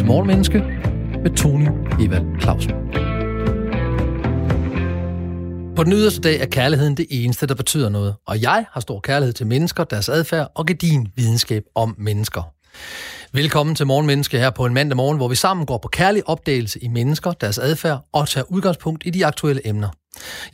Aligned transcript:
til 0.00 0.06
Morgenmenneske 0.06 0.58
med 1.22 1.36
Tony 1.36 1.68
Evald 2.00 2.40
Clausen. 2.40 2.70
På 5.76 5.84
den 5.84 5.92
yderste 5.92 6.20
dag 6.20 6.40
er 6.40 6.46
kærligheden 6.46 6.96
det 6.96 7.06
eneste, 7.10 7.46
der 7.46 7.54
betyder 7.54 7.88
noget, 7.88 8.14
og 8.26 8.42
jeg 8.42 8.64
har 8.72 8.80
stor 8.80 9.00
kærlighed 9.00 9.32
til 9.32 9.46
mennesker, 9.46 9.84
deres 9.84 10.08
adfærd 10.08 10.52
og 10.54 10.66
gedin 10.66 11.08
videnskab 11.16 11.62
om 11.74 11.94
mennesker. 11.98 12.52
Velkommen 13.32 13.74
til 13.74 13.86
Morgenmenneske 13.86 14.38
her 14.38 14.50
på 14.50 14.66
en 14.66 14.74
mandag 14.74 14.96
morgen, 14.96 15.16
hvor 15.16 15.28
vi 15.28 15.34
sammen 15.34 15.66
går 15.66 15.78
på 15.78 15.88
kærlig 15.88 16.28
opdagelse 16.28 16.84
i 16.84 16.88
mennesker, 16.88 17.32
deres 17.32 17.58
adfærd 17.58 18.08
og 18.12 18.28
tager 18.28 18.44
udgangspunkt 18.48 19.02
i 19.06 19.10
de 19.10 19.26
aktuelle 19.26 19.68
emner. 19.68 19.88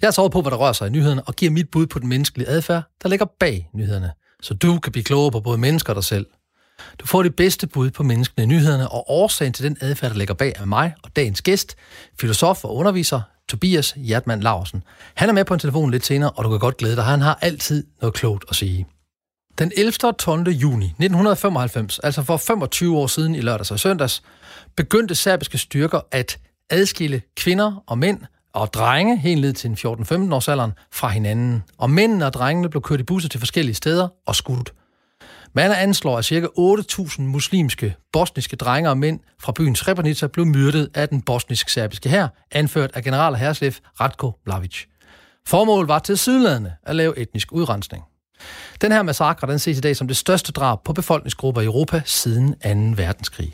Jeg 0.02 0.14
sover 0.14 0.28
på, 0.28 0.40
hvad 0.42 0.50
der 0.50 0.56
rører 0.56 0.72
sig 0.72 0.86
i 0.86 0.90
nyhederne, 0.90 1.22
og 1.22 1.34
giver 1.34 1.52
mit 1.52 1.70
bud 1.72 1.86
på 1.86 1.98
den 1.98 2.08
menneskelige 2.08 2.48
adfærd, 2.48 2.82
der 3.02 3.08
ligger 3.08 3.26
bag 3.40 3.68
nyhederne, 3.74 4.10
så 4.42 4.54
du 4.54 4.78
kan 4.78 4.92
blive 4.92 5.04
klogere 5.04 5.30
på 5.30 5.40
både 5.40 5.58
mennesker 5.58 5.90
og 5.90 5.96
dig 5.96 6.04
selv. 6.04 6.26
Du 6.98 7.06
får 7.06 7.22
det 7.22 7.36
bedste 7.36 7.66
bud 7.66 7.90
på 7.90 8.02
menneskene 8.02 8.42
i 8.42 8.46
nyhederne 8.46 8.88
og 8.88 9.10
årsagen 9.10 9.52
til 9.52 9.64
den 9.64 9.76
adfærd, 9.80 10.10
der 10.10 10.18
ligger 10.18 10.34
bag 10.34 10.60
af 10.60 10.66
mig 10.66 10.94
og 11.02 11.16
dagens 11.16 11.42
gæst, 11.42 11.76
filosof 12.20 12.64
og 12.64 12.76
underviser 12.76 13.20
Tobias 13.48 13.94
Hjertmann 13.96 14.42
Larsen. 14.42 14.82
Han 15.14 15.28
er 15.28 15.32
med 15.32 15.44
på 15.44 15.54
en 15.54 15.60
telefon 15.60 15.90
lidt 15.90 16.06
senere, 16.06 16.30
og 16.30 16.44
du 16.44 16.50
kan 16.50 16.58
godt 16.58 16.76
glæde 16.76 16.96
dig. 16.96 17.04
Han 17.04 17.20
har 17.20 17.38
altid 17.42 17.86
noget 18.00 18.14
klogt 18.14 18.44
at 18.48 18.56
sige. 18.56 18.86
Den 19.58 19.72
11. 19.76 19.92
og 20.04 20.18
12. 20.18 20.48
juni 20.48 20.84
1995, 20.84 21.98
altså 21.98 22.22
for 22.22 22.36
25 22.36 22.98
år 22.98 23.06
siden 23.06 23.34
i 23.34 23.40
lørdags 23.40 23.70
og 23.70 23.80
søndags, 23.80 24.22
begyndte 24.76 25.14
serbiske 25.14 25.58
styrker 25.58 26.00
at 26.10 26.38
adskille 26.70 27.22
kvinder 27.36 27.82
og 27.86 27.98
mænd 27.98 28.20
og 28.52 28.74
drenge 28.74 29.18
helt 29.18 29.40
ned 29.40 29.52
til 29.52 29.68
14-15 29.68 30.34
års 30.34 30.48
alderen 30.48 30.72
fra 30.92 31.08
hinanden. 31.08 31.62
Og 31.78 31.90
mændene 31.90 32.26
og 32.26 32.32
drengene 32.32 32.68
blev 32.68 32.82
kørt 32.82 33.00
i 33.00 33.02
busser 33.02 33.28
til 33.28 33.40
forskellige 33.40 33.74
steder 33.74 34.08
og 34.26 34.36
skudt. 34.36 34.72
Man 35.54 35.72
anslår, 35.72 36.18
at 36.18 36.24
ca. 36.24 36.46
8.000 36.58 37.22
muslimske 37.22 37.96
bosniske 38.12 38.56
drenge 38.56 38.90
og 38.90 38.98
mænd 38.98 39.20
fra 39.40 39.52
byen 39.52 39.76
Srebrenica 39.76 40.26
blev 40.26 40.46
myrdet 40.46 40.90
af 40.94 41.08
den 41.08 41.22
bosnisk-serbiske 41.22 42.08
hær, 42.08 42.28
anført 42.52 42.90
af 42.94 43.04
general 43.04 43.34
herslef 43.34 43.78
Ratko 44.00 44.32
Mladic. 44.46 44.84
Formålet 45.46 45.88
var 45.88 45.98
til 45.98 46.18
sydlandene 46.18 46.76
at 46.82 46.96
lave 46.96 47.18
etnisk 47.18 47.52
udrensning. 47.52 48.04
Den 48.80 48.92
her 48.92 49.02
massakre 49.02 49.46
den 49.46 49.58
ses 49.58 49.78
i 49.78 49.80
dag 49.80 49.96
som 49.96 50.08
det 50.08 50.16
største 50.16 50.52
drab 50.52 50.84
på 50.84 50.92
befolkningsgrupper 50.92 51.60
i 51.60 51.64
Europa 51.64 52.02
siden 52.04 52.52
2. 52.52 53.02
verdenskrig. 53.02 53.52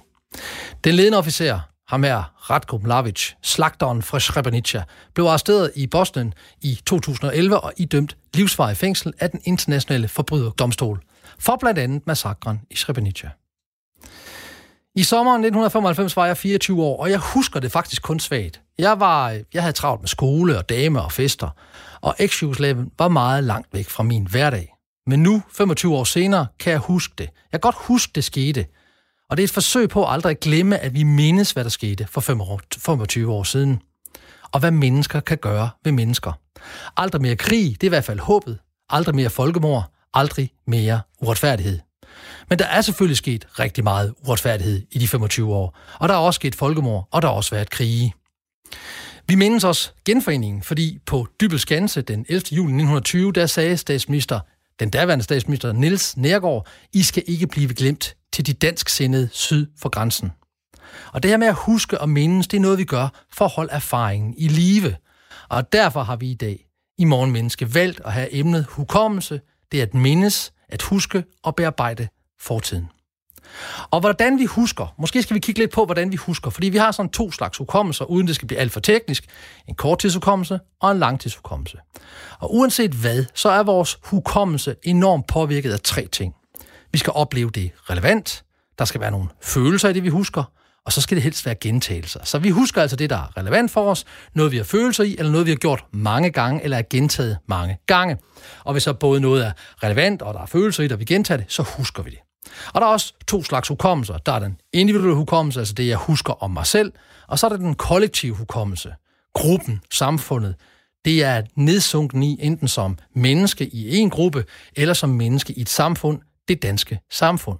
Den 0.84 0.94
ledende 0.94 1.18
officer, 1.18 1.60
ham 1.88 2.02
her, 2.02 2.50
Ratko 2.50 2.78
Mladic, 2.78 3.32
slagteren 3.42 4.02
fra 4.02 4.20
Srebrenica, 4.20 4.82
blev 5.14 5.26
arresteret 5.26 5.72
i 5.74 5.86
Bosnien 5.86 6.34
i 6.62 6.78
2011 6.86 7.60
og 7.60 7.72
idømt 7.76 8.16
livsvarig 8.34 8.76
fængsel 8.76 9.12
af 9.20 9.30
den 9.30 9.40
internationale 9.44 10.08
forbryderdomstol 10.08 11.02
for 11.42 11.56
blandt 11.56 11.78
andet 11.78 12.06
massakren 12.06 12.60
i 12.70 12.76
Srebrenica. 12.76 13.30
I 14.94 15.02
sommeren 15.02 15.40
1995 15.44 16.16
var 16.16 16.26
jeg 16.26 16.36
24 16.36 16.82
år, 16.82 17.00
og 17.00 17.10
jeg 17.10 17.18
husker 17.18 17.60
det 17.60 17.72
faktisk 17.72 18.02
kun 18.02 18.20
svagt. 18.20 18.60
Jeg, 18.78 19.00
var, 19.00 19.40
jeg 19.54 19.62
havde 19.62 19.72
travlt 19.72 20.00
med 20.00 20.08
skole 20.08 20.58
og 20.58 20.68
dame 20.68 21.02
og 21.02 21.12
fester, 21.12 21.48
og 22.00 22.14
ex 22.18 22.42
var 22.98 23.08
meget 23.08 23.44
langt 23.44 23.68
væk 23.72 23.88
fra 23.88 24.02
min 24.02 24.26
hverdag. 24.26 24.74
Men 25.06 25.22
nu, 25.22 25.42
25 25.52 25.94
år 25.96 26.04
senere, 26.04 26.46
kan 26.58 26.72
jeg 26.72 26.80
huske 26.80 27.14
det. 27.18 27.24
Jeg 27.24 27.60
kan 27.60 27.60
godt 27.60 27.76
huske, 27.78 28.12
det 28.14 28.24
skete. 28.24 28.66
Og 29.30 29.36
det 29.36 29.42
er 29.42 29.44
et 29.44 29.50
forsøg 29.50 29.88
på 29.88 30.06
at 30.06 30.12
aldrig 30.12 30.38
glemme, 30.38 30.78
at 30.78 30.94
vi 30.94 31.02
mindes, 31.02 31.52
hvad 31.52 31.64
der 31.64 31.70
skete 31.70 32.06
for 32.06 32.20
25 32.20 33.32
år 33.32 33.42
siden. 33.42 33.82
Og 34.52 34.60
hvad 34.60 34.70
mennesker 34.70 35.20
kan 35.20 35.38
gøre 35.38 35.70
ved 35.84 35.92
mennesker. 35.92 36.32
Aldrig 36.96 37.22
mere 37.22 37.36
krig, 37.36 37.70
det 37.80 37.82
er 37.82 37.88
i 37.88 37.88
hvert 37.88 38.04
fald 38.04 38.18
håbet. 38.18 38.58
Aldrig 38.90 39.14
mere 39.14 39.30
folkemord. 39.30 39.92
Aldrig 40.14 40.52
mere 40.66 41.00
uretfærdighed. 41.20 41.78
Men 42.48 42.58
der 42.58 42.64
er 42.64 42.80
selvfølgelig 42.80 43.16
sket 43.16 43.46
rigtig 43.58 43.84
meget 43.84 44.14
uretfærdighed 44.26 44.82
i 44.90 44.98
de 44.98 45.08
25 45.08 45.54
år. 45.54 45.78
Og 46.00 46.08
der 46.08 46.14
er 46.14 46.18
også 46.18 46.36
sket 46.36 46.54
folkemord, 46.54 47.08
og 47.10 47.22
der 47.22 47.28
har 47.28 47.34
også 47.34 47.50
været 47.50 47.70
krige. 47.70 48.14
Vi 49.26 49.34
mindes 49.34 49.64
os 49.64 49.94
genforeningen, 50.04 50.62
fordi 50.62 50.98
på 51.06 51.26
Dybelskanse 51.40 52.02
den 52.02 52.26
11. 52.28 52.42
juli 52.52 52.72
1920, 52.72 53.32
der 53.32 53.46
sagde 53.46 53.76
statsminister, 53.76 54.40
den 54.80 54.90
daværende 54.90 55.24
statsminister 55.24 55.72
Niels 55.72 56.16
Nærgaard, 56.16 56.66
I 56.92 57.02
skal 57.02 57.22
ikke 57.26 57.46
blive 57.46 57.74
glemt 57.74 58.16
til 58.32 58.46
de 58.46 58.52
dansk 58.52 58.88
sindede 58.88 59.28
syd 59.32 59.66
for 59.78 59.88
grænsen. 59.88 60.32
Og 61.12 61.22
det 61.22 61.30
her 61.30 61.38
med 61.38 61.46
at 61.46 61.54
huske 61.54 62.00
og 62.00 62.08
mindes, 62.08 62.48
det 62.48 62.56
er 62.56 62.60
noget, 62.60 62.78
vi 62.78 62.84
gør 62.84 63.08
for 63.32 63.44
at 63.44 63.50
holde 63.50 63.72
erfaringen 63.72 64.34
i 64.38 64.48
live. 64.48 64.96
Og 65.48 65.72
derfor 65.72 66.02
har 66.02 66.16
vi 66.16 66.30
i 66.30 66.34
dag 66.34 66.66
i 66.98 67.04
Morgenmenneske 67.04 67.74
valgt 67.74 68.00
at 68.04 68.12
have 68.12 68.34
emnet 68.34 68.66
hukommelse, 68.68 69.40
det 69.72 69.78
er 69.78 69.82
at 69.82 69.94
mindes, 69.94 70.52
at 70.68 70.82
huske 70.82 71.24
og 71.42 71.56
bearbejde 71.56 72.08
fortiden. 72.40 72.88
Og 73.90 74.00
hvordan 74.00 74.38
vi 74.38 74.44
husker, 74.44 74.94
måske 74.98 75.22
skal 75.22 75.34
vi 75.34 75.40
kigge 75.40 75.60
lidt 75.60 75.70
på, 75.70 75.84
hvordan 75.84 76.12
vi 76.12 76.16
husker, 76.16 76.50
fordi 76.50 76.68
vi 76.68 76.78
har 76.78 76.92
sådan 76.92 77.10
to 77.10 77.30
slags 77.30 77.58
hukommelser, 77.58 78.04
uden 78.04 78.26
det 78.26 78.34
skal 78.34 78.48
blive 78.48 78.60
alt 78.60 78.72
for 78.72 78.80
teknisk. 78.80 79.24
En 79.68 79.74
korttidshukommelse 79.74 80.60
og 80.80 80.92
en 80.92 80.98
langtidshukommelse. 80.98 81.78
Og 82.38 82.54
uanset 82.54 82.90
hvad, 82.90 83.24
så 83.34 83.48
er 83.48 83.62
vores 83.62 83.98
hukommelse 84.04 84.76
enormt 84.82 85.26
påvirket 85.26 85.72
af 85.72 85.80
tre 85.80 86.06
ting. 86.12 86.34
Vi 86.92 86.98
skal 86.98 87.12
opleve 87.16 87.50
det 87.50 87.70
relevant, 87.90 88.44
der 88.78 88.84
skal 88.84 89.00
være 89.00 89.10
nogle 89.10 89.28
følelser 89.42 89.88
i 89.88 89.92
det, 89.92 90.02
vi 90.02 90.08
husker, 90.08 90.44
og 90.86 90.92
så 90.92 91.00
skal 91.00 91.14
det 91.14 91.22
helst 91.22 91.46
være 91.46 91.54
gentagelser. 91.54 92.20
Så 92.24 92.38
vi 92.38 92.50
husker 92.50 92.82
altså 92.82 92.96
det, 92.96 93.10
der 93.10 93.16
er 93.16 93.36
relevant 93.36 93.70
for 93.70 93.90
os, 93.90 94.04
noget 94.34 94.52
vi 94.52 94.56
har 94.56 94.64
følelser 94.64 95.04
i, 95.04 95.16
eller 95.18 95.32
noget 95.32 95.46
vi 95.46 95.50
har 95.50 95.56
gjort 95.56 95.84
mange 95.92 96.30
gange, 96.30 96.64
eller 96.64 96.78
er 96.78 96.82
gentaget 96.90 97.38
mange 97.48 97.78
gange. 97.86 98.16
Og 98.64 98.72
hvis 98.72 98.82
så 98.82 98.92
både 98.92 99.20
noget 99.20 99.46
er 99.46 99.52
relevant, 99.82 100.22
og 100.22 100.34
der 100.34 100.40
er 100.40 100.46
følelser 100.46 100.82
i 100.82 100.86
det, 100.86 100.92
og 100.92 101.00
vi 101.00 101.04
gentager 101.04 101.38
det, 101.38 101.52
så 101.52 101.62
husker 101.62 102.02
vi 102.02 102.10
det. 102.10 102.18
Og 102.74 102.80
der 102.80 102.86
er 102.86 102.90
også 102.90 103.14
to 103.28 103.42
slags 103.42 103.68
hukommelser. 103.68 104.18
Der 104.18 104.32
er 104.32 104.38
den 104.38 104.56
individuelle 104.72 105.16
hukommelse, 105.16 105.60
altså 105.60 105.74
det, 105.74 105.88
jeg 105.88 105.96
husker 105.96 106.42
om 106.42 106.50
mig 106.50 106.66
selv, 106.66 106.92
og 107.28 107.38
så 107.38 107.46
er 107.46 107.50
der 107.50 107.56
den 107.56 107.74
kollektive 107.74 108.34
hukommelse. 108.34 108.94
Gruppen, 109.34 109.80
samfundet, 109.92 110.54
det 111.04 111.24
er 111.24 111.42
nedsunken 111.56 112.22
i 112.22 112.38
enten 112.40 112.68
som 112.68 112.98
menneske 113.14 113.66
i 113.66 113.96
en 113.96 114.10
gruppe, 114.10 114.44
eller 114.76 114.94
som 114.94 115.10
menneske 115.10 115.52
i 115.52 115.60
et 115.60 115.68
samfund, 115.68 116.20
det 116.48 116.62
danske 116.62 117.00
samfund. 117.10 117.58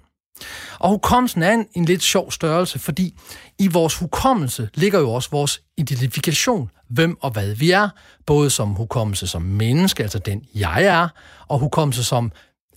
Og 0.79 0.89
hukommelsen 0.89 1.43
er 1.43 1.51
en, 1.51 1.65
en 1.73 1.85
lidt 1.85 2.03
sjov 2.03 2.31
størrelse, 2.31 2.79
fordi 2.79 3.15
i 3.59 3.67
vores 3.67 3.95
hukommelse 3.95 4.69
ligger 4.73 4.99
jo 4.99 5.11
også 5.13 5.29
vores 5.31 5.61
identifikation, 5.77 6.69
hvem 6.89 7.17
og 7.21 7.31
hvad 7.31 7.55
vi 7.55 7.71
er, 7.71 7.89
både 8.25 8.49
som 8.49 8.69
hukommelse 8.69 9.27
som 9.27 9.41
menneske, 9.41 10.03
altså 10.03 10.19
den 10.19 10.45
jeg 10.55 10.83
er, 10.83 11.07
og 11.47 11.59
hukommelse 11.59 12.03
som, 12.03 12.31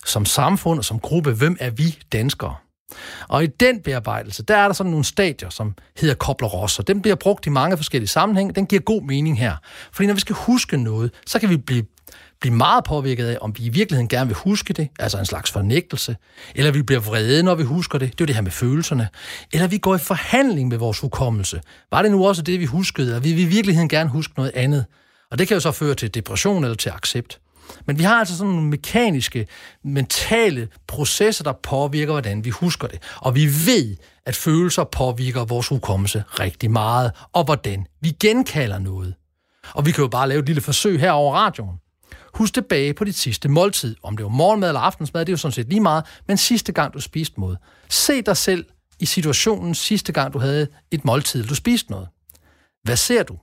som 0.07 0.25
samfund 0.25 0.79
og 0.79 0.85
som 0.85 1.01
gruppe, 1.01 1.33
hvem 1.33 1.57
er 1.61 1.71
vi 1.71 1.99
danskere. 2.13 2.55
Og 3.29 3.45
i 3.45 3.47
den 3.47 3.81
bearbejdelse, 3.81 4.43
der 4.43 4.57
er 4.57 4.67
der 4.67 4.73
sådan 4.73 4.91
nogle 4.91 5.05
stadier, 5.05 5.51
som 5.51 5.75
hedder 5.97 6.15
kobler 6.15 6.49
og 6.55 6.89
Den 6.89 7.03
bliver 7.03 7.15
brugt 7.15 7.47
i 7.47 7.51
mange 7.51 7.77
forskellige 7.77 8.09
sammenhænge. 8.09 8.53
Den 8.53 8.67
giver 8.67 8.83
god 8.83 9.03
mening 9.03 9.39
her. 9.39 9.57
Fordi 9.93 10.07
når 10.07 10.15
vi 10.15 10.21
skal 10.21 10.35
huske 10.35 10.77
noget, 10.77 11.11
så 11.27 11.39
kan 11.39 11.49
vi 11.49 11.57
blive 11.57 11.85
blive 12.41 12.55
meget 12.55 12.85
påvirket 12.85 13.27
af, 13.27 13.39
om 13.41 13.55
vi 13.59 13.65
i 13.65 13.69
virkeligheden 13.69 14.09
gerne 14.09 14.29
vil 14.29 14.37
huske 14.37 14.73
det, 14.73 14.89
altså 14.99 15.19
en 15.19 15.27
slags 15.27 15.51
fornægtelse, 15.51 16.17
eller 16.55 16.71
vi 16.71 16.83
bliver 16.83 17.01
vrede, 17.01 17.43
når 17.43 17.55
vi 17.55 17.63
husker 17.63 17.99
det, 17.99 18.09
det 18.13 18.21
er 18.21 18.25
jo 18.25 18.27
det 18.27 18.35
her 18.35 18.43
med 18.43 18.51
følelserne, 18.51 19.09
eller 19.53 19.67
vi 19.67 19.79
går 19.79 19.95
i 19.95 19.99
forhandling 19.99 20.69
med 20.69 20.79
vores 20.79 21.01
hukommelse. 21.01 21.61
Var 21.91 22.03
det 22.03 22.11
nu 22.11 22.27
også 22.27 22.43
det, 22.43 22.61
vi 22.61 22.65
huskede, 22.65 23.07
eller 23.07 23.21
vi 23.21 23.33
vil 23.33 23.43
i 23.43 23.47
virkeligheden 23.49 23.89
gerne 23.89 24.11
huske 24.11 24.35
noget 24.37 24.53
andet? 24.55 24.85
Og 25.31 25.39
det 25.39 25.49
kan 25.49 25.55
jo 25.55 25.61
så 25.61 25.73
føre 25.73 25.95
til 25.95 26.15
depression 26.15 26.65
eller 26.65 26.77
til 26.77 26.91
accept. 26.91 27.41
Men 27.87 27.99
vi 27.99 28.03
har 28.03 28.15
altså 28.15 28.37
sådan 28.37 28.53
nogle 28.53 28.69
mekaniske, 28.69 29.47
mentale 29.85 30.69
processer, 30.87 31.45
der 31.45 31.53
påvirker, 31.53 32.13
hvordan 32.13 32.45
vi 32.45 32.51
husker 32.51 32.89
det. 32.89 33.03
Og 33.17 33.35
vi 33.35 33.45
ved, 33.47 33.97
at 34.27 34.37
følelser 34.37 34.85
påvirker 34.85 35.45
vores 35.45 35.69
hukommelse 35.69 36.25
rigtig 36.41 36.71
meget, 36.71 37.13
og 37.33 37.45
hvordan 37.45 37.87
vi 38.01 38.11
genkalder 38.21 38.79
noget. 38.79 39.15
Og 39.75 39.87
vi 39.87 39.91
kan 39.91 40.03
jo 40.03 40.09
bare 40.09 40.29
lave 40.29 40.41
et 40.41 40.47
lille 40.47 40.63
forsøg 40.63 41.01
her 41.01 41.11
over 41.11 41.35
radioen. 41.35 41.79
Husk 42.37 42.55
tilbage 42.55 42.95
på 42.95 43.05
dit 43.05 43.17
sidste 43.17 43.49
måltid. 43.49 43.97
Om 44.03 44.17
det 44.17 44.25
var 44.25 44.31
morgenmad 44.31 44.69
eller 44.69 44.81
aftensmad, 44.81 45.21
det 45.21 45.29
er 45.29 45.33
jo 45.33 45.37
sådan 45.37 45.53
set 45.53 45.69
lige 45.69 45.81
meget, 45.81 46.05
men 46.29 46.37
sidste 46.37 46.73
gang 46.73 46.95
du 46.95 47.01
spiste 47.01 47.41
noget. 47.41 47.59
Se 47.89 48.23
dig 48.23 48.37
selv 48.37 48.67
i 48.99 49.07
situationen 49.07 49.75
sidste 49.75 50.13
gang 50.13 50.33
du 50.33 50.39
havde 50.39 50.69
et 50.91 51.05
måltid, 51.05 51.45
du 51.45 51.55
spiste 51.55 51.91
noget. 51.91 52.09
Hvad 52.83 52.97
ser 52.97 53.23
du? 53.23 53.39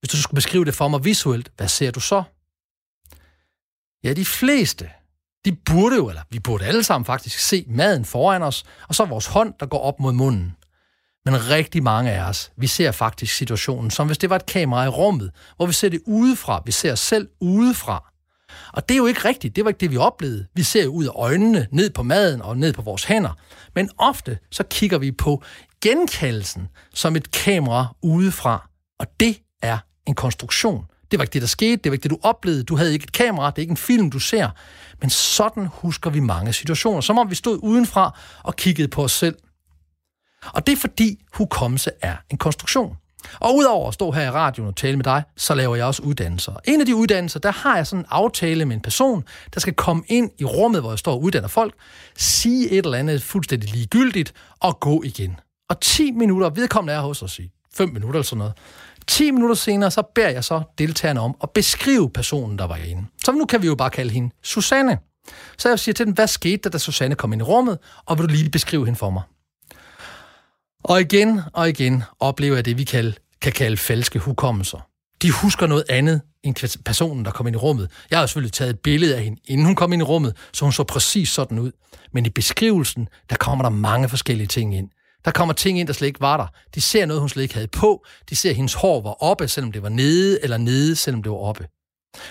Hvis 0.00 0.10
du 0.10 0.16
skulle 0.16 0.34
beskrive 0.34 0.64
det 0.64 0.74
for 0.74 0.88
mig 0.88 1.04
visuelt, 1.04 1.52
hvad 1.56 1.68
ser 1.68 1.90
du 1.90 2.00
så? 2.00 2.22
Ja, 4.04 4.12
de 4.12 4.24
fleste, 4.24 4.90
de 5.44 5.52
burde 5.52 5.96
jo, 5.96 6.08
eller 6.08 6.22
vi 6.30 6.38
burde 6.38 6.64
alle 6.64 6.82
sammen 6.82 7.04
faktisk 7.04 7.38
se 7.38 7.64
maden 7.68 8.04
foran 8.04 8.42
os, 8.42 8.64
og 8.88 8.94
så 8.94 9.04
vores 9.04 9.26
hånd, 9.26 9.54
der 9.60 9.66
går 9.66 9.78
op 9.78 10.00
mod 10.00 10.12
munden. 10.12 10.56
Men 11.24 11.48
rigtig 11.48 11.82
mange 11.82 12.10
af 12.10 12.28
os, 12.28 12.52
vi 12.56 12.66
ser 12.66 12.90
faktisk 12.90 13.34
situationen, 13.34 13.90
som 13.90 14.06
hvis 14.06 14.18
det 14.18 14.30
var 14.30 14.36
et 14.36 14.46
kamera 14.46 14.84
i 14.84 14.88
rummet, 14.88 15.32
hvor 15.56 15.66
vi 15.66 15.72
ser 15.72 15.88
det 15.88 16.00
udefra, 16.06 16.62
vi 16.66 16.72
ser 16.72 16.92
os 16.92 17.00
selv 17.00 17.28
udefra. 17.40 18.11
Og 18.72 18.88
det 18.88 18.94
er 18.94 18.98
jo 18.98 19.06
ikke 19.06 19.24
rigtigt. 19.24 19.56
Det 19.56 19.64
var 19.64 19.70
ikke 19.70 19.80
det, 19.80 19.90
vi 19.90 19.96
oplevede. 19.96 20.46
Vi 20.54 20.62
ser 20.62 20.86
ud 20.86 21.04
af 21.04 21.10
øjnene, 21.14 21.66
ned 21.70 21.90
på 21.90 22.02
maden 22.02 22.42
og 22.42 22.58
ned 22.58 22.72
på 22.72 22.82
vores 22.82 23.04
hænder. 23.04 23.38
Men 23.74 23.90
ofte 23.98 24.38
så 24.50 24.62
kigger 24.62 24.98
vi 24.98 25.12
på 25.12 25.42
genkaldelsen 25.80 26.68
som 26.94 27.16
et 27.16 27.30
kamera 27.30 27.94
udefra. 28.02 28.68
Og 28.98 29.06
det 29.20 29.38
er 29.62 29.78
en 30.06 30.14
konstruktion. 30.14 30.84
Det 31.10 31.18
var 31.18 31.24
ikke 31.24 31.32
det, 31.32 31.42
der 31.42 31.48
skete. 31.48 31.76
Det 31.76 31.90
var 31.90 31.94
ikke 31.94 32.02
det, 32.02 32.10
du 32.10 32.18
oplevede. 32.22 32.64
Du 32.64 32.76
havde 32.76 32.92
ikke 32.92 33.04
et 33.04 33.12
kamera. 33.12 33.50
Det 33.50 33.58
er 33.58 33.62
ikke 33.62 33.70
en 33.70 33.76
film, 33.76 34.10
du 34.10 34.18
ser. 34.18 34.50
Men 35.00 35.10
sådan 35.10 35.66
husker 35.66 36.10
vi 36.10 36.20
mange 36.20 36.52
situationer. 36.52 37.00
Som 37.00 37.18
om 37.18 37.30
vi 37.30 37.34
stod 37.34 37.58
udenfra 37.62 38.18
og 38.42 38.56
kiggede 38.56 38.88
på 38.88 39.04
os 39.04 39.12
selv. 39.12 39.36
Og 40.46 40.66
det 40.66 40.72
er 40.72 40.76
fordi 40.76 41.24
hukommelse 41.32 41.90
er 42.02 42.16
en 42.30 42.38
konstruktion. 42.38 42.96
Og 43.40 43.56
udover 43.56 43.88
at 43.88 43.94
stå 43.94 44.10
her 44.10 44.22
i 44.22 44.30
radioen 44.30 44.68
og 44.68 44.76
tale 44.76 44.96
med 44.96 45.04
dig, 45.04 45.22
så 45.36 45.54
laver 45.54 45.76
jeg 45.76 45.86
også 45.86 46.02
uddannelser. 46.02 46.52
En 46.64 46.80
af 46.80 46.86
de 46.86 46.96
uddannelser, 46.96 47.40
der 47.40 47.52
har 47.52 47.76
jeg 47.76 47.86
sådan 47.86 48.00
en 48.00 48.06
aftale 48.10 48.64
med 48.64 48.76
en 48.76 48.82
person, 48.82 49.24
der 49.54 49.60
skal 49.60 49.74
komme 49.74 50.02
ind 50.08 50.30
i 50.38 50.44
rummet, 50.44 50.80
hvor 50.80 50.90
jeg 50.90 50.98
står 50.98 51.12
og 51.12 51.22
uddanner 51.22 51.48
folk, 51.48 51.74
sige 52.16 52.70
et 52.70 52.84
eller 52.84 52.98
andet 52.98 53.22
fuldstændig 53.22 53.70
ligegyldigt 53.70 54.32
og 54.60 54.80
gå 54.80 55.02
igen. 55.02 55.40
Og 55.70 55.80
10 55.80 56.10
minutter, 56.10 56.50
vedkommende 56.50 56.94
er 56.94 57.00
hos 57.00 57.22
os 57.22 57.38
i 57.38 57.50
5 57.74 57.88
minutter 57.88 58.18
eller 58.18 58.22
sådan 58.22 58.38
noget. 58.38 58.54
10 59.06 59.30
minutter 59.30 59.56
senere, 59.56 59.90
så 59.90 60.02
beder 60.14 60.28
jeg 60.28 60.44
så 60.44 60.62
deltagerne 60.78 61.20
om 61.20 61.36
at 61.42 61.50
beskrive 61.50 62.10
personen, 62.10 62.58
der 62.58 62.66
var 62.66 62.76
inde. 62.76 63.04
Så 63.24 63.32
nu 63.32 63.44
kan 63.44 63.62
vi 63.62 63.66
jo 63.66 63.74
bare 63.74 63.90
kalde 63.90 64.10
hende 64.10 64.30
Susanne. 64.42 64.98
Så 65.58 65.68
jeg 65.68 65.78
siger 65.78 65.92
til 65.92 66.06
den, 66.06 66.14
hvad 66.14 66.26
skete 66.26 66.56
der, 66.56 66.70
da 66.70 66.78
Susanne 66.78 67.14
kom 67.14 67.32
ind 67.32 67.42
i 67.42 67.44
rummet, 67.44 67.78
og 68.06 68.18
vil 68.18 68.28
du 68.28 68.32
lige 68.32 68.50
beskrive 68.50 68.84
hende 68.84 68.98
for 68.98 69.10
mig? 69.10 69.22
Og 70.84 71.00
igen 71.00 71.40
og 71.52 71.68
igen 71.68 72.02
oplever 72.20 72.54
jeg 72.54 72.64
det, 72.64 72.78
vi 72.78 72.84
kalde, 72.84 73.14
kan 73.42 73.52
kalde 73.52 73.76
falske 73.76 74.18
hukommelser. 74.18 74.86
De 75.22 75.30
husker 75.30 75.66
noget 75.66 75.84
andet 75.88 76.20
end 76.42 76.82
personen, 76.84 77.24
der 77.24 77.30
kom 77.30 77.46
ind 77.46 77.56
i 77.56 77.58
rummet. 77.58 77.90
Jeg 78.10 78.18
har 78.18 78.26
selvfølgelig 78.26 78.52
taget 78.52 78.70
et 78.70 78.80
billede 78.80 79.16
af 79.16 79.24
hende, 79.24 79.40
inden 79.44 79.66
hun 79.66 79.74
kom 79.74 79.92
ind 79.92 80.02
i 80.02 80.04
rummet, 80.04 80.36
så 80.52 80.64
hun 80.64 80.72
så 80.72 80.84
præcis 80.84 81.28
sådan 81.28 81.58
ud. 81.58 81.72
Men 82.12 82.26
i 82.26 82.30
beskrivelsen, 82.30 83.08
der 83.30 83.36
kommer 83.36 83.64
der 83.64 83.70
mange 83.70 84.08
forskellige 84.08 84.46
ting 84.46 84.76
ind. 84.76 84.88
Der 85.24 85.30
kommer 85.30 85.54
ting 85.54 85.80
ind, 85.80 85.88
der 85.88 85.94
slet 85.94 86.08
ikke 86.08 86.20
var 86.20 86.36
der. 86.36 86.46
De 86.74 86.80
ser 86.80 87.06
noget, 87.06 87.20
hun 87.20 87.28
slet 87.28 87.42
ikke 87.42 87.54
havde 87.54 87.68
på. 87.68 88.04
De 88.30 88.36
ser, 88.36 88.50
at 88.50 88.56
hendes 88.56 88.74
hår 88.74 89.02
var 89.02 89.22
oppe, 89.22 89.48
selvom 89.48 89.72
det 89.72 89.82
var 89.82 89.88
nede, 89.88 90.42
eller 90.42 90.56
nede, 90.56 90.96
selvom 90.96 91.22
det 91.22 91.32
var 91.32 91.38
oppe. 91.38 91.66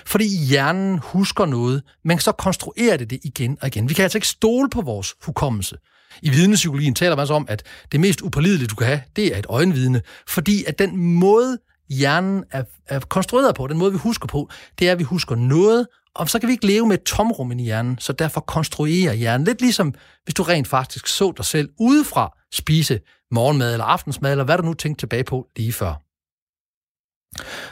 Fordi 0.06 0.36
hjernen 0.36 0.98
husker 0.98 1.46
noget, 1.46 1.82
men 2.04 2.18
så 2.18 2.32
konstruerer 2.32 2.96
det 2.96 3.10
det 3.10 3.20
igen 3.24 3.58
og 3.60 3.66
igen. 3.66 3.88
Vi 3.88 3.94
kan 3.94 4.02
altså 4.02 4.18
ikke 4.18 4.28
stole 4.28 4.70
på 4.70 4.80
vores 4.80 5.14
hukommelse. 5.22 5.76
I 6.22 6.30
vidnepsykologien 6.30 6.94
taler 6.94 7.16
man 7.16 7.26
så 7.26 7.34
om, 7.34 7.46
at 7.48 7.62
det 7.92 8.00
mest 8.00 8.20
upålidelige, 8.20 8.68
du 8.68 8.74
kan 8.74 8.86
have, 8.86 9.00
det 9.16 9.34
er 9.34 9.38
et 9.38 9.46
øjenvidne. 9.48 10.02
Fordi 10.28 10.64
at 10.64 10.78
den 10.78 10.96
måde, 10.96 11.58
hjernen 11.88 12.44
er, 12.50 12.64
er 12.86 13.00
konstrueret 13.00 13.54
på, 13.54 13.66
den 13.66 13.78
måde, 13.78 13.92
vi 13.92 13.98
husker 13.98 14.26
på, 14.26 14.50
det 14.78 14.88
er, 14.88 14.92
at 14.92 14.98
vi 14.98 15.04
husker 15.04 15.34
noget, 15.34 15.86
og 16.14 16.30
så 16.30 16.38
kan 16.38 16.46
vi 16.46 16.52
ikke 16.52 16.66
leve 16.66 16.86
med 16.86 16.98
et 16.98 17.02
tomrum 17.02 17.52
i 17.52 17.62
hjernen, 17.62 17.98
så 17.98 18.12
derfor 18.12 18.40
konstruerer 18.40 19.12
hjernen. 19.12 19.44
Lidt 19.44 19.60
ligesom, 19.60 19.94
hvis 20.24 20.34
du 20.34 20.42
rent 20.42 20.68
faktisk 20.68 21.06
så 21.06 21.32
dig 21.36 21.44
selv 21.44 21.68
udefra 21.80 22.38
spise 22.52 23.00
morgenmad 23.30 23.72
eller 23.72 23.84
aftensmad, 23.84 24.30
eller 24.30 24.44
hvad 24.44 24.58
du 24.58 24.62
nu 24.62 24.74
tænkte 24.74 25.02
tilbage 25.02 25.24
på 25.24 25.46
lige 25.56 25.72
før. 25.72 26.11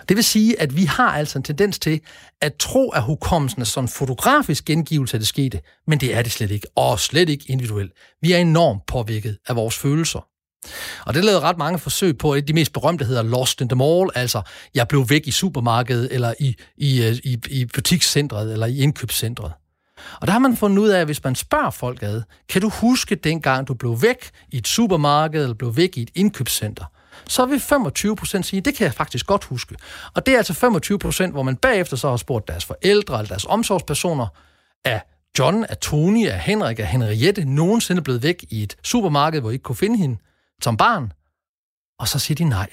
Det 0.09 0.17
vil 0.17 0.25
sige, 0.25 0.61
at 0.61 0.77
vi 0.77 0.85
har 0.85 1.13
altså 1.13 1.39
en 1.39 1.43
tendens 1.43 1.79
til 1.79 2.01
at 2.41 2.55
tro, 2.55 2.91
at 2.91 3.03
hukommelsen 3.03 3.61
er 3.61 3.67
sådan 3.67 3.85
en 3.85 3.89
fotografisk 3.89 4.65
gengivelse 4.65 5.15
af 5.15 5.21
det 5.21 5.29
skete, 5.29 5.61
men 5.87 6.01
det 6.01 6.15
er 6.15 6.23
det 6.23 6.33
slet 6.33 6.51
ikke, 6.51 6.67
og 6.77 7.01
slet 7.01 7.29
ikke 7.29 7.45
individuelt. 7.49 7.93
Vi 8.23 8.33
er 8.33 8.39
enormt 8.39 8.87
påvirket 8.87 9.39
af 9.49 9.57
vores 9.57 9.79
følelser. 9.79 10.27
Og 11.07 11.15
det 11.15 11.25
lavede 11.25 11.41
ret 11.41 11.59
mange 11.59 11.79
forsøg 11.79 12.19
på, 12.19 12.33
at 12.33 12.49
de 12.49 12.53
mest 12.53 12.73
berømte 12.73 13.05
hedder 13.05 13.23
Lost 13.23 13.61
in 13.61 13.69
the 13.69 13.77
Mall, 13.77 14.11
altså 14.15 14.43
jeg 14.75 14.89
blev 14.89 15.11
væk 15.11 15.27
i 15.27 15.31
supermarkedet, 15.31 16.09
eller 16.13 16.35
i, 16.41 16.55
i, 16.77 17.07
øh, 17.07 17.17
i, 17.25 17.39
i 17.51 17.65
butikscentret, 17.65 18.53
eller 18.53 18.67
i 18.67 18.79
indkøbscentret. 18.79 19.53
Og 20.21 20.27
der 20.27 20.33
har 20.33 20.39
man 20.39 20.57
fundet 20.57 20.79
ud 20.79 20.89
af, 20.89 21.01
at 21.01 21.07
hvis 21.07 21.25
man 21.25 21.35
spørger 21.35 21.71
folk 21.71 22.03
ad, 22.03 22.23
kan 22.49 22.63
du 22.63 22.69
huske 22.69 23.15
dengang, 23.15 23.69
du 23.69 23.75
blev 23.75 24.03
væk 24.03 24.31
i 24.51 24.57
et 24.57 24.69
supermarked, 24.69 25.43
eller 25.43 25.55
blev 25.55 25.77
væk 25.77 25.97
i 25.97 26.03
et 26.03 26.11
indkøbscenter? 26.15 26.85
Så 27.29 27.47
vil 27.47 27.61
25 27.61 28.17
procent 28.17 28.47
sige, 28.47 28.61
det 28.61 28.75
kan 28.75 28.85
jeg 28.85 28.95
faktisk 28.95 29.27
godt 29.27 29.45
huske. 29.45 29.77
Og 30.15 30.27
det 30.27 30.35
er 30.35 30.39
altså 30.39 30.55
25 30.55 30.99
procent, 30.99 31.33
hvor 31.33 31.43
man 31.43 31.57
bagefter 31.57 31.97
så 31.97 32.11
har 32.11 32.17
spurgt 32.17 32.49
deres 32.49 32.65
forældre 32.65 33.19
eller 33.19 33.29
deres 33.29 33.45
omsorgspersoner, 33.45 34.27
er 34.85 35.01
John, 35.39 35.65
er 35.69 35.75
Tony, 35.75 36.27
er 36.27 36.37
Henrik, 36.37 36.81
er 36.81 36.85
Henriette 36.85 37.45
nogensinde 37.45 38.03
blevet 38.03 38.23
væk 38.23 38.45
i 38.51 38.63
et 38.63 38.77
supermarked, 38.85 39.41
hvor 39.41 39.51
I 39.51 39.53
ikke 39.53 39.63
kunne 39.63 39.77
finde 39.77 39.99
hende 39.99 40.19
som 40.63 40.77
barn? 40.77 41.13
Og 41.99 42.09
så 42.09 42.19
siger 42.19 42.37
de 42.37 42.45
nej. 42.45 42.69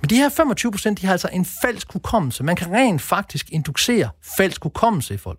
Men 0.00 0.10
de 0.10 0.16
her 0.16 0.28
25 0.28 0.72
procent, 0.72 1.00
de 1.00 1.06
har 1.06 1.12
altså 1.12 1.28
en 1.32 1.44
falsk 1.44 1.92
hukommelse. 1.92 2.44
Man 2.44 2.56
kan 2.56 2.72
rent 2.72 3.02
faktisk 3.02 3.50
inducere 3.50 4.08
falsk 4.36 4.62
hukommelse 4.62 5.14
i 5.14 5.16
folk. 5.16 5.38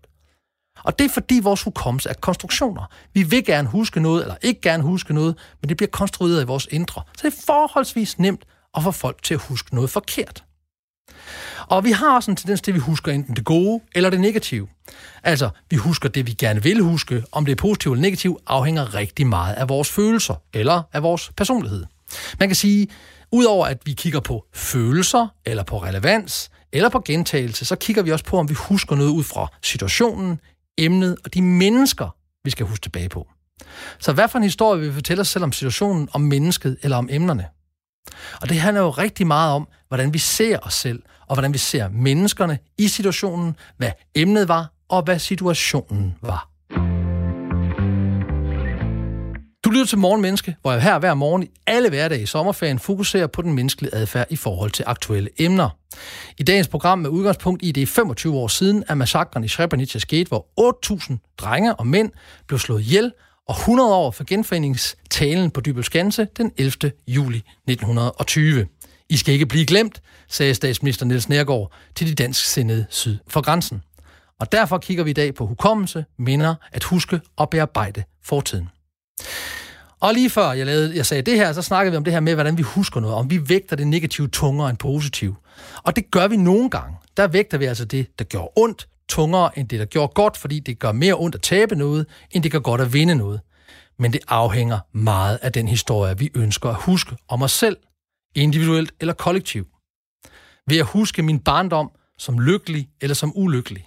Og 0.84 1.00
det 1.00 1.06
er 1.06 1.10
fordi 1.10 1.40
vores 1.44 1.64
hukommelse 1.64 2.10
er 2.10 2.14
konstruktioner. 2.14 2.90
Vi 3.14 3.24
vil 3.24 3.46
gerne 3.46 3.68
huske 3.68 4.00
noget, 4.00 4.22
eller 4.22 4.36
ikke 4.42 4.62
gerne 4.62 4.84
huske 4.84 5.14
noget, 5.14 5.38
men 5.62 5.70
det 5.70 5.78
bliver 5.78 5.90
konstrueret 5.90 6.42
i 6.42 6.46
vores 6.46 6.68
indre. 6.72 7.02
Så 7.18 7.28
det 7.28 7.34
er 7.38 7.42
forholdsvis 7.46 8.20
nemt 8.20 8.46
at 8.78 8.84
få 8.84 8.92
folk 8.92 9.24
til 9.24 9.34
at 9.34 9.42
huske 9.42 9.76
noget 9.76 9.90
forkert. 9.90 10.44
Og 11.68 11.84
vi 11.84 11.92
har 11.92 12.16
også 12.16 12.32
en 12.32 12.38
tendens 12.38 12.62
til, 12.62 12.72
at 12.72 12.76
vi 12.76 12.80
husker 12.80 13.12
enten 13.12 13.36
det 13.36 13.46
gode 13.46 13.82
eller 13.96 14.10
det 14.10 14.20
negative. 14.20 14.68
Altså, 15.24 15.50
vi 15.70 15.76
husker 15.76 16.10
det, 16.10 16.28
vi 16.28 16.34
gerne 16.34 16.64
vil 16.64 16.80
huske. 16.80 17.24
Om 17.32 17.46
det 17.46 17.52
er 17.52 17.56
positivt 17.56 17.94
eller 17.94 18.02
negativt, 18.02 18.42
afhænger 18.48 18.94
rigtig 18.94 19.28
meget 19.28 19.54
af 19.54 19.70
vores 19.70 19.90
følelser 19.90 20.36
eller 20.54 20.84
af 20.94 21.04
vores 21.04 21.32
personlighed. 21.38 21.86
Man 22.40 22.50
kan 22.50 22.56
sige, 22.56 22.88
udover 23.32 23.66
at 23.66 23.78
vi 23.86 23.94
kigger 23.94 24.20
på 24.20 24.46
følelser, 24.54 25.28
eller 25.46 25.64
på 25.64 25.78
relevans, 25.78 26.50
eller 26.72 26.90
på 26.90 27.00
gentagelse, 27.00 27.66
så 27.66 27.76
kigger 27.76 28.04
vi 28.04 28.12
også 28.12 28.26
på, 28.26 28.38
om 28.38 28.50
vi 28.50 28.54
husker 28.54 28.96
noget 28.96 29.10
ud 29.10 29.24
fra 29.24 29.48
situationen, 29.62 30.40
emnet 30.78 31.18
og 31.24 31.34
de 31.34 31.42
mennesker, 31.42 32.16
vi 32.44 32.50
skal 32.50 32.66
huske 32.66 32.84
tilbage 32.84 33.10
på. 33.10 33.28
Så 34.00 34.14
hvad 34.14 34.28
for 34.28 34.38
en 34.38 34.44
historie 34.44 34.80
vil 34.80 34.90
vi 34.90 34.94
fortælle 34.94 35.22
os 35.22 35.28
selv 35.28 35.44
om 35.44 35.52
situationen, 35.52 36.10
om 36.14 36.22
mennesket 36.22 36.78
eller 36.82 36.98
om 36.98 37.08
emnerne? 37.12 37.48
Og 38.42 38.50
det 38.50 38.60
handler 38.60 38.82
jo 38.82 38.90
rigtig 38.90 39.28
meget 39.28 39.54
om, 39.54 39.68
hvordan 39.88 40.14
vi 40.14 40.18
ser 40.18 40.60
os 40.62 40.74
selv, 40.74 41.04
og 41.28 41.36
hvordan 41.36 41.54
vi 41.54 41.58
ser 41.58 41.90
menneskerne 41.90 42.60
i 42.78 42.88
situationen, 42.88 43.56
hvad 43.78 43.92
emnet 44.16 44.48
var, 44.48 44.72
og 44.90 45.04
hvad 45.04 45.20
situationen 45.20 46.16
var. 46.22 46.55
Lytter 49.76 49.88
til 49.88 49.98
Morgenmenneske, 49.98 50.56
hvor 50.62 50.72
jeg 50.72 50.82
her 50.82 51.00
hver 51.00 51.14
morgen 51.14 51.44
i 51.44 51.50
alle 51.68 51.90
hverdage 51.90 52.22
i 52.22 52.26
sommerferien 52.26 52.80
fokuserer 52.80 53.28
på 53.28 53.42
den 53.42 53.54
menneskelige 53.54 53.96
adfærd 53.96 54.28
i 54.30 54.36
forhold 54.36 54.72
til 54.72 54.84
aktuelle 54.88 55.30
emner. 55.38 55.70
I 56.38 56.44
dagens 56.44 56.68
program 56.68 57.00
med 57.00 57.10
udgangspunkt 57.10 57.64
i 57.66 57.72
det 57.72 57.90
25 57.90 58.36
år 58.36 58.48
siden, 58.48 58.84
at 58.88 58.98
massakren 58.98 59.44
i 59.44 59.48
Srebrenica 59.48 60.00
skete, 60.00 60.28
hvor 60.28 60.48
8.000 60.94 61.36
drenge 61.38 61.76
og 61.76 61.88
mænd 61.88 62.12
blev 62.48 62.60
slået 62.60 62.82
ihjel, 62.82 63.12
og 63.48 63.56
100 63.56 63.96
år 63.96 64.12
for 64.12 64.24
genforeningstalen 64.24 65.52
på 65.52 65.62
Dybelskanse 65.62 66.28
den 66.38 66.52
11. 66.58 66.92
juli 67.08 67.38
1920. 67.38 68.68
I 69.10 69.18
skal 69.18 69.34
ikke 69.34 69.46
blive 69.46 69.66
glemt, 69.66 70.02
sagde 70.28 70.54
statsminister 70.54 71.06
Niels 71.06 71.30
Nærgaard 71.30 71.72
til 71.96 72.08
de 72.08 72.16
dansk 72.16 72.46
sindede 72.46 72.86
syd 72.90 73.18
for 73.28 73.42
grænsen. 73.42 73.82
Og 74.40 74.52
derfor 74.52 74.78
kigger 74.78 75.04
vi 75.04 75.10
i 75.10 75.14
dag 75.14 75.36
på 75.36 75.46
hukommelse, 75.46 76.06
minder, 76.18 76.56
at 76.72 76.84
huske 76.84 77.20
og 77.36 77.50
bearbejde 77.50 78.04
fortiden. 78.24 78.70
Og 80.00 80.14
lige 80.14 80.30
før 80.30 80.52
jeg, 80.52 80.66
lavede, 80.66 80.96
jeg 80.96 81.06
sagde 81.06 81.22
det 81.22 81.36
her, 81.36 81.54
så 81.54 81.62
snakkede 81.62 81.92
vi 81.92 81.98
om 81.98 82.04
det 82.04 82.14
her 82.14 82.20
med, 82.20 82.34
hvordan 82.34 82.58
vi 82.58 82.64
husker 82.64 83.00
noget, 83.00 83.16
om 83.16 83.30
vi 83.30 83.50
vægter 83.50 83.76
det 83.76 83.88
negative 83.88 84.28
tungere 84.28 84.70
end 84.70 84.78
positivt. 84.78 85.38
Og 85.84 85.96
det 85.96 86.12
gør 86.12 86.28
vi 86.28 86.38
nogle 86.38 86.70
gange. 86.70 86.98
Der 87.18 87.28
vægter 87.28 87.58
vi 87.58 87.66
altså 87.66 87.86
det, 87.86 88.20
der 88.20 88.26
gør 88.26 88.60
ondt, 88.60 88.88
tungere 89.10 89.60
end 89.60 89.70
det, 89.70 89.80
der 89.80 89.86
gjorde 89.86 90.12
godt, 90.16 90.38
fordi 90.38 90.60
det 90.60 90.80
gør 90.80 90.92
mere 90.92 91.14
ondt 91.14 91.36
at 91.36 91.42
tabe 91.42 91.76
noget, 91.76 92.06
end 92.32 92.44
det 92.44 92.52
gør 92.52 92.60
godt 92.60 92.82
at 92.82 92.94
vinde 92.94 93.16
noget. 93.16 93.42
Men 94.00 94.14
det 94.14 94.22
afhænger 94.28 94.80
meget 94.94 95.40
af 95.42 95.52
den 95.52 95.68
historie, 95.68 96.18
vi 96.18 96.32
ønsker 96.36 96.70
at 96.70 96.76
huske 96.76 97.16
om 97.28 97.42
os 97.42 97.52
selv, 97.52 97.78
individuelt 98.36 98.92
eller 99.00 99.14
kollektivt. 99.14 99.68
Ved 100.70 100.78
at 100.78 100.86
huske 100.86 101.22
min 101.22 101.40
barndom 101.40 101.92
som 102.18 102.40
lykkelig 102.40 102.90
eller 103.02 103.16
som 103.16 103.32
ulykkelig. 103.36 103.86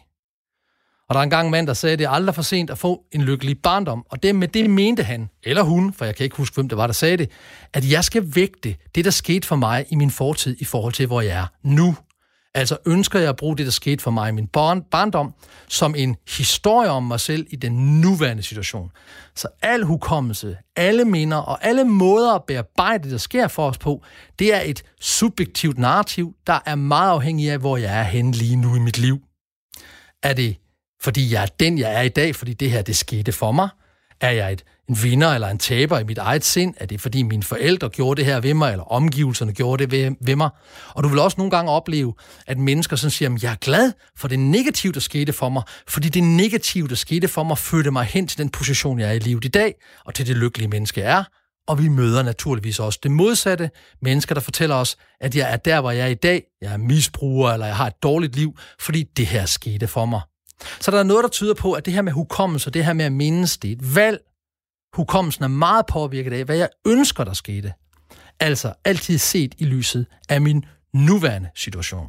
Og 1.08 1.14
der 1.14 1.18
er 1.20 1.22
engang 1.22 1.46
en 1.46 1.50
mand, 1.50 1.66
der 1.66 1.74
sagde, 1.74 1.92
at 1.92 1.98
det 1.98 2.04
er 2.04 2.10
aldrig 2.10 2.34
for 2.34 2.42
sent 2.42 2.70
at 2.70 2.78
få 2.78 3.02
en 3.12 3.22
lykkelig 3.22 3.58
barndom. 3.62 4.06
Og 4.10 4.22
det 4.22 4.34
med 4.34 4.48
det 4.48 4.70
mente 4.70 5.02
han, 5.02 5.30
eller 5.42 5.62
hun, 5.62 5.92
for 5.92 6.04
jeg 6.04 6.16
kan 6.16 6.24
ikke 6.24 6.36
huske, 6.36 6.54
hvem 6.54 6.68
det 6.68 6.78
var, 6.78 6.86
der 6.86 6.94
sagde 6.94 7.16
det, 7.16 7.30
at 7.74 7.90
jeg 7.90 8.04
skal 8.04 8.34
vægte 8.34 8.76
det, 8.94 9.04
der 9.04 9.10
skete 9.10 9.46
for 9.46 9.56
mig 9.56 9.86
i 9.90 9.94
min 9.94 10.10
fortid 10.10 10.56
i 10.60 10.64
forhold 10.64 10.92
til, 10.92 11.06
hvor 11.06 11.20
jeg 11.20 11.38
er 11.38 11.46
nu. 11.62 11.96
Altså 12.54 12.76
ønsker 12.86 13.18
jeg 13.18 13.28
at 13.28 13.36
bruge 13.36 13.56
det, 13.56 13.66
der 13.66 13.72
skete 13.72 14.02
for 14.02 14.10
mig 14.10 14.28
i 14.28 14.32
min 14.32 14.46
barndom, 14.46 15.34
som 15.68 15.94
en 15.94 16.16
historie 16.28 16.90
om 16.90 17.02
mig 17.02 17.20
selv 17.20 17.46
i 17.50 17.56
den 17.56 18.00
nuværende 18.00 18.42
situation. 18.42 18.90
Så 19.36 19.48
al 19.62 19.82
hukommelse, 19.82 20.56
alle 20.76 21.04
minder 21.04 21.36
og 21.36 21.64
alle 21.64 21.84
måder 21.84 22.34
at 22.34 22.44
bearbejde 22.44 23.04
det, 23.04 23.12
der 23.12 23.18
sker 23.18 23.48
for 23.48 23.68
os 23.68 23.78
på, 23.78 24.02
det 24.38 24.54
er 24.54 24.60
et 24.60 24.82
subjektivt 25.00 25.78
narrativ, 25.78 26.34
der 26.46 26.58
er 26.66 26.74
meget 26.74 27.10
afhængig 27.10 27.50
af, 27.50 27.58
hvor 27.58 27.76
jeg 27.76 27.98
er 27.98 28.02
henne 28.02 28.32
lige 28.32 28.56
nu 28.56 28.76
i 28.76 28.78
mit 28.78 28.98
liv. 28.98 29.18
Er 30.22 30.32
det 30.32 30.56
fordi 31.00 31.32
jeg 31.32 31.42
er 31.42 31.46
den, 31.60 31.78
jeg 31.78 31.94
er 31.94 32.02
i 32.02 32.08
dag, 32.08 32.36
fordi 32.36 32.52
det 32.52 32.70
her, 32.70 32.82
det 32.82 32.96
skete 32.96 33.32
for 33.32 33.52
mig? 33.52 33.68
Er 34.20 34.30
jeg 34.30 34.52
et, 34.52 34.64
en 34.88 35.02
vinder 35.02 35.28
eller 35.28 35.48
en 35.48 35.58
taber 35.58 35.98
i 35.98 36.04
mit 36.04 36.18
eget 36.18 36.44
sind? 36.44 36.74
Er 36.76 36.86
det, 36.86 37.00
fordi 37.00 37.22
mine 37.22 37.42
forældre 37.42 37.88
gjorde 37.88 38.18
det 38.18 38.24
her 38.24 38.40
ved 38.40 38.54
mig, 38.54 38.70
eller 38.70 38.84
omgivelserne 38.84 39.52
gjorde 39.52 39.84
det 39.84 39.92
ved, 39.92 40.16
ved 40.20 40.36
mig? 40.36 40.50
Og 40.88 41.02
du 41.02 41.08
vil 41.08 41.18
også 41.18 41.34
nogle 41.38 41.50
gange 41.50 41.70
opleve, 41.70 42.14
at 42.46 42.58
mennesker 42.58 42.96
sådan 42.96 43.10
siger, 43.10 43.34
at 43.34 43.42
jeg 43.42 43.52
er 43.52 43.56
glad 43.56 43.92
for 44.16 44.28
det 44.28 44.38
negative, 44.38 44.92
der 44.92 45.00
skete 45.00 45.32
for 45.32 45.48
mig, 45.48 45.62
fordi 45.88 46.08
det 46.08 46.22
negative, 46.22 46.88
der 46.88 46.94
skete 46.94 47.28
for 47.28 47.42
mig, 47.42 47.58
førte 47.58 47.90
mig 47.90 48.04
hen 48.04 48.26
til 48.26 48.38
den 48.38 48.48
position, 48.48 49.00
jeg 49.00 49.08
er 49.08 49.12
i 49.12 49.18
livet 49.18 49.44
i 49.44 49.48
dag, 49.48 49.74
og 50.04 50.14
til 50.14 50.26
det 50.26 50.36
lykkelige 50.36 50.68
menneske 50.68 51.00
jeg 51.00 51.18
er. 51.18 51.24
Og 51.68 51.82
vi 51.82 51.88
møder 51.88 52.22
naturligvis 52.22 52.78
også 52.78 52.98
det 53.02 53.10
modsatte. 53.10 53.70
Mennesker, 54.02 54.34
der 54.34 54.40
fortæller 54.40 54.76
os, 54.76 54.96
at 55.20 55.36
jeg 55.36 55.52
er 55.52 55.56
der, 55.56 55.80
hvor 55.80 55.90
jeg 55.90 56.02
er 56.02 56.10
i 56.10 56.14
dag. 56.14 56.42
Jeg 56.62 56.72
er 56.72 56.76
misbruger, 56.76 57.52
eller 57.52 57.66
jeg 57.66 57.76
har 57.76 57.86
et 57.86 58.02
dårligt 58.02 58.36
liv, 58.36 58.58
fordi 58.80 59.02
det 59.16 59.26
her 59.26 59.46
skete 59.46 59.86
for 59.86 60.06
mig. 60.06 60.20
Så 60.80 60.90
der 60.90 60.98
er 60.98 61.02
noget, 61.02 61.22
der 61.22 61.28
tyder 61.28 61.54
på, 61.54 61.72
at 61.72 61.86
det 61.86 61.94
her 61.94 62.02
med 62.02 62.12
hukommelse, 62.12 62.70
det 62.70 62.84
her 62.84 62.92
med 62.92 63.04
at 63.04 63.12
mindes, 63.12 63.58
det 63.58 63.68
er 63.68 63.72
et 63.72 63.94
valg. 63.94 64.20
hukommelsen 64.96 65.44
er 65.44 65.48
meget 65.48 65.86
påvirket 65.86 66.32
af, 66.32 66.44
hvad 66.44 66.56
jeg 66.56 66.68
ønsker, 66.86 67.24
der 67.24 67.32
skete. 67.32 67.72
Altså 68.40 68.72
altid 68.84 69.18
set 69.18 69.54
i 69.58 69.64
lyset 69.64 70.06
af 70.28 70.40
min 70.40 70.64
nuværende 70.94 71.48
situation. 71.54 72.08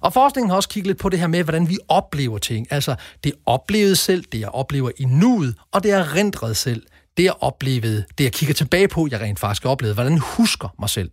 Og 0.00 0.12
forskningen 0.12 0.50
har 0.50 0.56
også 0.56 0.68
kigget 0.68 0.86
lidt 0.86 0.98
på 0.98 1.08
det 1.08 1.18
her 1.18 1.26
med, 1.26 1.44
hvordan 1.44 1.68
vi 1.68 1.78
oplever 1.88 2.38
ting. 2.38 2.66
Altså 2.70 2.94
det 3.24 3.32
oplevede 3.46 3.96
selv, 3.96 4.24
det 4.32 4.40
jeg 4.40 4.48
oplever 4.48 4.90
i 4.98 5.04
nuet, 5.04 5.54
og 5.72 5.82
det 5.82 5.90
er 5.90 6.14
rendret 6.14 6.56
selv. 6.56 6.82
Det 7.16 7.24
jeg 7.24 7.34
oplevede, 7.40 8.04
det 8.18 8.24
jeg 8.24 8.32
kigger 8.32 8.54
tilbage 8.54 8.88
på, 8.88 9.08
jeg 9.10 9.20
rent 9.20 9.38
faktisk 9.38 9.66
oplevede. 9.66 9.94
Hvordan 9.94 10.18
husker 10.18 10.68
mig 10.78 10.90
selv. 10.90 11.10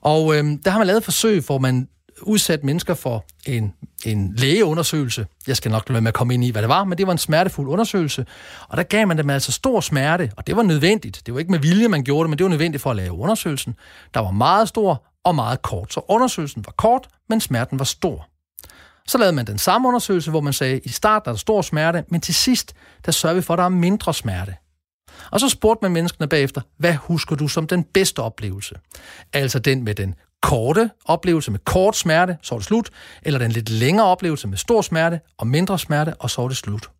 Og 0.00 0.36
øhm, 0.36 0.62
der 0.62 0.70
har 0.70 0.78
man 0.78 0.86
lavet 0.86 1.04
forsøg, 1.04 1.42
hvor 1.46 1.58
man 1.58 1.88
udsat 2.22 2.64
mennesker 2.64 2.94
for 2.94 3.24
en, 3.46 3.74
en 4.04 4.34
lægeundersøgelse. 4.36 5.26
Jeg 5.46 5.56
skal 5.56 5.70
nok 5.70 5.88
lade 5.88 6.00
med 6.00 6.08
at 6.08 6.14
komme 6.14 6.34
ind 6.34 6.44
i, 6.44 6.50
hvad 6.50 6.62
det 6.62 6.68
var, 6.68 6.84
men 6.84 6.98
det 6.98 7.06
var 7.06 7.12
en 7.12 7.18
smertefuld 7.18 7.68
undersøgelse. 7.68 8.26
Og 8.68 8.76
der 8.76 8.82
gav 8.82 9.06
man 9.06 9.18
dem 9.18 9.30
altså 9.30 9.52
stor 9.52 9.80
smerte, 9.80 10.32
og 10.36 10.46
det 10.46 10.56
var 10.56 10.62
nødvendigt. 10.62 11.22
Det 11.26 11.34
var 11.34 11.40
ikke 11.40 11.50
med 11.50 11.58
vilje, 11.58 11.88
man 11.88 12.04
gjorde 12.04 12.24
det, 12.24 12.30
men 12.30 12.38
det 12.38 12.44
var 12.44 12.50
nødvendigt 12.50 12.82
for 12.82 12.90
at 12.90 12.96
lave 12.96 13.12
undersøgelsen. 13.12 13.74
Der 14.14 14.20
var 14.20 14.30
meget 14.30 14.68
stor 14.68 15.06
og 15.24 15.34
meget 15.34 15.62
kort. 15.62 15.92
Så 15.92 16.00
undersøgelsen 16.08 16.66
var 16.66 16.72
kort, 16.72 17.08
men 17.28 17.40
smerten 17.40 17.78
var 17.78 17.84
stor. 17.84 18.26
Så 19.06 19.18
lavede 19.18 19.36
man 19.36 19.46
den 19.46 19.58
samme 19.58 19.88
undersøgelse, 19.88 20.30
hvor 20.30 20.40
man 20.40 20.52
sagde, 20.52 20.76
at 20.76 20.80
i 20.84 20.88
starten 20.88 21.28
er 21.28 21.32
der 21.32 21.38
stor 21.38 21.62
smerte, 21.62 22.04
men 22.08 22.20
til 22.20 22.34
sidst, 22.34 22.74
der 23.06 23.12
sørger 23.12 23.34
vi 23.34 23.42
for, 23.42 23.54
at 23.54 23.58
der 23.58 23.64
er 23.64 23.68
mindre 23.68 24.14
smerte. 24.14 24.54
Og 25.30 25.40
så 25.40 25.48
spurgte 25.48 25.84
man 25.84 25.92
menneskene 25.92 26.28
bagefter, 26.28 26.60
hvad 26.76 26.94
husker 26.94 27.36
du 27.36 27.48
som 27.48 27.66
den 27.66 27.84
bedste 27.84 28.18
oplevelse? 28.20 28.74
Altså 29.32 29.58
den 29.58 29.84
med 29.84 29.94
den 29.94 30.14
korte 30.42 30.90
oplevelse 31.04 31.50
med 31.50 31.58
kort 31.64 31.96
smerte, 31.96 32.36
så 32.42 32.54
er 32.54 32.58
det 32.58 32.66
slut, 32.66 32.90
eller 33.22 33.38
den 33.38 33.52
lidt 33.52 33.68
længere 33.68 34.06
oplevelse 34.06 34.48
med 34.48 34.58
stor 34.58 34.82
smerte 34.82 35.20
og 35.38 35.46
mindre 35.46 35.78
smerte, 35.78 36.14
og 36.14 36.30
så 36.30 36.42
er 36.42 36.48
det 36.48 36.56
slut. 36.56 36.90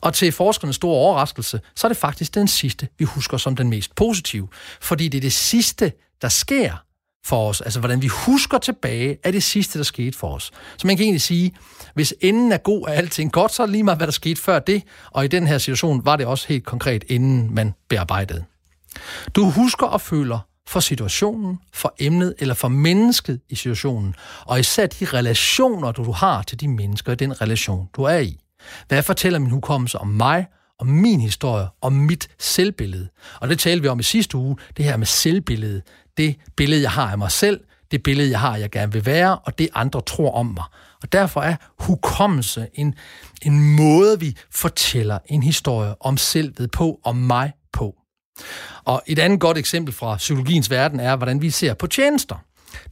Og 0.00 0.14
til 0.14 0.32
forskernes 0.32 0.76
store 0.76 0.96
overraskelse, 0.96 1.60
så 1.76 1.86
er 1.86 1.88
det 1.88 1.96
faktisk 1.96 2.34
den 2.34 2.48
sidste, 2.48 2.88
vi 2.98 3.04
husker 3.04 3.36
som 3.36 3.56
den 3.56 3.70
mest 3.70 3.94
positive. 3.94 4.48
Fordi 4.80 5.08
det 5.08 5.18
er 5.18 5.22
det 5.22 5.32
sidste, 5.32 5.92
der 6.22 6.28
sker 6.28 6.84
for 7.24 7.48
os. 7.48 7.60
Altså, 7.60 7.78
hvordan 7.78 8.02
vi 8.02 8.06
husker 8.06 8.58
tilbage 8.58 9.18
af 9.24 9.32
det 9.32 9.42
sidste, 9.42 9.78
der 9.78 9.84
skete 9.84 10.18
for 10.18 10.34
os. 10.34 10.50
Så 10.76 10.86
man 10.86 10.96
kan 10.96 11.04
egentlig 11.04 11.22
sige, 11.22 11.54
hvis 11.94 12.14
enden 12.20 12.52
er 12.52 12.56
god, 12.56 12.88
er 12.88 12.92
alting 12.92 13.32
godt, 13.32 13.52
så 13.52 13.62
er 13.62 13.66
det 13.66 13.72
lige 13.72 13.84
meget, 13.84 13.98
hvad 13.98 14.06
der 14.06 14.12
skete 14.12 14.42
før 14.42 14.58
det. 14.58 14.82
Og 15.10 15.24
i 15.24 15.28
den 15.28 15.46
her 15.46 15.58
situation 15.58 16.04
var 16.04 16.16
det 16.16 16.26
også 16.26 16.48
helt 16.48 16.64
konkret, 16.64 17.04
inden 17.08 17.54
man 17.54 17.74
bearbejdede. 17.88 18.44
Du 19.34 19.50
husker 19.50 19.86
og 19.86 20.00
føler 20.00 20.38
for 20.68 20.80
situationen, 20.80 21.58
for 21.72 21.94
emnet 21.98 22.34
eller 22.38 22.54
for 22.54 22.68
mennesket 22.68 23.40
i 23.48 23.54
situationen, 23.54 24.14
og 24.46 24.60
især 24.60 24.86
de 24.86 25.04
relationer, 25.04 25.92
du 25.92 26.12
har 26.12 26.42
til 26.42 26.60
de 26.60 26.68
mennesker 26.68 27.12
i 27.12 27.14
den 27.14 27.40
relation, 27.40 27.88
du 27.96 28.02
er 28.02 28.18
i. 28.18 28.38
Hvad 28.88 29.02
fortæller 29.02 29.38
min 29.38 29.50
hukommelse 29.50 29.98
om 29.98 30.06
mig, 30.06 30.46
om 30.78 30.86
min 30.86 31.20
historie, 31.20 31.66
om 31.80 31.92
mit 31.92 32.28
selvbillede? 32.38 33.08
Og 33.40 33.48
det 33.48 33.58
talte 33.58 33.82
vi 33.82 33.88
om 33.88 34.00
i 34.00 34.02
sidste 34.02 34.36
uge, 34.36 34.56
det 34.76 34.84
her 34.84 34.96
med 34.96 35.06
selvbillede. 35.06 35.82
Det 36.16 36.36
billede, 36.56 36.82
jeg 36.82 36.90
har 36.90 37.10
af 37.10 37.18
mig 37.18 37.30
selv, 37.30 37.60
det 37.90 38.02
billede, 38.02 38.30
jeg 38.30 38.40
har, 38.40 38.56
jeg 38.56 38.70
gerne 38.70 38.92
vil 38.92 39.06
være, 39.06 39.38
og 39.38 39.58
det 39.58 39.68
andre 39.74 40.00
tror 40.00 40.34
om 40.34 40.46
mig. 40.46 40.64
Og 41.02 41.12
derfor 41.12 41.40
er 41.40 41.56
hukommelse 41.78 42.68
en, 42.74 42.94
en 43.42 43.76
måde, 43.76 44.20
vi 44.20 44.36
fortæller 44.50 45.18
en 45.26 45.42
historie 45.42 45.94
om 46.00 46.16
selvet 46.16 46.70
på, 46.70 47.00
om 47.04 47.16
mig. 47.16 47.52
Og 48.84 49.02
et 49.06 49.18
andet 49.18 49.40
godt 49.40 49.58
eksempel 49.58 49.94
fra 49.94 50.16
psykologiens 50.16 50.70
verden 50.70 51.00
er, 51.00 51.16
hvordan 51.16 51.42
vi 51.42 51.50
ser 51.50 51.74
på 51.74 51.86
tjenester. 51.86 52.36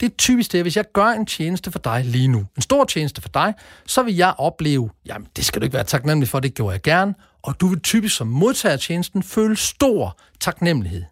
Det 0.01 0.07
er 0.07 0.17
typisk 0.19 0.53
det, 0.53 0.63
hvis 0.63 0.77
jeg 0.77 0.85
gør 0.93 1.07
en 1.07 1.27
tjeneste 1.27 1.71
for 1.71 1.79
dig 1.79 2.05
lige 2.05 2.29
nu, 2.29 2.39
en 2.57 2.63
stor 2.63 2.85
tjeneste 2.85 3.23
for 3.23 3.29
dig, 3.29 3.55
så 3.87 4.03
vil 4.03 4.17
jeg 4.17 4.35
opleve, 4.39 4.91
jamen 5.07 5.29
det 5.37 5.45
skal 5.45 5.61
du 5.61 5.65
ikke 5.65 5.75
være 5.75 5.85
taknemmelig 5.85 6.29
for, 6.29 6.41
det 6.41 6.55
gjorde 6.55 6.73
jeg 6.73 6.83
gerne, 6.83 7.15
og 7.43 7.61
du 7.61 7.67
vil 7.67 7.81
typisk 7.81 8.17
som 8.17 8.27
modtager 8.27 8.73
af 8.73 8.81
tjenesten 8.81 9.23
føle 9.23 9.57
stor 9.57 10.19
taknemmelighed. 10.41 11.05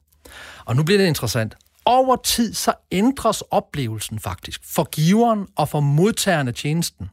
Og 0.64 0.76
nu 0.76 0.82
bliver 0.82 0.98
det 0.98 1.06
interessant. 1.06 1.56
Over 1.84 2.16
tid 2.16 2.54
så 2.54 2.72
ændres 2.92 3.42
oplevelsen 3.50 4.18
faktisk 4.18 4.60
for 4.64 4.84
giveren 4.84 5.46
og 5.56 5.68
for 5.68 5.80
modtageren 5.80 6.48
af 6.48 6.54
tjenesten. 6.54 7.10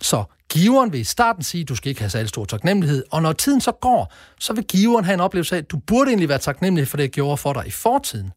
Så 0.00 0.24
Giveren 0.54 0.92
vil 0.92 1.00
i 1.00 1.04
starten 1.04 1.42
sige, 1.42 1.62
at 1.62 1.68
du 1.68 1.74
skal 1.74 1.88
ikke 1.88 2.00
have 2.00 2.10
særlig 2.10 2.28
stor 2.28 2.44
taknemmelighed, 2.44 3.04
og 3.10 3.22
når 3.22 3.32
tiden 3.32 3.60
så 3.60 3.72
går, 3.72 4.12
så 4.40 4.52
vil 4.52 4.64
giveren 4.64 5.04
have 5.04 5.14
en 5.14 5.20
oplevelse 5.20 5.54
af, 5.54 5.58
at 5.58 5.70
du 5.70 5.76
burde 5.76 6.10
egentlig 6.10 6.28
være 6.28 6.38
taknemmelig 6.38 6.88
for 6.88 6.96
det, 6.96 7.04
jeg 7.04 7.10
gjorde 7.10 7.36
for 7.36 7.52
dig 7.52 7.66
i 7.66 7.70
fortiden. 7.70 8.32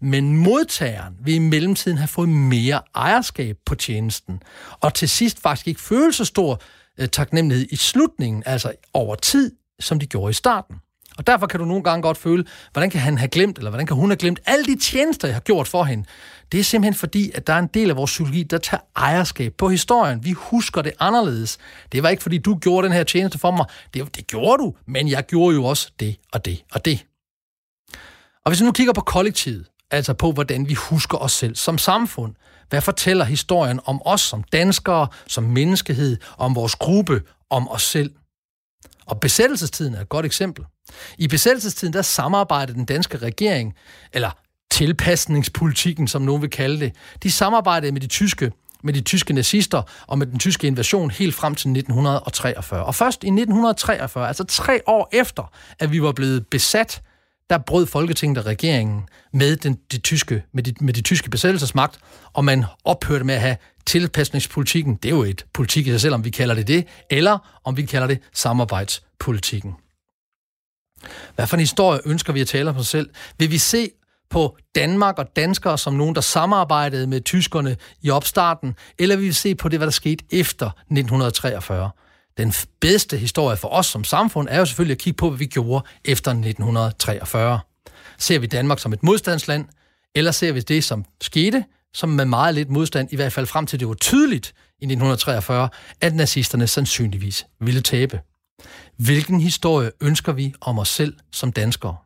Men 0.00 0.36
modtageren 0.36 1.14
vil 1.20 1.34
i 1.34 1.38
mellemtiden 1.38 1.98
have 1.98 2.08
fået 2.08 2.28
mere 2.28 2.80
ejerskab 2.94 3.56
på 3.66 3.74
tjenesten, 3.74 4.40
og 4.80 4.94
til 4.94 5.08
sidst 5.08 5.40
faktisk 5.40 5.68
ikke 5.68 5.80
føle 5.80 6.12
så 6.12 6.24
stor 6.24 6.60
øh, 6.98 7.08
taknemmelighed 7.08 7.66
i 7.70 7.76
slutningen, 7.76 8.42
altså 8.46 8.72
over 8.94 9.14
tid, 9.14 9.52
som 9.80 9.98
de 9.98 10.06
gjorde 10.06 10.30
i 10.30 10.34
starten. 10.34 10.76
Og 11.18 11.26
derfor 11.26 11.46
kan 11.46 11.60
du 11.60 11.66
nogle 11.66 11.82
gange 11.82 12.02
godt 12.02 12.18
føle, 12.18 12.44
hvordan 12.72 12.90
kan 12.90 13.00
han 13.00 13.18
have 13.18 13.28
glemt, 13.28 13.58
eller 13.58 13.70
hvordan 13.70 13.86
kan 13.86 13.96
hun 13.96 14.10
have 14.10 14.16
glemt 14.16 14.40
alle 14.46 14.64
de 14.64 14.78
tjenester, 14.78 15.28
jeg 15.28 15.34
har 15.34 15.40
gjort 15.40 15.68
for 15.68 15.84
hende. 15.84 16.04
Det 16.52 16.60
er 16.60 16.64
simpelthen 16.64 16.94
fordi, 16.94 17.30
at 17.34 17.46
der 17.46 17.52
er 17.52 17.58
en 17.58 17.66
del 17.74 17.90
af 17.90 17.96
vores 17.96 18.10
psykologi, 18.10 18.42
der 18.42 18.58
tager 18.58 18.80
ejerskab 18.96 19.54
på 19.58 19.68
historien. 19.68 20.24
Vi 20.24 20.32
husker 20.32 20.82
det 20.82 20.92
anderledes. 21.00 21.58
Det 21.92 22.02
var 22.02 22.08
ikke 22.08 22.22
fordi, 22.22 22.38
du 22.38 22.58
gjorde 22.58 22.84
den 22.84 22.92
her 22.92 23.04
tjeneste 23.04 23.38
for 23.38 23.50
mig. 23.50 23.66
Det, 23.94 24.16
det 24.16 24.26
gjorde 24.26 24.62
du, 24.62 24.74
men 24.86 25.08
jeg 25.08 25.26
gjorde 25.26 25.54
jo 25.54 25.64
også 25.64 25.90
det 26.00 26.16
og 26.32 26.44
det 26.44 26.62
og 26.72 26.84
det. 26.84 27.06
Og 28.44 28.50
hvis 28.50 28.60
vi 28.60 28.64
nu 28.64 28.72
kigger 28.72 28.92
på 28.92 29.00
kollektivet, 29.00 29.66
altså 29.90 30.12
på, 30.14 30.32
hvordan 30.32 30.68
vi 30.68 30.74
husker 30.74 31.18
os 31.18 31.32
selv 31.32 31.56
som 31.56 31.78
samfund, 31.78 32.34
hvad 32.68 32.80
fortæller 32.80 33.24
historien 33.24 33.80
om 33.84 34.02
os 34.04 34.20
som 34.20 34.42
danskere, 34.42 35.08
som 35.26 35.44
menneskehed, 35.44 36.16
om 36.38 36.54
vores 36.54 36.74
gruppe, 36.74 37.22
om 37.50 37.68
os 37.68 37.82
selv? 37.82 38.10
Og 39.06 39.20
besættelsestiden 39.20 39.94
er 39.94 40.00
et 40.00 40.08
godt 40.08 40.26
eksempel. 40.26 40.64
I 41.18 41.28
besættelsestiden, 41.28 41.92
der 41.92 42.02
samarbejdede 42.02 42.78
den 42.78 42.84
danske 42.84 43.18
regering, 43.18 43.74
eller 44.12 44.30
tilpasningspolitikken, 44.70 46.08
som 46.08 46.22
nogen 46.22 46.42
vil 46.42 46.50
kalde 46.50 46.80
det, 46.80 46.92
de 47.22 47.32
samarbejdede 47.32 47.92
med 47.92 48.00
de 48.00 48.06
tyske 48.06 48.52
med 48.82 48.92
de 48.92 49.00
tyske 49.00 49.32
nazister 49.32 49.82
og 50.06 50.18
med 50.18 50.26
den 50.26 50.38
tyske 50.38 50.66
invasion 50.66 51.10
helt 51.10 51.34
frem 51.34 51.54
til 51.54 51.68
1943. 51.70 52.84
Og 52.84 52.94
først 52.94 53.24
i 53.24 53.26
1943, 53.26 54.28
altså 54.28 54.44
tre 54.44 54.80
år 54.86 55.08
efter, 55.12 55.52
at 55.78 55.92
vi 55.92 56.02
var 56.02 56.12
blevet 56.12 56.46
besat, 56.46 57.02
der 57.50 57.58
brød 57.58 57.86
Folketinget 57.86 58.38
og 58.38 58.46
regeringen 58.46 59.08
med, 59.32 59.56
den, 59.56 59.78
de 59.92 59.98
tyske, 59.98 60.42
med, 60.52 60.62
de, 60.62 60.74
med 60.80 60.94
de 60.94 61.00
tyske 61.02 61.30
besættelsesmagt, 61.30 61.98
og 62.32 62.44
man 62.44 62.64
ophørte 62.84 63.24
med 63.24 63.34
at 63.34 63.40
have 63.40 63.56
tilpasningspolitikken. 63.86 64.94
Det 64.94 65.08
er 65.10 65.14
jo 65.14 65.22
et 65.22 65.46
politik 65.54 65.86
i 65.86 65.90
sig 65.90 66.00
selv, 66.00 66.14
om 66.14 66.24
vi 66.24 66.30
kalder 66.30 66.54
det 66.54 66.68
det, 66.68 66.86
eller 67.10 67.60
om 67.64 67.76
vi 67.76 67.82
kalder 67.82 68.06
det 68.06 68.18
samarbejdspolitikken. 68.32 69.74
Hvad 71.34 71.46
for 71.46 71.56
en 71.56 71.60
historie 71.60 72.00
ønsker 72.04 72.32
vi 72.32 72.40
at 72.40 72.48
tale 72.48 72.70
om 72.70 72.76
os 72.76 72.88
selv? 72.88 73.10
Vil 73.38 73.50
vi 73.50 73.58
se 73.58 73.90
på 74.30 74.56
Danmark 74.74 75.18
og 75.18 75.36
danskere 75.36 75.78
som 75.78 75.94
nogen, 75.94 76.14
der 76.14 76.20
samarbejdede 76.20 77.06
med 77.06 77.20
tyskerne 77.20 77.76
i 78.02 78.10
opstarten, 78.10 78.74
eller 78.98 79.16
vil 79.16 79.24
vi 79.26 79.32
se 79.32 79.54
på 79.54 79.68
det, 79.68 79.78
hvad 79.78 79.86
der 79.86 79.92
skete 79.92 80.24
efter 80.30 80.66
1943? 80.66 81.90
Den 82.38 82.52
bedste 82.80 83.16
historie 83.16 83.56
for 83.56 83.68
os 83.68 83.86
som 83.86 84.04
samfund 84.04 84.48
er 84.50 84.58
jo 84.58 84.64
selvfølgelig 84.64 84.94
at 84.94 84.98
kigge 84.98 85.16
på, 85.16 85.28
hvad 85.30 85.38
vi 85.38 85.46
gjorde 85.46 85.84
efter 86.04 86.30
1943. 86.30 87.60
Ser 88.18 88.38
vi 88.38 88.46
Danmark 88.46 88.78
som 88.78 88.92
et 88.92 89.02
modstandsland, 89.02 89.66
eller 90.14 90.30
ser 90.30 90.52
vi 90.52 90.60
det, 90.60 90.84
som 90.84 91.04
skete, 91.20 91.64
som 91.94 92.08
med 92.08 92.24
meget 92.24 92.54
lidt 92.54 92.70
modstand, 92.70 93.12
i 93.12 93.16
hvert 93.16 93.32
fald 93.32 93.46
frem 93.46 93.66
til 93.66 93.80
det 93.80 93.88
var 93.88 93.94
tydeligt 93.94 94.46
i 94.80 94.84
1943, 94.84 95.68
at 96.00 96.14
nazisterne 96.14 96.66
sandsynligvis 96.66 97.46
ville 97.60 97.80
tabe. 97.80 98.20
Hvilken 98.96 99.40
historie 99.40 99.90
ønsker 100.00 100.32
vi 100.32 100.54
om 100.60 100.78
os 100.78 100.88
selv 100.88 101.14
som 101.32 101.52
danskere? 101.52 101.96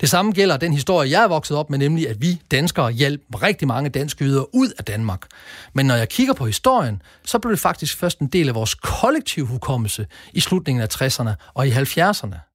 Det 0.00 0.08
samme 0.08 0.32
gælder 0.32 0.56
den 0.56 0.72
historie, 0.72 1.10
jeg 1.10 1.22
er 1.22 1.28
vokset 1.28 1.56
op 1.56 1.70
med, 1.70 1.78
nemlig 1.78 2.08
at 2.08 2.16
vi 2.22 2.40
danskere 2.50 2.90
hjalp 2.90 3.20
rigtig 3.42 3.68
mange 3.68 3.90
danske 3.90 4.24
yder 4.24 4.54
ud 4.54 4.68
af 4.78 4.84
Danmark. 4.84 5.26
Men 5.72 5.86
når 5.86 5.94
jeg 5.94 6.08
kigger 6.08 6.34
på 6.34 6.46
historien, 6.46 7.02
så 7.24 7.38
blev 7.38 7.52
det 7.52 7.60
faktisk 7.60 7.96
først 7.96 8.18
en 8.18 8.26
del 8.26 8.48
af 8.48 8.54
vores 8.54 8.74
kollektive 8.74 9.46
hukommelse 9.46 10.06
i 10.32 10.40
slutningen 10.40 10.82
af 10.82 11.02
60'erne 11.02 11.30
og 11.54 11.68
i 11.68 11.70
70'erne. 11.70 12.49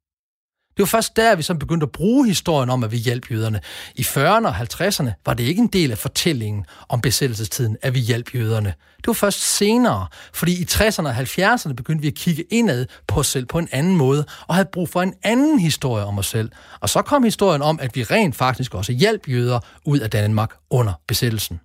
Det 0.78 0.82
var 0.82 0.86
først 0.86 1.16
der, 1.16 1.36
vi 1.36 1.44
så 1.44 1.54
begyndte 1.54 1.84
at 1.84 1.92
bruge 1.92 2.28
historien 2.28 2.70
om, 2.70 2.84
at 2.84 2.92
vi 2.92 2.98
hjalp 2.98 3.32
jøderne. 3.32 3.60
I 3.96 4.02
40'erne 4.02 4.48
og 4.48 4.56
50'erne 4.56 5.12
var 5.26 5.34
det 5.34 5.44
ikke 5.44 5.62
en 5.62 5.68
del 5.68 5.92
af 5.92 5.98
fortællingen 5.98 6.66
om 6.90 7.02
besættelsestiden, 7.02 7.78
at 7.82 7.94
vi 7.94 8.00
hjalp 8.00 8.36
jøderne. 8.36 8.74
Det 8.98 9.08
var 9.08 9.14
først 9.14 9.58
senere, 9.58 10.08
fordi 10.34 10.62
i 10.62 10.66
60'erne 10.72 11.08
og 11.08 11.18
70'erne 11.18 11.74
begyndte 11.74 12.02
vi 12.02 12.08
at 12.08 12.14
kigge 12.16 12.44
indad 12.52 12.86
på 13.08 13.20
os 13.20 13.28
selv 13.28 13.46
på 13.46 13.60
en 13.60 13.70
anden 13.72 13.96
måde, 13.96 14.26
og 14.48 14.56
havde 14.56 14.70
brug 14.72 14.90
for 14.90 15.02
en 15.02 15.14
anden 15.24 15.60
historie 15.60 16.06
om 16.06 16.18
os 16.18 16.28
selv. 16.28 16.52
Og 16.80 16.90
så 16.90 17.02
kom 17.02 17.24
historien 17.24 17.62
om, 17.62 17.80
at 17.82 17.96
vi 17.96 18.04
rent 18.04 18.36
faktisk 18.36 18.74
også 18.74 18.92
hjalp 18.92 19.30
jøder 19.30 19.60
ud 19.86 20.00
af 20.00 20.10
Danmark 20.10 20.54
under 20.70 20.94
besættelsen. 21.08 21.60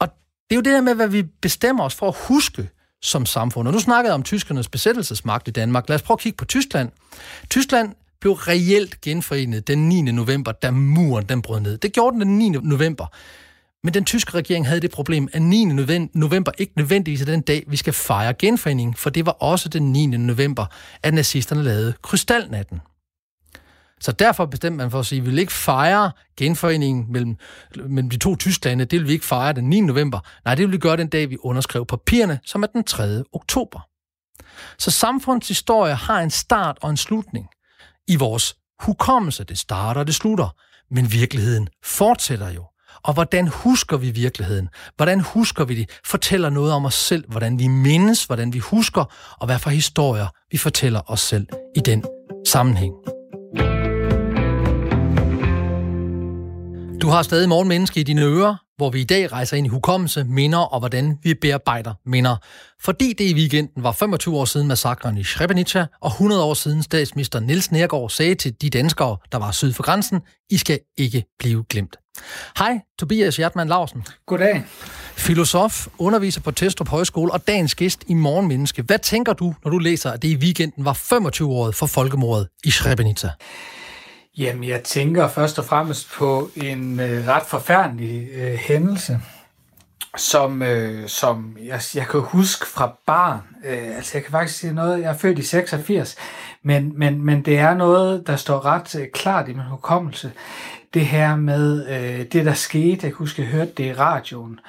Og 0.00 0.08
det 0.50 0.50
er 0.50 0.54
jo 0.54 0.60
det 0.60 0.72
der 0.72 0.80
med, 0.80 0.94
hvad 0.94 1.08
vi 1.08 1.22
bestemmer 1.22 1.84
os 1.84 1.94
for 1.94 2.08
at 2.08 2.16
huske 2.28 2.68
som 3.02 3.26
samfund. 3.26 3.68
Og 3.68 3.74
nu 3.74 3.80
snakkede 3.80 4.10
jeg 4.10 4.14
om 4.14 4.22
tyskernes 4.22 4.68
besættelsesmagt 4.68 5.48
i 5.48 5.50
Danmark. 5.50 5.88
Lad 5.88 5.94
os 5.94 6.02
prøve 6.02 6.14
at 6.16 6.20
kigge 6.20 6.36
på 6.36 6.44
Tyskland. 6.44 6.90
Tyskland 7.50 7.92
blev 8.20 8.32
reelt 8.32 9.00
genforenet 9.00 9.68
den 9.68 9.88
9. 9.88 10.02
november, 10.02 10.52
da 10.52 10.70
muren 10.70 11.24
den 11.24 11.42
brød 11.42 11.60
ned. 11.60 11.78
Det 11.78 11.92
gjorde 11.92 12.20
den 12.20 12.20
den 12.20 12.38
9. 12.38 12.48
november. 12.48 13.06
Men 13.84 13.94
den 13.94 14.04
tyske 14.04 14.34
regering 14.34 14.66
havde 14.66 14.80
det 14.80 14.90
problem, 14.90 15.28
at 15.32 15.42
9. 15.42 15.64
november 16.14 16.52
ikke 16.58 16.72
nødvendigvis 16.76 17.20
er 17.20 17.24
den 17.24 17.40
dag, 17.40 17.64
vi 17.66 17.76
skal 17.76 17.92
fejre 17.92 18.34
genforeningen, 18.34 18.94
for 18.94 19.10
det 19.10 19.26
var 19.26 19.32
også 19.32 19.68
den 19.68 19.92
9. 19.92 20.06
november, 20.06 20.66
at 21.02 21.14
nazisterne 21.14 21.62
lavede 21.62 21.94
krystalnatten. 22.02 22.80
Så 24.00 24.12
derfor 24.12 24.46
bestemte 24.46 24.76
man 24.76 24.90
for 24.90 24.98
at 24.98 25.06
sige, 25.06 25.18
at 25.18 25.24
vi 25.24 25.30
vil 25.30 25.38
ikke 25.38 25.52
fejre 25.52 26.12
genforeningen 26.36 27.12
mellem, 27.12 27.36
mellem 27.76 28.10
de 28.10 28.18
to 28.18 28.36
Tysklande. 28.36 28.84
Det 28.84 28.98
vil 29.00 29.08
vi 29.08 29.12
ikke 29.12 29.26
fejre 29.26 29.52
den 29.52 29.64
9. 29.64 29.80
november. 29.80 30.20
Nej, 30.44 30.54
det 30.54 30.64
vil 30.66 30.72
vi 30.72 30.78
gøre 30.78 30.96
den 30.96 31.08
dag, 31.08 31.30
vi 31.30 31.36
underskrev 31.40 31.86
papirerne, 31.86 32.40
som 32.44 32.62
er 32.62 32.66
den 32.66 32.84
3. 32.84 33.24
oktober. 33.32 33.80
Så 34.78 34.90
samfundshistorie 34.90 35.94
har 35.94 36.20
en 36.20 36.30
start 36.30 36.78
og 36.82 36.90
en 36.90 36.96
slutning. 36.96 37.46
I 38.08 38.16
vores 38.16 38.56
hukommelse, 38.80 39.44
det 39.44 39.58
starter 39.58 40.00
og 40.00 40.06
det 40.06 40.14
slutter. 40.14 40.54
Men 40.90 41.12
virkeligheden 41.12 41.68
fortsætter 41.84 42.50
jo. 42.50 42.64
Og 43.02 43.14
hvordan 43.14 43.48
husker 43.48 43.96
vi 43.96 44.10
virkeligheden? 44.10 44.68
Hvordan 44.96 45.20
husker 45.20 45.64
vi 45.64 45.74
det? 45.74 45.90
Fortæller 46.06 46.50
noget 46.50 46.72
om 46.72 46.84
os 46.84 46.94
selv, 46.94 47.24
hvordan 47.28 47.58
vi 47.58 47.66
mindes, 47.66 48.24
hvordan 48.24 48.52
vi 48.52 48.58
husker, 48.58 49.04
og 49.40 49.46
hvad 49.46 49.58
for 49.58 49.70
historier 49.70 50.26
vi 50.50 50.58
fortæller 50.58 51.00
os 51.06 51.20
selv 51.20 51.46
i 51.76 51.80
den 51.80 52.04
sammenhæng. 52.46 53.17
Du 57.08 57.12
har 57.12 57.22
stadig 57.22 57.48
morgenmenneske 57.48 58.00
i 58.00 58.02
dine 58.02 58.22
ører, 58.22 58.56
hvor 58.76 58.90
vi 58.90 59.00
i 59.00 59.04
dag 59.04 59.32
rejser 59.32 59.56
ind 59.56 59.66
i 59.66 59.70
hukommelse, 59.70 60.24
minder 60.24 60.58
og 60.58 60.78
hvordan 60.78 61.18
vi 61.22 61.34
bearbejder 61.34 61.94
minder. 62.06 62.36
Fordi 62.82 63.12
det 63.12 63.24
i 63.24 63.34
weekenden 63.34 63.82
var 63.82 63.92
25 63.92 64.36
år 64.36 64.44
siden 64.44 64.68
massakren 64.68 65.18
i 65.18 65.24
Srebrenica, 65.24 65.86
og 66.00 66.10
100 66.10 66.42
år 66.42 66.54
siden 66.54 66.82
statsminister 66.82 67.40
Niels 67.40 67.72
Nergård 67.72 68.10
sagde 68.10 68.34
til 68.34 68.54
de 68.62 68.70
danskere, 68.70 69.16
der 69.32 69.38
var 69.38 69.50
syd 69.50 69.72
for 69.72 69.82
grænsen, 69.82 70.20
I 70.50 70.56
skal 70.56 70.80
ikke 70.98 71.24
blive 71.38 71.64
glemt. 71.70 71.96
Hej, 72.58 72.80
Tobias 72.98 73.36
Hjertmann 73.36 73.68
Larsen. 73.68 74.04
Goddag. 74.26 74.64
Filosof, 75.16 75.86
underviser 75.98 76.40
på 76.40 76.50
Testrup 76.50 76.88
Højskole 76.88 77.32
og 77.32 77.46
dagens 77.46 77.74
gæst 77.74 78.04
i 78.06 78.14
Morgenmenneske. 78.14 78.82
Hvad 78.82 78.98
tænker 78.98 79.32
du, 79.32 79.54
når 79.64 79.70
du 79.70 79.78
læser, 79.78 80.10
at 80.10 80.22
det 80.22 80.28
i 80.28 80.36
weekenden 80.36 80.84
var 80.84 80.92
25 80.92 81.48
år 81.48 81.70
for 81.70 81.86
folkemordet 81.86 82.48
i 82.64 82.70
Srebrenica? 82.70 83.28
Jamen, 84.36 84.64
jeg 84.64 84.82
tænker 84.82 85.28
først 85.28 85.58
og 85.58 85.64
fremmest 85.64 86.10
på 86.12 86.50
en 86.56 87.00
øh, 87.00 87.28
ret 87.28 87.46
forfærdelig 87.46 88.28
øh, 88.34 88.54
hændelse, 88.54 89.20
som, 90.16 90.62
øh, 90.62 91.08
som 91.08 91.56
jeg, 91.62 91.80
jeg 91.94 92.06
kan 92.06 92.20
huske 92.20 92.66
fra 92.66 92.96
barn. 93.06 93.40
Øh, 93.64 93.96
altså, 93.96 94.10
jeg 94.14 94.22
kan 94.22 94.32
faktisk 94.32 94.58
sige 94.58 94.72
noget, 94.72 95.00
jeg 95.00 95.10
er 95.10 95.16
født 95.16 95.38
i 95.38 95.42
86, 95.42 96.16
men, 96.62 96.98
men, 96.98 97.24
men 97.24 97.42
det 97.42 97.58
er 97.58 97.74
noget, 97.74 98.26
der 98.26 98.36
står 98.36 98.64
ret 98.64 98.94
øh, 98.94 99.06
klart 99.14 99.48
i 99.48 99.52
min 99.52 99.64
hukommelse. 99.64 100.32
Det 100.94 101.06
her 101.06 101.36
med 101.36 101.88
øh, 101.88 102.26
det, 102.32 102.44
der 102.46 102.54
skete, 102.54 102.90
jeg 102.90 103.00
kan 103.00 103.12
huske, 103.12 103.42
jeg 103.42 103.50
hørte 103.50 103.72
det 103.76 103.84
i 103.84 103.92
radioen, 103.92 104.60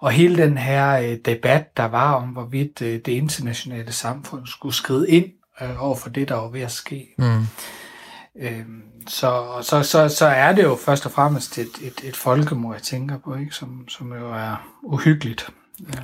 og 0.00 0.10
hele 0.10 0.42
den 0.42 0.58
her 0.58 0.98
øh, 1.00 1.16
debat, 1.24 1.76
der 1.76 1.84
var 1.84 2.12
om, 2.14 2.28
hvorvidt 2.28 2.82
øh, 2.82 2.92
det 2.92 3.08
internationale 3.08 3.92
samfund 3.92 4.46
skulle 4.46 4.74
skride 4.74 5.10
ind 5.10 5.26
øh, 5.62 5.82
over 5.84 5.96
for 5.96 6.08
det, 6.10 6.28
der 6.28 6.34
var 6.34 6.48
ved 6.48 6.60
at 6.60 6.72
ske. 6.72 7.08
Mm. 7.18 7.46
Øhm, 8.40 8.82
så, 9.08 9.58
så, 9.62 9.82
så, 9.82 10.08
så 10.08 10.26
er 10.26 10.52
det 10.52 10.62
jo 10.62 10.78
først 10.84 11.06
og 11.06 11.12
fremmest 11.12 11.58
et, 11.58 11.70
et, 11.82 12.00
et 12.02 12.16
folkemord, 12.16 12.74
jeg 12.74 12.82
tænker 12.82 13.18
på, 13.18 13.34
ikke? 13.36 13.54
Som, 13.54 13.88
som 13.88 14.12
jo 14.12 14.32
er 14.32 14.68
uhyggeligt. 14.82 15.50
Ja. 15.94 16.00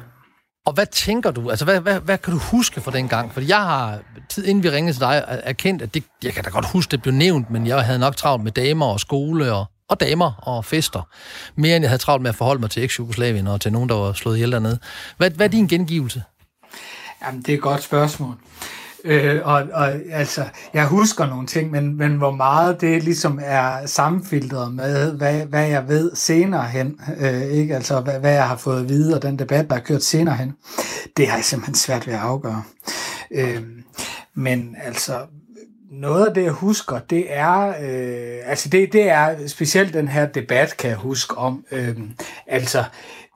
Og 0.66 0.72
hvad 0.72 0.86
tænker 0.86 1.30
du? 1.30 1.50
Altså, 1.50 1.64
hvad, 1.64 1.80
hvad, 1.80 2.00
hvad 2.00 2.18
kan 2.18 2.32
du 2.32 2.38
huske 2.38 2.80
fra 2.80 2.90
den 2.90 3.08
gang? 3.08 3.32
Fordi 3.32 3.48
jeg 3.48 3.60
har, 3.60 3.98
tid 4.28 4.44
inden 4.44 4.62
vi 4.62 4.70
ringede 4.70 4.92
til 4.92 5.00
dig, 5.00 5.24
erkendt, 5.28 5.82
at 5.82 5.94
det, 5.94 6.04
jeg 6.22 6.32
kan 6.32 6.44
da 6.44 6.50
godt 6.50 6.70
huske, 6.70 6.90
det 6.90 7.02
blev 7.02 7.14
nævnt, 7.14 7.50
men 7.50 7.66
jeg 7.66 7.84
havde 7.84 7.98
nok 7.98 8.16
travlt 8.16 8.44
med 8.44 8.52
damer 8.52 8.86
og 8.86 9.00
skole 9.00 9.52
og, 9.52 9.66
og 9.88 10.00
damer 10.00 10.32
og 10.42 10.64
fester. 10.64 11.02
Mere 11.54 11.76
end 11.76 11.82
jeg 11.82 11.90
havde 11.90 12.02
travlt 12.02 12.22
med 12.22 12.30
at 12.30 12.36
forholde 12.36 12.60
mig 12.60 12.70
til 12.70 12.82
eks-Jugoslavien 12.82 13.46
og 13.46 13.60
til 13.60 13.72
nogen, 13.72 13.88
der 13.88 13.94
var 13.94 14.12
slået 14.12 14.36
ihjel 14.36 14.52
dernede. 14.52 14.78
Hvad, 15.16 15.30
hvad 15.30 15.46
er 15.46 15.50
din 15.50 15.66
gengivelse? 15.66 16.22
Jamen, 17.26 17.42
det 17.42 17.48
er 17.48 17.54
et 17.54 17.62
godt 17.62 17.82
spørgsmål. 17.82 18.34
Øh, 19.04 19.40
og, 19.44 19.62
og 19.72 19.92
altså, 20.10 20.44
jeg 20.74 20.86
husker 20.86 21.26
nogle 21.26 21.46
ting, 21.46 21.70
men, 21.70 21.96
men 21.96 22.16
hvor 22.16 22.30
meget 22.30 22.80
det 22.80 23.04
ligesom 23.04 23.40
er 23.42 23.86
sammenfiltret 23.86 24.74
med, 24.74 25.12
hvad, 25.12 25.46
hvad 25.46 25.68
jeg 25.68 25.88
ved 25.88 26.10
senere 26.14 26.68
hen, 26.68 27.00
øh, 27.20 27.42
ikke? 27.42 27.74
altså 27.74 28.00
hvad, 28.00 28.20
hvad 28.20 28.32
jeg 28.32 28.48
har 28.48 28.56
fået 28.56 28.80
at 28.80 28.88
vide, 28.88 29.14
og 29.14 29.22
den 29.22 29.38
debat, 29.38 29.70
der 29.70 29.76
er 29.76 29.80
kørt 29.80 30.02
senere 30.02 30.36
hen, 30.36 30.52
det 31.16 31.28
har 31.28 31.36
jeg 31.36 31.44
simpelthen 31.44 31.74
svært 31.74 32.06
ved 32.06 32.14
at 32.14 32.20
afgøre. 32.20 32.62
Øh, 33.30 33.62
men 34.34 34.76
altså, 34.84 35.18
noget 35.90 36.26
af 36.26 36.34
det, 36.34 36.42
jeg 36.42 36.52
husker, 36.52 36.98
det 36.98 37.26
er, 37.28 37.68
øh, 37.68 38.50
altså 38.50 38.68
det, 38.68 38.92
det 38.92 39.10
er 39.10 39.46
specielt 39.46 39.94
den 39.94 40.08
her 40.08 40.26
debat, 40.26 40.76
kan 40.76 40.90
jeg 40.90 40.98
huske 40.98 41.38
om, 41.38 41.64
øh, 41.70 41.96
altså 42.46 42.84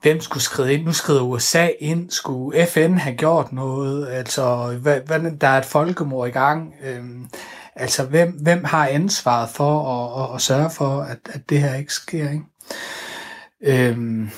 hvem 0.01 0.21
skulle 0.21 0.43
skride 0.43 0.73
ind? 0.73 0.85
Nu 0.85 0.93
skrider 0.93 1.21
USA 1.21 1.67
ind. 1.79 2.11
Skulle 2.11 2.67
FN 2.67 2.93
have 2.93 3.15
gjort 3.15 3.53
noget? 3.53 4.07
Altså, 4.07 4.77
hvad, 4.81 4.99
hvad, 5.05 5.19
der 5.41 5.47
er 5.47 5.57
et 5.57 5.65
folkemord 5.65 6.27
i 6.27 6.31
gang. 6.31 6.73
Øhm, 6.83 7.27
altså, 7.75 8.03
hvem, 8.03 8.29
hvem 8.29 8.63
har 8.63 8.87
ansvaret 8.87 9.49
for 9.49 9.85
at, 9.85 10.23
at, 10.23 10.35
at 10.35 10.41
sørge 10.41 10.69
for, 10.69 11.01
at, 11.01 11.17
at 11.29 11.49
det 11.49 11.61
her 11.61 11.75
ikke 11.75 11.93
sker? 11.93 12.29
Ikke? 12.29 12.43
Øhm, 13.61 14.29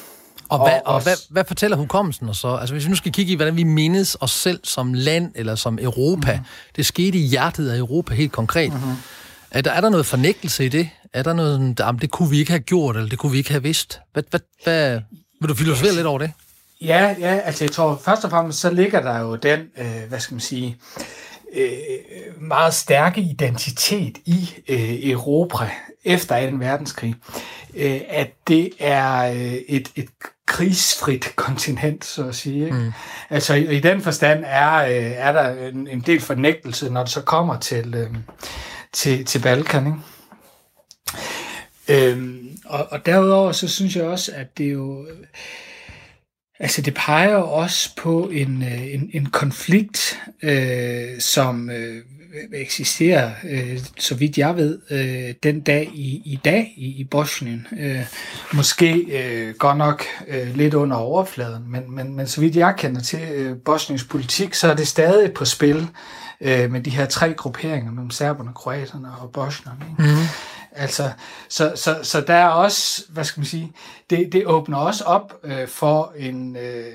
og, 0.50 0.70
hvad, 0.70 0.80
og, 0.86 0.96
og 0.96 1.04
hvad, 1.04 1.16
hvad 1.30 1.44
fortæller 1.48 1.78
hukommelsen 1.78 2.34
så? 2.34 2.48
Altså 2.48 2.76
hvis 2.76 2.86
vi 2.86 2.90
nu 2.90 2.96
skal 2.96 3.12
kigge 3.12 3.32
i, 3.32 3.36
hvordan 3.36 3.58
vi 3.58 3.64
mindes 3.64 4.18
os 4.20 4.32
selv 4.32 4.60
som 4.64 4.94
land 4.94 5.32
eller 5.36 5.56
som 5.56 5.80
Europa. 5.82 6.32
Mm-hmm. 6.32 6.46
Det 6.76 6.86
skete 6.86 7.18
i 7.18 7.22
hjertet 7.22 7.70
af 7.70 7.78
Europa 7.78 8.14
helt 8.14 8.32
konkret. 8.32 8.74
Mm-hmm. 8.74 8.96
Er, 9.52 9.62
der, 9.62 9.72
er 9.72 9.82
der 9.82 9.90
noget 9.90 10.06
fornægtelse 10.06 10.66
i 10.66 10.70
det? 10.70 10.90
Er 11.14 11.24
der 11.24 11.34
noget, 11.34 11.80
jamen, 11.80 12.02
det 12.02 12.12
kunne 12.12 12.30
vi 12.30 12.40
ikke 12.40 12.52
have 12.52 12.60
gjort, 12.60 12.96
eller 12.96 13.10
det 13.10 13.20
kunne 13.20 13.32
vi 13.32 13.38
ikke 13.38 13.52
have 13.52 13.64
vidst? 13.64 14.00
Hvad, 14.14 14.24
hvad, 14.30 14.40
hvad, 14.64 15.00
vil 15.42 15.50
du 15.50 15.56
filosofere 15.56 15.94
lidt 15.94 16.08
over 16.08 16.20
det? 16.20 16.32
Ja, 16.82 17.16
ja, 17.20 17.40
altså 17.40 17.64
jeg 17.64 17.72
tror 17.72 18.02
først 18.06 18.24
og 18.24 18.30
fremmest, 18.30 18.60
så 18.60 18.70
ligger 18.70 19.02
der 19.02 19.20
jo 19.20 19.36
den, 19.36 19.60
øh, 19.78 20.10
hvad 20.10 20.20
skal 20.20 20.34
man 20.36 20.42
sige, 20.42 20.78
øh, 21.54 21.70
meget 22.42 22.74
stærke 22.74 23.22
identitet 23.22 24.18
i 24.26 24.50
øh, 24.68 25.10
Europa 25.12 25.70
efter 26.04 26.52
2. 26.52 26.58
verdenskrig, 26.58 27.16
øh, 27.74 28.02
at 28.10 28.30
det 28.48 28.70
er 28.80 29.32
øh, 29.32 29.54
et, 29.54 29.92
et 29.96 30.10
krigsfrit 30.46 31.34
kontinent, 31.36 32.06
så 32.06 32.28
at 32.28 32.36
sige. 32.36 32.66
Ikke? 32.66 32.78
Mm. 32.78 32.92
Altså 33.30 33.54
i, 33.54 33.78
i 33.78 33.80
den 33.80 34.02
forstand 34.02 34.44
er, 34.48 34.76
øh, 34.76 35.12
er 35.16 35.32
der 35.32 35.68
en, 35.68 35.88
en 35.88 36.02
del 36.02 36.22
fornægtelse, 36.22 36.90
når 36.90 37.04
det 37.04 37.12
så 37.12 37.22
kommer 37.22 37.60
til, 37.60 37.96
øh, 37.96 38.10
til, 38.94 39.26
til 39.26 39.40
Balkan. 39.40 39.88
Ikke? 39.88 39.98
Øhm, 41.88 42.41
og, 42.72 42.88
og 42.92 43.06
derudover 43.06 43.52
så 43.52 43.68
synes 43.68 43.96
jeg 43.96 44.04
også, 44.04 44.32
at 44.36 44.58
det 44.58 44.74
jo... 44.74 45.08
Altså 46.60 46.82
det 46.82 46.94
peger 46.94 47.36
også 47.36 47.96
på 47.98 48.30
en, 48.34 48.64
øh, 48.64 48.94
en, 48.94 49.10
en 49.14 49.26
konflikt, 49.26 50.20
øh, 50.44 51.20
som 51.20 51.70
øh, 51.70 52.04
eksisterer, 52.54 53.32
øh, 53.50 53.80
så 54.00 54.16
vidt 54.16 54.38
jeg 54.38 54.58
ved, 54.58 54.80
øh, 54.92 55.36
den 55.44 55.62
dag 55.62 55.90
i, 55.94 56.22
i 56.26 56.40
dag 56.46 56.74
i, 56.78 56.86
i 56.86 57.04
Bosnien. 57.04 57.68
Øh, 57.80 58.06
måske 58.54 58.94
øh, 58.94 59.56
godt 59.56 59.78
nok 59.78 60.04
øh, 60.28 60.56
lidt 60.56 60.74
under 60.74 60.98
overfladen, 60.98 61.72
men, 61.72 61.96
men, 61.96 62.16
men 62.16 62.28
så 62.28 62.42
vidt 62.42 62.56
jeg 62.56 62.76
kender 62.78 63.02
til 63.02 63.20
øh, 63.34 63.58
Bosniens 63.66 64.04
politik, 64.04 64.54
så 64.54 64.72
er 64.72 64.76
det 64.76 64.88
stadig 64.88 65.34
på 65.34 65.46
spil 65.46 65.88
øh, 66.42 66.72
med 66.72 66.82
de 66.82 66.90
her 66.90 67.06
tre 67.06 67.34
grupperinger 67.34 67.92
mellem 67.92 68.12
serberne, 68.12 68.52
kroaterne 68.56 69.08
og 69.22 69.32
bosnierne. 69.32 69.86
Mm. 69.98 70.06
Altså, 70.72 71.12
så, 71.50 71.72
så, 71.76 72.00
så 72.04 72.22
der 72.22 72.34
er 72.34 72.48
også, 72.48 73.04
hvad 73.10 73.24
skal 73.24 73.40
man 73.40 73.46
sige, 73.46 73.74
det, 74.10 74.32
det 74.32 74.46
åbner 74.46 74.78
også 74.78 75.04
op 75.04 75.34
øh, 75.44 75.68
for 75.68 76.14
en, 76.18 76.56
øh, 76.56 76.94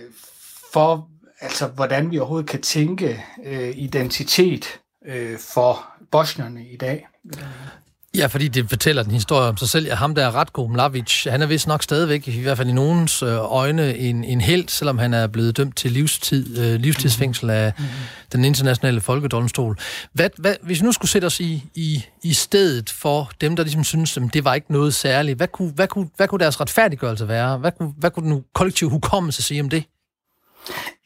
for 0.72 1.08
altså, 1.40 1.66
hvordan 1.66 2.10
vi 2.10 2.18
overhovedet 2.18 2.50
kan 2.50 2.62
tænke 2.62 3.24
øh, 3.44 3.78
identitet 3.78 4.80
øh, 5.06 5.38
for 5.38 5.86
bosnierne 6.10 6.66
i 6.66 6.76
dag. 6.76 7.06
Ja, 8.16 8.26
fordi 8.26 8.48
det 8.48 8.68
fortæller 8.68 9.02
den 9.02 9.12
historie 9.12 9.48
om 9.48 9.56
sig 9.56 9.68
selv. 9.68 9.86
Ja, 9.86 9.94
ham 9.94 10.14
der 10.14 10.28
Ratko 10.28 10.66
Mlavic, 10.66 11.24
han 11.24 11.42
er 11.42 11.46
vist 11.46 11.66
nok 11.66 11.82
stadigvæk, 11.82 12.28
i 12.28 12.42
hvert 12.42 12.56
fald 12.56 12.68
i 12.68 12.72
nogens 12.72 13.22
øh, 13.22 13.52
øjne, 13.52 13.96
en, 13.96 14.24
en 14.24 14.40
held, 14.40 14.68
selvom 14.68 14.98
han 14.98 15.14
er 15.14 15.26
blevet 15.26 15.56
dømt 15.56 15.76
til 15.76 15.92
livstid, 15.92 16.58
øh, 16.58 16.80
livstidsfængsel 16.80 17.50
af 17.50 17.72
mm-hmm. 17.78 17.92
den 18.32 18.44
internationale 18.44 19.00
folkedomstol. 19.00 19.78
Hvad, 20.12 20.30
hvad, 20.38 20.54
hvis 20.62 20.80
vi 20.80 20.84
nu 20.84 20.92
skulle 20.92 21.10
sætte 21.10 21.26
os 21.26 21.40
i, 21.40 21.64
i, 21.74 22.04
i 22.22 22.34
stedet 22.34 22.90
for 22.90 23.30
dem, 23.40 23.56
der 23.56 23.62
ligesom 23.62 23.84
synes, 23.84 24.16
at 24.16 24.22
det 24.32 24.44
var 24.44 24.54
ikke 24.54 24.72
noget 24.72 24.94
særligt, 24.94 25.36
hvad 25.36 25.48
kunne, 25.48 25.70
hvad 25.70 25.88
kunne, 25.88 26.08
hvad 26.16 26.28
kunne 26.28 26.40
deres 26.40 26.60
retfærdiggørelse 26.60 27.28
være? 27.28 27.58
Hvad 27.58 27.72
kunne, 27.72 27.92
hvad 27.98 28.10
kunne 28.10 28.34
den 28.34 28.44
kollektive 28.54 28.90
hukommelse 28.90 29.42
sige 29.42 29.60
om 29.60 29.68
det? 29.68 29.84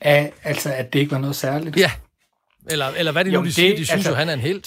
At, 0.01 0.31
altså, 0.44 0.73
at 0.73 0.92
det 0.92 0.99
ikke 0.99 1.12
var 1.12 1.18
noget 1.18 1.37
særligt? 1.37 1.77
Ja. 1.77 1.90
Eller, 2.70 2.87
eller 2.87 3.12
hvad 3.12 3.25
det 3.25 3.33
nu, 3.33 3.40
de 3.40 3.44
det, 3.44 3.55
siger? 3.55 3.70
De 3.70 3.77
synes 3.77 3.90
altså, 3.90 4.11
jo, 4.11 4.16
han 4.16 4.29
er 4.29 4.33
en 4.33 4.40
held. 4.40 4.62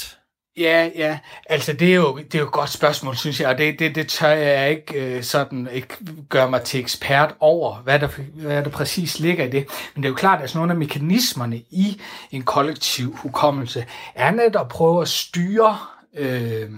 Ja, 0.57 0.89
ja. 0.95 1.19
Altså, 1.45 1.73
det 1.73 1.91
er 1.91 1.95
jo, 1.95 2.17
det 2.17 2.35
er 2.35 2.39
jo 2.39 2.45
et 2.45 2.51
godt 2.51 2.69
spørgsmål, 2.69 3.15
synes 3.15 3.39
jeg, 3.39 3.49
og 3.49 3.57
det, 3.57 3.79
det, 3.79 3.95
det 3.95 4.07
tør 4.07 4.27
jeg 4.27 4.69
ikke 4.69 4.93
øh, 4.93 5.23
sådan 5.23 5.67
ikke 5.71 5.95
gøre 6.29 6.49
mig 6.49 6.61
til 6.61 6.79
ekspert 6.79 7.35
over, 7.39 7.75
hvad 7.75 7.99
der, 7.99 8.07
hvad 8.33 8.63
der 8.63 8.69
præcis 8.69 9.19
ligger 9.19 9.45
i 9.45 9.49
det. 9.49 9.67
Men 9.95 10.03
det 10.03 10.07
er 10.07 10.11
jo 10.11 10.15
klart, 10.15 10.35
at 10.35 10.41
altså, 10.41 10.57
nogle 10.57 10.71
af 10.71 10.77
mekanismerne 10.77 11.57
i 11.57 12.01
en 12.31 12.43
kollektiv 12.43 13.15
hukommelse 13.15 13.85
er 14.15 14.31
netop 14.31 14.65
at 14.65 14.67
prøve 14.67 15.01
at 15.01 15.07
styre, 15.07 15.77
øh, 16.17 16.69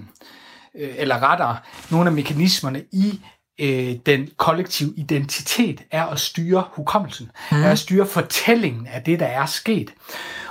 øh, 0.76 0.94
eller 0.98 1.24
rettere, 1.32 1.58
nogle 1.92 2.10
af 2.10 2.14
mekanismerne 2.14 2.84
i 2.92 3.22
øh, 3.60 3.96
den 4.06 4.30
kollektive 4.38 4.94
identitet 4.98 5.82
er 5.92 6.06
at 6.06 6.20
styre 6.20 6.64
hukommelsen, 6.72 7.32
mm. 7.52 7.64
er 7.64 7.72
at 7.72 7.80
styre 7.80 8.06
fortællingen 8.06 8.88
af 8.88 9.02
det, 9.02 9.20
der 9.20 9.26
er 9.26 9.46
sket. 9.46 9.94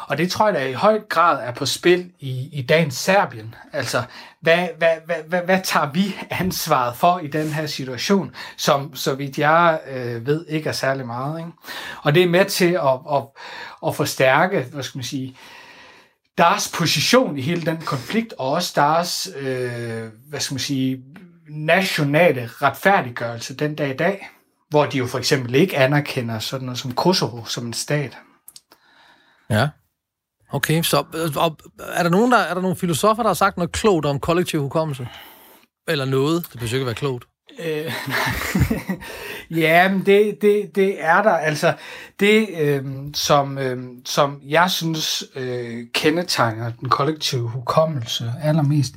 Og 0.08 0.18
det 0.18 0.30
tror 0.30 0.46
jeg, 0.46 0.54
da 0.54 0.66
i 0.66 0.72
høj 0.72 1.00
grad 1.08 1.48
er 1.48 1.52
på 1.52 1.66
spil 1.66 2.10
i, 2.20 2.48
i 2.52 2.62
dagens 2.62 2.94
Serbien. 2.94 3.54
Altså, 3.72 4.02
hvad, 4.40 4.68
hvad, 4.78 4.96
hvad, 5.06 5.16
hvad, 5.28 5.40
hvad 5.40 5.60
tager 5.64 5.92
vi 5.92 6.16
ansvaret 6.30 6.96
for 6.96 7.18
i 7.18 7.26
den 7.26 7.48
her 7.48 7.66
situation, 7.66 8.34
som, 8.56 8.96
så 8.96 9.14
vidt 9.14 9.38
jeg 9.38 9.80
øh, 9.90 10.26
ved, 10.26 10.46
ikke 10.48 10.68
er 10.68 10.72
særlig 10.72 11.06
meget. 11.06 11.38
Ikke? 11.38 11.50
Og 12.02 12.14
det 12.14 12.22
er 12.22 12.28
med 12.28 12.44
til 12.44 12.72
at, 12.72 13.16
at, 13.16 13.22
at 13.86 13.96
forstærke, 13.96 14.66
hvad 14.72 14.82
skal 14.82 14.98
man 14.98 15.04
sige, 15.04 15.36
deres 16.38 16.72
position 16.74 17.38
i 17.38 17.40
hele 17.40 17.66
den 17.66 17.76
konflikt, 17.76 18.32
og 18.38 18.50
også 18.50 18.72
deres, 18.76 19.28
øh, 19.36 20.08
hvad 20.28 20.40
skal 20.40 20.54
man 20.54 20.60
sige, 20.60 21.02
nationale 21.48 22.50
retfærdiggørelse 22.62 23.56
den 23.56 23.74
dag 23.74 23.90
i 23.90 23.96
dag, 23.96 24.28
hvor 24.68 24.86
de 24.86 24.98
jo 24.98 25.06
for 25.06 25.18
eksempel 25.18 25.54
ikke 25.54 25.76
anerkender 25.76 26.38
sådan 26.38 26.64
noget 26.64 26.78
som 26.78 26.94
Kosovo 26.94 27.44
som 27.44 27.66
en 27.66 27.72
stat. 27.72 28.18
Ja. 29.50 29.68
Okay, 30.52 30.82
så 30.82 31.04
og, 31.36 31.56
er 31.78 32.02
der 32.02 32.10
nogen 32.10 32.32
der 32.32 32.38
er 32.38 32.54
der 32.54 32.60
nogle 32.60 32.76
filosofer 32.76 33.22
der 33.22 33.28
har 33.30 33.34
sagt 33.34 33.56
noget 33.56 33.72
klogt 33.72 34.06
om 34.06 34.20
kollektiv 34.20 34.60
hukommelse? 34.60 35.08
Eller 35.88 36.04
noget? 36.04 36.46
Det 36.52 36.60
behøver 36.60 36.74
ikke 36.74 36.86
være 36.86 36.94
klogt. 36.94 37.24
Øh, 37.58 37.92
ja, 39.60 39.88
men 39.88 40.06
det, 40.06 40.38
det, 40.42 40.70
det 40.74 41.04
er 41.04 41.22
der. 41.22 41.30
Altså, 41.30 41.74
det, 42.20 42.48
øh, 42.60 42.84
som, 43.14 43.58
øh, 43.58 43.78
som 44.04 44.40
jeg 44.44 44.70
synes 44.70 45.24
øh, 45.36 45.86
kendetegner 45.94 46.72
den 46.80 46.88
kollektive 46.88 47.48
hukommelse 47.48 48.32
allermest, 48.42 48.94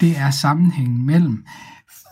det 0.00 0.16
er 0.16 0.30
sammenhængen 0.30 1.06
mellem 1.06 1.44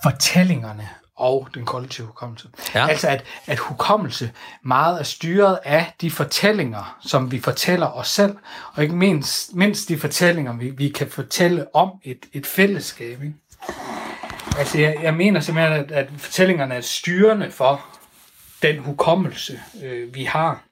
fortællingerne 0.02 0.88
og 1.16 1.48
den 1.54 1.64
kollektive 1.64 2.06
hukommelse. 2.06 2.48
Ja. 2.74 2.88
Altså 2.88 3.08
at, 3.08 3.24
at 3.46 3.58
hukommelse 3.58 4.32
meget 4.62 5.00
er 5.00 5.04
styret 5.04 5.58
af 5.64 5.92
de 6.00 6.10
fortællinger, 6.10 6.98
som 7.00 7.32
vi 7.32 7.40
fortæller 7.40 7.86
os 7.86 8.08
selv, 8.08 8.36
og 8.74 8.82
ikke 8.82 8.96
mindst, 8.96 9.54
mindst 9.54 9.88
de 9.88 9.98
fortællinger, 9.98 10.56
vi, 10.56 10.70
vi 10.70 10.88
kan 10.88 11.08
fortælle 11.10 11.74
om 11.74 11.90
et, 12.04 12.26
et 12.32 12.46
fællesskab. 12.46 13.22
Ikke? 13.22 13.34
Altså 14.58 14.78
jeg, 14.78 14.96
jeg 15.02 15.14
mener 15.14 15.40
simpelthen, 15.40 15.72
at, 15.72 15.92
at 15.92 16.08
fortællingerne 16.18 16.74
er 16.74 16.80
styrende 16.80 17.50
for 17.50 17.86
den 18.62 18.78
hukommelse, 18.78 19.60
øh, 19.82 20.14
vi 20.14 20.24
har. 20.24 20.64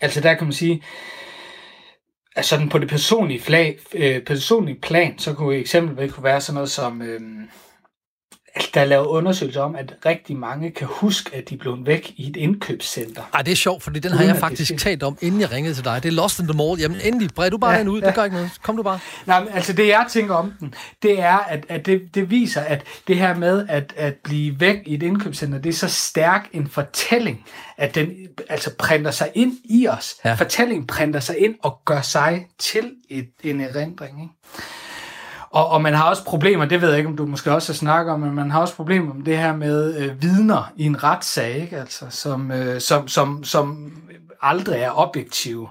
Altså 0.00 0.20
der 0.20 0.34
kan 0.34 0.46
man 0.46 0.52
sige, 0.52 0.82
at 2.36 2.44
sådan 2.44 2.68
på 2.68 2.78
det 2.78 2.88
personlige, 2.88 3.40
flag, 3.40 3.78
øh, 3.94 4.22
personlige 4.24 4.80
plan, 4.80 5.18
så 5.18 5.34
kunne 5.34 5.56
eksempelvis 5.56 6.12
kunne 6.12 6.24
være 6.24 6.40
sådan 6.40 6.54
noget 6.54 6.70
som... 6.70 7.02
Øh, 7.02 7.20
der 8.74 8.80
er 8.80 8.84
lavet 8.84 9.06
undersøgelser 9.06 9.60
om, 9.60 9.76
at 9.76 9.94
rigtig 10.06 10.36
mange 10.36 10.70
kan 10.70 10.86
huske, 10.90 11.36
at 11.36 11.50
de 11.50 11.56
blev 11.56 11.78
væk 11.80 12.12
i 12.16 12.30
et 12.30 12.36
indkøbscenter. 12.36 13.22
Ej, 13.34 13.42
det 13.42 13.52
er 13.52 13.56
sjovt, 13.56 13.82
fordi 13.82 13.98
den 13.98 14.12
har 14.12 14.24
jeg 14.24 14.36
faktisk 14.36 14.70
det 14.70 14.80
talt 14.80 15.02
om, 15.02 15.18
inden 15.20 15.40
jeg 15.40 15.52
ringede 15.52 15.74
til 15.74 15.84
dig. 15.84 16.02
Det 16.02 16.08
er 16.08 16.12
Lost 16.12 16.40
in 16.40 16.46
the 16.46 16.56
Mall. 16.56 16.80
Jamen 16.80 17.00
endelig, 17.04 17.30
bred 17.34 17.50
du 17.50 17.58
bare 17.58 17.72
ja, 17.72 17.78
den 17.78 17.88
ud. 17.88 18.00
Ja. 18.00 18.06
Det 18.06 18.14
gør 18.14 18.24
ikke 18.24 18.36
noget. 18.36 18.50
Kom 18.62 18.76
du 18.76 18.82
bare. 18.82 18.98
Nej, 19.26 19.40
men, 19.44 19.52
altså 19.52 19.72
det 19.72 19.88
jeg 19.88 20.06
tænker 20.10 20.34
om 20.34 20.52
den, 20.60 20.74
det 21.02 21.20
er, 21.20 21.36
at, 21.36 21.64
at 21.68 21.86
det, 21.86 22.14
det 22.14 22.30
viser, 22.30 22.60
at 22.60 22.82
det 23.08 23.16
her 23.16 23.34
med 23.34 23.66
at, 23.68 23.92
at 23.96 24.14
blive 24.14 24.60
væk 24.60 24.76
i 24.86 24.94
et 24.94 25.02
indkøbscenter, 25.02 25.58
det 25.58 25.68
er 25.68 25.74
så 25.74 25.88
stærk 25.88 26.48
en 26.52 26.68
fortælling, 26.68 27.44
at 27.76 27.94
den 27.94 28.10
altså 28.48 28.70
printer 28.78 29.10
sig 29.10 29.30
ind 29.34 29.52
i 29.64 29.88
os. 29.88 30.14
Ja. 30.24 30.34
Fortællingen 30.34 30.86
printer 30.86 31.20
sig 31.20 31.38
ind 31.38 31.54
og 31.62 31.80
gør 31.84 32.00
sig 32.00 32.46
til 32.58 32.92
et, 33.08 33.28
en 33.42 33.60
erindring. 33.60 34.22
Ikke? 34.22 34.32
Og, 35.54 35.68
og 35.68 35.82
man 35.82 35.94
har 35.94 36.04
også 36.04 36.24
problemer, 36.24 36.64
det 36.64 36.80
ved 36.80 36.88
jeg 36.88 36.98
ikke, 36.98 37.10
om 37.10 37.16
du 37.16 37.26
måske 37.26 37.52
også 37.52 37.72
har 37.72 37.76
snakket 37.76 38.14
om, 38.14 38.20
men 38.20 38.34
man 38.34 38.50
har 38.50 38.60
også 38.60 38.74
problemer 38.74 39.14
med 39.14 39.24
det 39.24 39.38
her 39.38 39.56
med 39.56 39.96
øh, 39.96 40.22
vidner 40.22 40.72
i 40.76 40.84
en 40.84 41.04
retssag, 41.04 41.62
ikke? 41.62 41.76
Altså, 41.76 42.06
som, 42.10 42.52
øh, 42.52 42.80
som, 42.80 43.08
som, 43.08 43.44
som 43.44 43.92
aldrig 44.42 44.80
er 44.80 44.98
objektive. 44.98 45.68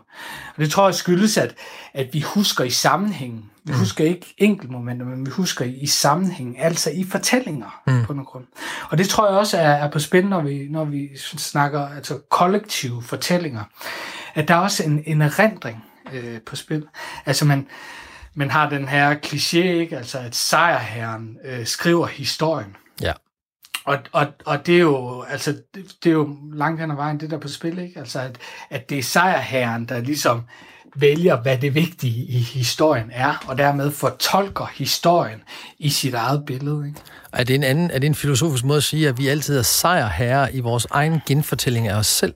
Og 0.56 0.58
det 0.58 0.72
tror 0.72 0.88
jeg 0.88 0.96
skyldes, 0.96 1.38
at, 1.38 1.56
at 1.94 2.10
vi 2.14 2.22
husker 2.22 2.64
i 2.64 2.70
sammenhængen. 2.70 3.46
Vi 3.64 3.72
mm. 3.72 3.80
husker 3.80 4.06
ikke 4.06 4.34
enkeltmomenter, 4.38 5.06
men 5.06 5.26
vi 5.26 5.32
husker 5.32 5.66
i, 5.66 5.74
i 5.74 5.88
sammenhæng, 5.88 6.60
altså 6.60 6.90
i 6.90 7.06
fortællinger 7.10 7.82
mm. 7.88 8.06
på 8.06 8.14
nogen 8.14 8.26
grund. 8.26 8.46
Og 8.90 8.98
det 8.98 9.10
tror 9.10 9.28
jeg 9.28 9.38
også 9.38 9.58
er, 9.58 9.72
er 9.72 9.92
på 9.92 10.00
spil, 10.00 10.28
når 10.28 10.42
vi, 10.42 10.68
når 10.70 10.86
vi 10.86 11.10
snakker 11.18 11.88
altså 11.88 12.20
kollektive 12.30 13.02
fortællinger. 13.02 13.64
At 14.34 14.48
der 14.48 14.56
er 14.56 14.60
også 14.60 14.84
en, 14.84 15.04
en 15.06 15.22
erindring 15.22 15.84
øh, 16.14 16.42
på 16.42 16.56
spil. 16.56 16.86
Altså 17.26 17.46
man, 17.46 17.68
men 18.36 18.52
har 18.52 18.70
den 18.70 18.88
her 18.88 19.16
kliché, 19.26 19.58
ikke? 19.58 19.98
altså 19.98 20.20
at 20.20 20.36
sejrherren 20.36 21.38
øh, 21.46 21.66
skriver 21.66 22.08
historien. 22.08 22.76
Ja. 23.02 23.14
Og, 23.86 23.98
og, 24.12 24.28
og 24.46 24.66
det 24.66 24.76
er 24.76 24.80
jo 24.80 25.22
altså 25.22 25.52
det, 25.76 25.92
det 26.04 26.10
er 26.10 26.14
jo 26.14 26.38
langt 26.54 26.82
hen 26.82 26.92
ad 26.92 26.96
vejen 26.96 27.20
det 27.20 27.32
der 27.32 27.38
på 27.38 27.48
spil, 27.48 27.80
ikke? 27.80 28.00
Altså 28.00 28.20
at, 28.20 28.38
at 28.70 28.90
det 28.90 28.98
er 28.98 29.04
sejrherren, 29.04 29.86
der 29.86 30.00
ligesom 30.00 30.42
vælger, 30.96 31.42
hvad 31.42 31.58
det 31.58 31.76
vigtige 31.76 32.26
i 32.26 32.40
historien 32.40 33.10
er, 33.12 33.44
og 33.48 33.58
dermed 33.58 33.92
fortolker 33.92 34.72
historien 34.76 35.42
i 35.80 35.90
sit 35.90 36.14
eget 36.14 36.46
billede. 36.46 36.88
Ikke? 36.88 37.00
Er 37.34 37.44
det 37.44 37.56
en 37.56 37.64
anden, 37.64 37.92
er 37.92 38.00
det 38.00 38.08
en 38.08 38.16
filosofisk 38.16 38.66
måde 38.66 38.78
at 38.78 38.84
sige, 38.84 39.10
at 39.10 39.18
vi 39.18 39.28
altid 39.28 39.58
er 39.58 39.62
sejrherre 39.62 40.56
i 40.56 40.60
vores 40.60 40.88
egen 40.92 41.22
genfortælling 41.28 41.88
af 41.88 41.96
os 41.96 42.08
selv? 42.08 42.34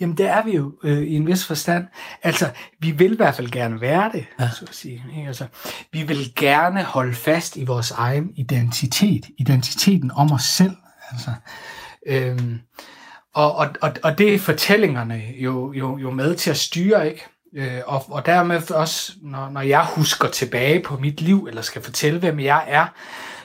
Jamen, 0.00 0.16
det 0.16 0.26
er 0.26 0.44
vi 0.44 0.56
jo 0.56 0.72
øh, 0.84 1.02
i 1.02 1.14
en 1.14 1.26
vis 1.26 1.46
forstand. 1.46 1.86
Altså, 2.22 2.50
vi 2.78 2.90
vil 2.90 3.12
i 3.12 3.16
hvert 3.16 3.34
fald 3.34 3.50
gerne 3.50 3.80
være 3.80 4.10
det, 4.12 4.26
ja. 4.40 4.50
så 4.50 4.64
at 4.68 4.74
sige. 4.74 5.04
Ikke? 5.16 5.28
Altså, 5.28 5.46
vi 5.92 6.02
vil 6.02 6.32
gerne 6.36 6.82
holde 6.82 7.14
fast 7.14 7.56
i 7.56 7.64
vores 7.64 7.90
egen 7.90 8.32
identitet, 8.36 9.26
identiteten 9.38 10.10
om 10.14 10.32
os 10.32 10.42
selv. 10.42 10.76
Altså, 11.12 11.30
øhm, 12.06 12.60
og, 13.34 13.54
og, 13.54 13.68
og, 13.80 13.92
og 14.02 14.18
det 14.18 14.34
er 14.34 14.38
fortællingerne 14.38 15.22
jo, 15.38 15.72
jo, 15.72 15.98
jo 15.98 16.10
med 16.10 16.34
til 16.34 16.50
at 16.50 16.56
styre, 16.56 17.08
ikke? 17.08 17.26
Øh, 17.56 17.80
og, 17.86 18.04
og 18.08 18.26
dermed 18.26 18.70
også, 18.70 19.12
når, 19.22 19.50
når 19.50 19.60
jeg 19.60 19.86
husker 19.86 20.28
tilbage 20.28 20.82
på 20.82 20.96
mit 20.96 21.20
liv, 21.20 21.46
eller 21.48 21.62
skal 21.62 21.82
fortælle, 21.82 22.18
hvem 22.18 22.40
jeg 22.40 22.64
er, 22.68 22.86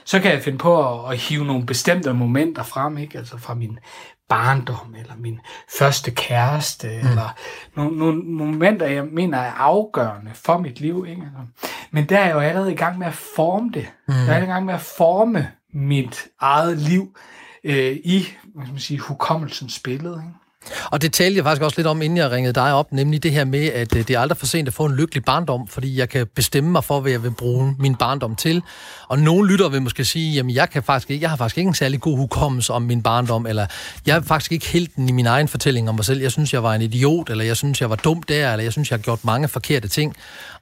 så 0.06 0.20
kan 0.20 0.32
jeg 0.32 0.44
finde 0.44 0.58
på 0.58 1.06
at, 1.06 1.12
at 1.12 1.18
hive 1.18 1.46
nogle 1.46 1.66
bestemte 1.66 2.14
momenter 2.14 2.64
frem, 2.64 2.98
ikke? 2.98 3.18
Altså 3.18 3.38
fra 3.38 3.54
min 3.54 3.80
barndom, 4.30 4.96
eller 5.00 5.16
min 5.18 5.40
første 5.80 6.12
kæreste, 6.12 6.88
mm. 6.88 7.10
eller 7.10 7.36
nogle, 7.76 7.98
nogle 7.98 8.24
momenter, 8.24 8.86
jeg 8.86 9.06
mener 9.06 9.38
er 9.38 9.52
afgørende 9.52 10.32
for 10.34 10.58
mit 10.58 10.80
liv. 10.80 11.06
Ikke? 11.10 11.22
Altså, 11.22 11.72
men 11.92 12.10
der 12.10 12.20
er 12.20 12.26
jeg 12.26 12.36
jo 12.36 12.40
allerede 12.40 12.74
i 12.74 12.76
gang 12.76 12.98
med 12.98 13.08
at 13.08 13.14
forme 13.14 13.72
det. 13.74 13.88
Mm. 14.08 14.14
Jeg 14.14 14.40
er 14.40 14.44
i 14.44 14.46
gang 14.46 14.66
med 14.66 14.74
at 14.74 14.82
forme 14.82 15.52
mit 15.74 16.28
eget 16.40 16.78
liv 16.78 17.18
øh, 17.64 17.98
i 18.04 18.28
hvad 18.44 18.66
skal 18.66 18.74
man 18.74 18.80
sige, 18.80 19.00
hukommelsens 19.00 19.80
billede. 19.80 20.24
Ikke? 20.28 20.45
Og 20.92 21.02
det 21.02 21.14
talte 21.14 21.38
jeg 21.38 21.44
faktisk 21.44 21.62
også 21.62 21.78
lidt 21.78 21.88
om, 21.88 22.02
inden 22.02 22.18
jeg 22.18 22.32
ringede 22.32 22.54
dig 22.54 22.74
op, 22.74 22.92
nemlig 22.92 23.24
det 23.24 23.32
her 23.32 23.46
med, 23.46 23.66
at 23.68 23.96
øh, 23.96 24.08
det 24.08 24.16
er 24.16 24.20
aldrig 24.20 24.38
for 24.38 24.46
sent 24.46 24.68
at 24.68 24.74
få 24.74 24.86
en 24.86 24.96
lykkelig 24.96 25.26
barndom, 25.26 25.68
fordi 25.68 26.00
jeg 26.00 26.10
kan 26.10 26.28
bestemme 26.36 26.72
mig 26.72 26.84
for, 26.84 27.00
hvad 27.00 27.12
jeg 27.12 27.24
vil 27.24 27.32
bruge 27.32 27.76
min 27.80 27.96
barndom 27.96 28.36
til. 28.36 28.62
Og 29.08 29.20
nogle 29.20 29.52
lytter 29.52 29.70
vil 29.70 29.82
måske 29.82 30.06
sige, 30.06 30.34
jamen 30.34 30.56
jeg, 30.56 30.70
kan 30.70 30.84
faktisk 30.84 31.12
ikke, 31.12 31.24
jeg 31.24 31.30
har 31.30 31.38
faktisk 31.38 31.58
ikke 31.58 31.68
en 31.68 31.76
særlig 31.76 32.02
god 32.02 32.18
hukommelse 32.18 32.74
om 32.74 32.82
min 32.82 33.04
barndom, 33.04 33.46
eller 33.46 33.68
jeg 34.06 34.18
er 34.18 34.22
faktisk 34.22 34.52
ikke 34.52 34.68
helt 34.68 34.92
i 34.98 35.12
min 35.12 35.26
egen 35.26 35.48
fortælling 35.48 35.90
om 35.90 35.96
mig 35.96 36.06
selv. 36.06 36.22
Jeg 36.22 36.32
synes, 36.32 36.54
jeg 36.54 36.64
var 36.64 36.74
en 36.74 36.82
idiot, 36.82 37.30
eller 37.30 37.44
jeg 37.44 37.58
synes, 37.58 37.82
jeg 37.82 37.90
var 37.90 37.96
dum 37.96 38.24
der, 38.24 38.52
eller 38.52 38.64
jeg 38.64 38.72
synes, 38.72 38.92
jeg 38.92 38.98
har 38.98 39.04
gjort 39.04 39.26
mange 39.26 39.48
forkerte 39.48 39.88
ting. 39.88 40.16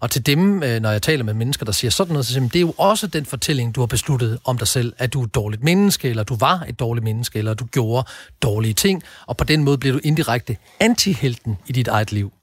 Og 0.03 0.11
til 0.11 0.25
dem, 0.25 0.63
øh, 0.63 0.81
når 0.81 0.91
jeg 0.91 1.01
taler 1.01 1.23
med 1.23 1.33
mennesker, 1.33 1.65
der 1.65 1.71
siger 1.71 1.91
sådan 1.91 2.13
noget, 2.13 2.25
så 2.25 2.33
siger 2.33 2.47
det 2.47 2.55
er 2.55 2.59
jo 2.59 2.73
også 2.77 3.07
den 3.07 3.25
fortælling, 3.25 3.75
du 3.75 3.81
har 3.81 3.87
besluttet 3.87 4.39
om 4.45 4.57
dig 4.57 4.67
selv, 4.67 4.93
at 4.97 5.13
du 5.13 5.21
er 5.21 5.25
et 5.25 5.35
dårligt 5.35 5.63
menneske, 5.63 6.09
eller 6.09 6.23
du 6.23 6.35
var 6.35 6.65
et 6.69 6.79
dårligt 6.79 7.03
menneske, 7.03 7.39
eller 7.39 7.53
du 7.53 7.65
gjorde 7.65 8.07
dårlige 8.41 8.73
ting, 8.73 9.03
og 9.27 9.37
på 9.37 9.43
den 9.43 9.63
måde 9.63 9.77
bliver 9.77 9.93
du 9.93 9.99
indirekte 10.03 10.57
antihelten 10.79 11.57
i 11.67 11.71
dit 11.71 11.87
eget 11.87 12.11
liv. 12.11 12.33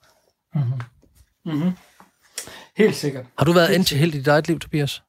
Mm-hmm. 0.55 0.73
Mm-hmm. 1.46 1.73
Helt 2.77 2.96
sikkert. 2.96 3.25
Har 3.38 3.44
du 3.44 3.53
været 3.53 3.68
antihelt 3.68 4.14
i 4.14 4.18
dit 4.18 4.29
eget 4.29 4.49
liv, 4.49 4.61
Tobias? 4.61 5.03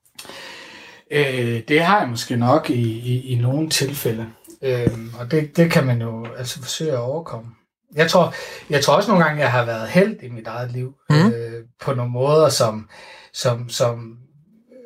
Øh, 1.11 1.61
det 1.67 1.81
har 1.83 1.99
jeg 1.99 2.09
måske 2.09 2.35
nok 2.35 2.69
i, 2.69 2.99
i, 2.99 3.21
i 3.21 3.35
nogle 3.35 3.69
tilfælde. 3.69 4.25
Øh, 4.61 4.87
og 5.19 5.31
det, 5.31 5.57
det 5.57 5.71
kan 5.71 5.85
man 5.85 6.01
jo 6.01 6.27
altså 6.37 6.61
forsøge 6.61 6.91
at 6.91 6.99
overkomme. 6.99 7.49
Jeg 7.95 8.09
tror, 8.09 8.33
jeg 8.69 8.83
tror 8.83 8.95
også 8.95 9.09
nogle 9.09 9.25
gange, 9.25 9.41
jeg 9.41 9.51
har 9.51 9.65
været 9.65 9.89
held 9.89 10.23
i 10.23 10.29
mit 10.29 10.47
eget 10.47 10.71
liv. 10.71 10.95
Mm. 11.09 11.27
Øh, 11.27 11.63
på 11.81 11.93
nogle 11.93 12.11
måder, 12.11 12.49
som, 12.49 12.89
som, 13.33 13.69
som 13.69 14.17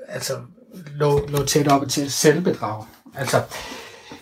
altså, 0.08 0.42
lå, 0.76 1.28
lå 1.28 1.46
tæt 1.46 1.68
op 1.68 1.90
til 1.90 2.12
selvbedrag. 2.12 2.86
Altså, 3.16 3.44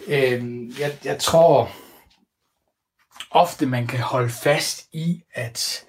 øh, 0.08 0.70
jeg, 0.80 0.98
jeg 1.04 1.20
tror 1.20 1.70
ofte, 3.32 3.66
man 3.66 3.88
kan 3.88 4.00
holde 4.00 4.30
fast 4.30 4.82
i, 4.94 5.24
at 5.34 5.84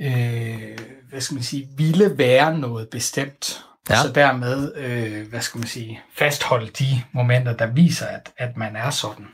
øh, 0.00 0.78
hvad 1.08 1.20
skal 1.20 1.34
man 1.34 1.42
sige, 1.42 1.68
ville 1.76 2.18
være 2.18 2.58
noget 2.58 2.88
bestemt. 2.90 3.64
Ja. 3.88 3.94
Og 3.94 4.02
så 4.02 4.12
dermed, 4.12 4.76
øh, 4.76 5.28
hvad 5.28 5.40
skal 5.40 5.58
man 5.58 5.68
sige, 5.68 6.00
fastholde 6.14 6.70
de 6.70 7.02
momenter, 7.12 7.56
der 7.56 7.66
viser, 7.66 8.06
at, 8.06 8.32
at 8.38 8.56
man 8.56 8.76
er 8.76 8.90
sådan. 8.90 9.26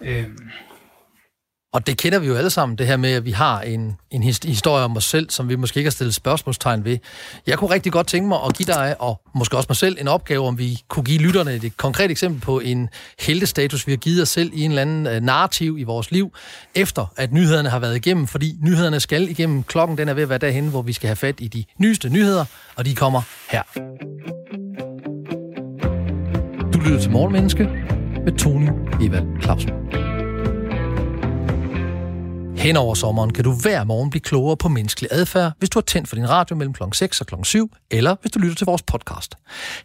Øh, 0.00 0.28
og 1.74 1.86
det 1.86 1.96
kender 1.96 2.18
vi 2.18 2.26
jo 2.26 2.34
alle 2.34 2.50
sammen, 2.50 2.78
det 2.78 2.86
her 2.86 2.96
med, 2.96 3.12
at 3.12 3.24
vi 3.24 3.30
har 3.30 3.60
en, 3.60 3.96
en 4.10 4.22
historie 4.22 4.84
om 4.84 4.96
os 4.96 5.04
selv, 5.04 5.30
som 5.30 5.48
vi 5.48 5.56
måske 5.56 5.78
ikke 5.78 5.88
har 5.88 5.92
stillet 5.92 6.14
spørgsmålstegn 6.14 6.84
ved. 6.84 6.98
Jeg 7.46 7.58
kunne 7.58 7.70
rigtig 7.70 7.92
godt 7.92 8.06
tænke 8.06 8.28
mig 8.28 8.38
at 8.46 8.56
give 8.56 8.66
dig, 8.66 8.96
og 8.98 9.20
måske 9.34 9.56
også 9.56 9.66
mig 9.68 9.76
selv, 9.76 9.96
en 10.00 10.08
opgave, 10.08 10.46
om 10.46 10.58
vi 10.58 10.82
kunne 10.88 11.04
give 11.04 11.18
lytterne 11.18 11.54
et 11.54 11.76
konkret 11.76 12.10
eksempel 12.10 12.40
på 12.40 12.60
en 12.60 12.88
heltestatus, 13.20 13.86
vi 13.86 13.92
har 13.92 13.96
givet 13.96 14.22
os 14.22 14.28
selv 14.28 14.50
i 14.54 14.62
en 14.62 14.70
eller 14.70 14.82
anden 14.82 15.06
øh, 15.06 15.22
narrativ 15.22 15.78
i 15.78 15.82
vores 15.82 16.10
liv, 16.10 16.32
efter 16.74 17.12
at 17.16 17.32
nyhederne 17.32 17.68
har 17.68 17.78
været 17.78 17.96
igennem, 17.96 18.26
fordi 18.26 18.56
nyhederne 18.62 19.00
skal 19.00 19.28
igennem. 19.28 19.62
Klokken 19.62 19.98
den 19.98 20.08
er 20.08 20.14
ved 20.14 20.22
at 20.22 20.28
være 20.28 20.38
derhen, 20.38 20.68
hvor 20.68 20.82
vi 20.82 20.92
skal 20.92 21.06
have 21.06 21.16
fat 21.16 21.34
i 21.38 21.48
de 21.48 21.64
nyeste 21.78 22.08
nyheder, 22.08 22.44
og 22.76 22.84
de 22.84 22.94
kommer 22.94 23.22
her. 23.50 23.62
Du 26.72 26.78
lytter 26.78 27.00
til 27.00 27.10
Morgenmenneske 27.10 27.64
med 28.24 28.38
Tony 28.38 28.68
Evald 29.00 29.42
Clausen. 29.42 30.03
Hen 32.56 32.76
over 32.76 32.94
sommeren 32.94 33.32
kan 33.32 33.44
du 33.44 33.52
hver 33.52 33.84
morgen 33.84 34.10
blive 34.10 34.20
klogere 34.20 34.56
på 34.56 34.68
menneskelig 34.68 35.08
adfærd, 35.12 35.52
hvis 35.58 35.70
du 35.70 35.78
har 35.78 35.82
tændt 35.82 36.08
for 36.08 36.16
din 36.16 36.28
radio 36.28 36.56
mellem 36.56 36.72
kl. 36.72 36.82
6 36.92 37.20
og 37.20 37.26
kl. 37.26 37.34
7, 37.42 37.70
eller 37.90 38.16
hvis 38.20 38.32
du 38.32 38.38
lytter 38.38 38.54
til 38.56 38.64
vores 38.64 38.82
podcast. 38.82 39.34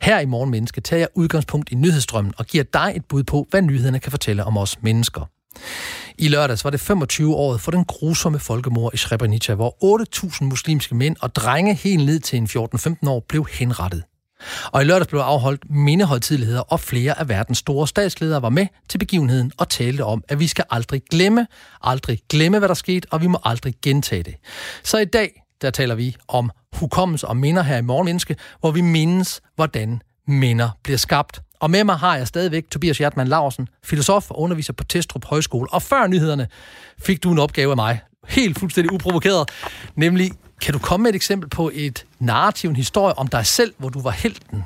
Her 0.01 0.19
i 0.19 0.25
Morgen 0.25 0.51
Menneske 0.51 0.81
tager 0.81 0.99
jeg 0.99 1.07
udgangspunkt 1.15 1.71
i 1.71 1.75
nyhedsstrømmen 1.75 2.33
og 2.37 2.45
giver 2.45 2.63
dig 2.63 2.93
et 2.95 3.05
bud 3.05 3.23
på, 3.23 3.47
hvad 3.49 3.61
nyhederne 3.61 3.99
kan 3.99 4.11
fortælle 4.11 4.43
om 4.43 4.57
os 4.57 4.81
mennesker. 4.81 5.29
I 6.17 6.27
lørdags 6.27 6.63
var 6.63 6.69
det 6.69 6.79
25 6.79 7.35
år 7.35 7.57
for 7.57 7.71
den 7.71 7.85
grusomme 7.85 8.39
folkemord 8.39 8.93
i 8.93 8.97
Srebrenica, 8.97 9.53
hvor 9.53 10.01
8.000 10.35 10.43
muslimske 10.43 10.95
mænd 10.95 11.15
og 11.21 11.35
drenge 11.35 11.73
helt 11.73 12.05
ned 12.05 12.19
til 12.19 12.37
en 12.37 12.45
14-15 13.05 13.09
år 13.09 13.25
blev 13.29 13.47
henrettet. 13.51 14.03
Og 14.71 14.81
i 14.81 14.85
lørdags 14.85 15.07
blev 15.07 15.19
afholdt 15.19 15.63
mindeholdtidligheder, 15.69 16.61
og 16.61 16.79
flere 16.79 17.19
af 17.19 17.29
verdens 17.29 17.57
store 17.57 17.87
statsledere 17.87 18.41
var 18.41 18.49
med 18.49 18.67
til 18.89 18.97
begivenheden 18.97 19.51
og 19.57 19.69
talte 19.69 20.05
om, 20.05 20.23
at 20.27 20.39
vi 20.39 20.47
skal 20.47 20.65
aldrig 20.71 21.01
glemme, 21.11 21.47
aldrig 21.81 22.19
glemme, 22.29 22.59
hvad 22.59 22.67
der 22.67 22.73
skete, 22.73 23.07
og 23.11 23.21
vi 23.21 23.27
må 23.27 23.39
aldrig 23.43 23.73
gentage 23.81 24.23
det. 24.23 24.35
Så 24.83 24.97
i 24.97 25.05
dag, 25.05 25.43
der 25.61 25.69
taler 25.69 25.95
vi 25.95 26.15
om 26.27 26.51
hukommelse 26.73 27.27
og 27.27 27.37
minder 27.37 27.63
her 27.63 27.77
i 27.77 27.81
Morgenmenneske, 27.81 28.35
hvor 28.59 28.71
vi 28.71 28.81
mindes, 28.81 29.41
hvordan 29.55 30.01
minder 30.27 30.69
bliver 30.83 30.97
skabt. 30.97 31.41
Og 31.59 31.71
med 31.71 31.83
mig 31.83 31.95
har 31.95 32.17
jeg 32.17 32.27
stadigvæk 32.27 32.65
Tobias 32.71 32.97
Hjertmann 32.97 33.29
Larsen, 33.29 33.67
filosof 33.83 34.31
og 34.31 34.39
underviser 34.39 34.73
på 34.73 34.83
Testrup 34.83 35.25
Højskole. 35.25 35.73
Og 35.73 35.81
før 35.81 36.07
nyhederne 36.07 36.47
fik 37.01 37.23
du 37.23 37.31
en 37.31 37.39
opgave 37.39 37.71
af 37.71 37.75
mig, 37.75 37.99
helt 38.27 38.59
fuldstændig 38.59 38.93
uprovokeret, 38.93 39.49
nemlig 39.95 40.31
kan 40.61 40.73
du 40.73 40.79
komme 40.79 41.03
med 41.03 41.09
et 41.09 41.15
eksempel 41.15 41.49
på 41.49 41.71
et 41.73 42.05
narrativ, 42.19 42.69
en 42.69 42.75
historie 42.75 43.17
om 43.17 43.27
dig 43.27 43.45
selv, 43.45 43.73
hvor 43.77 43.89
du 43.89 44.01
var 44.01 44.11
helten? 44.11 44.63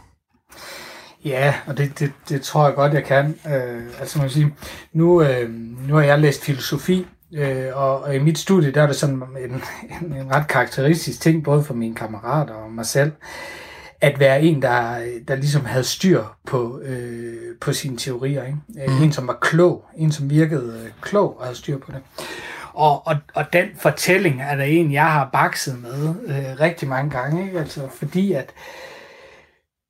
Ja, 1.25 1.53
og 1.65 1.77
det, 1.77 1.99
det, 1.99 2.11
det 2.29 2.41
tror 2.41 2.65
jeg 2.65 2.75
godt, 2.75 2.93
jeg 2.93 3.03
kan. 3.03 3.35
Øh, 3.47 3.83
altså 3.99 4.19
man 4.19 4.29
sige, 4.29 4.53
nu, 4.93 5.21
øh, 5.21 5.49
nu 5.87 5.95
har 5.95 6.01
jeg 6.03 6.19
læst 6.19 6.43
filosofi, 6.43 7.05
øh, 7.33 7.65
og, 7.73 8.01
og 8.01 8.15
i 8.15 8.19
mit 8.19 8.37
studie, 8.37 8.71
der 8.71 8.81
er 8.81 8.87
det 8.87 8.95
sådan 8.95 9.15
en, 9.15 9.61
en, 10.01 10.13
en 10.13 10.31
ret 10.31 10.47
karakteristisk 10.47 11.21
ting, 11.21 11.43
både 11.43 11.63
for 11.63 11.73
mine 11.73 11.95
kammerater 11.95 12.53
og 12.53 12.71
mig 12.71 12.85
selv, 12.85 13.11
at 14.01 14.19
være 14.19 14.41
en, 14.41 14.61
der, 14.61 14.99
der 15.27 15.35
ligesom 15.35 15.65
havde 15.65 15.83
styr 15.83 16.23
på, 16.45 16.79
øh, 16.83 17.55
på 17.61 17.73
sine 17.73 17.97
teorier. 17.97 18.43
Ikke? 18.43 18.57
Mm. 18.67 19.03
En, 19.03 19.11
som 19.11 19.27
var 19.27 19.37
klog, 19.41 19.85
en, 19.97 20.11
som 20.11 20.29
virkede 20.29 20.81
øh, 20.83 20.91
klog 21.01 21.39
og 21.39 21.45
havde 21.45 21.57
styr 21.57 21.77
på 21.77 21.91
det. 21.91 22.25
Og, 22.73 23.07
og, 23.07 23.15
og 23.33 23.53
den 23.53 23.67
fortælling 23.75 24.41
er 24.41 24.55
der 24.55 24.63
en, 24.63 24.93
jeg 24.93 25.11
har 25.11 25.29
bakset 25.33 25.81
med 25.81 26.09
øh, 26.27 26.59
rigtig 26.59 26.87
mange 26.89 27.09
gange, 27.09 27.45
ikke? 27.45 27.59
Altså, 27.59 27.87
fordi 27.99 28.33
at, 28.33 28.53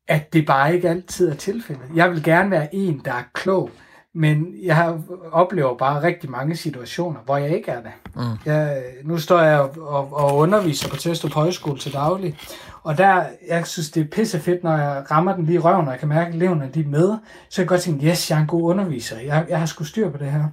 at 0.08 0.34
det 0.34 0.46
bare 0.46 0.76
ikke 0.76 0.90
altid 0.90 1.30
er 1.30 1.36
tilfældet. 1.36 1.84
Jeg 1.96 2.12
vil 2.12 2.24
gerne 2.24 2.52
være 2.52 2.76
en, 2.76 3.02
der 3.06 3.12
er 3.12 3.24
klog, 3.34 3.70
men 4.16 4.56
jeg 4.64 4.98
oplever 5.32 5.78
bare 5.78 6.04
rigtig 6.04 6.30
mange 6.30 6.56
situationer, 6.56 7.20
hvor 7.26 7.38
jeg 7.38 7.50
ikke 7.50 7.72
er 7.72 7.82
det. 7.82 7.92
Mm. 8.16 8.22
Jeg, 8.46 8.84
nu 9.04 9.18
står 9.18 9.42
jeg 9.42 9.60
og, 9.60 10.14
og 10.14 10.38
underviser 10.38 10.90
på 10.90 10.96
Testrup 10.96 11.34
Højskole 11.34 11.80
til 11.80 11.94
daglig, 11.94 12.38
og 12.84 12.98
der, 12.98 13.24
jeg 13.48 13.68
synes, 13.68 13.92
det 13.92 14.02
er 14.02 14.08
pisse 14.12 14.40
fedt, 14.40 14.64
når 14.64 14.78
jeg 14.78 15.04
rammer 15.12 15.36
den 15.36 15.46
lige 15.46 15.56
i 15.56 15.60
røven, 15.60 15.86
og 15.86 15.92
jeg 15.92 16.00
kan 16.00 16.10
mærke, 16.10 16.28
at 16.28 16.36
eleverne 16.36 16.66
er 16.76 16.88
med, 16.88 17.18
så 17.50 17.62
jeg 17.62 17.68
kan 17.68 17.76
godt 17.76 17.82
tænke, 17.82 18.08
yes, 18.08 18.30
jeg 18.30 18.38
er 18.38 18.42
en 18.42 18.48
god 18.48 18.64
underviser, 18.64 19.20
jeg, 19.20 19.46
jeg 19.50 19.60
har 19.60 19.66
sgu 19.66 19.84
styr 19.84 20.10
på 20.10 20.18
det 20.18 20.32
her. 20.32 20.44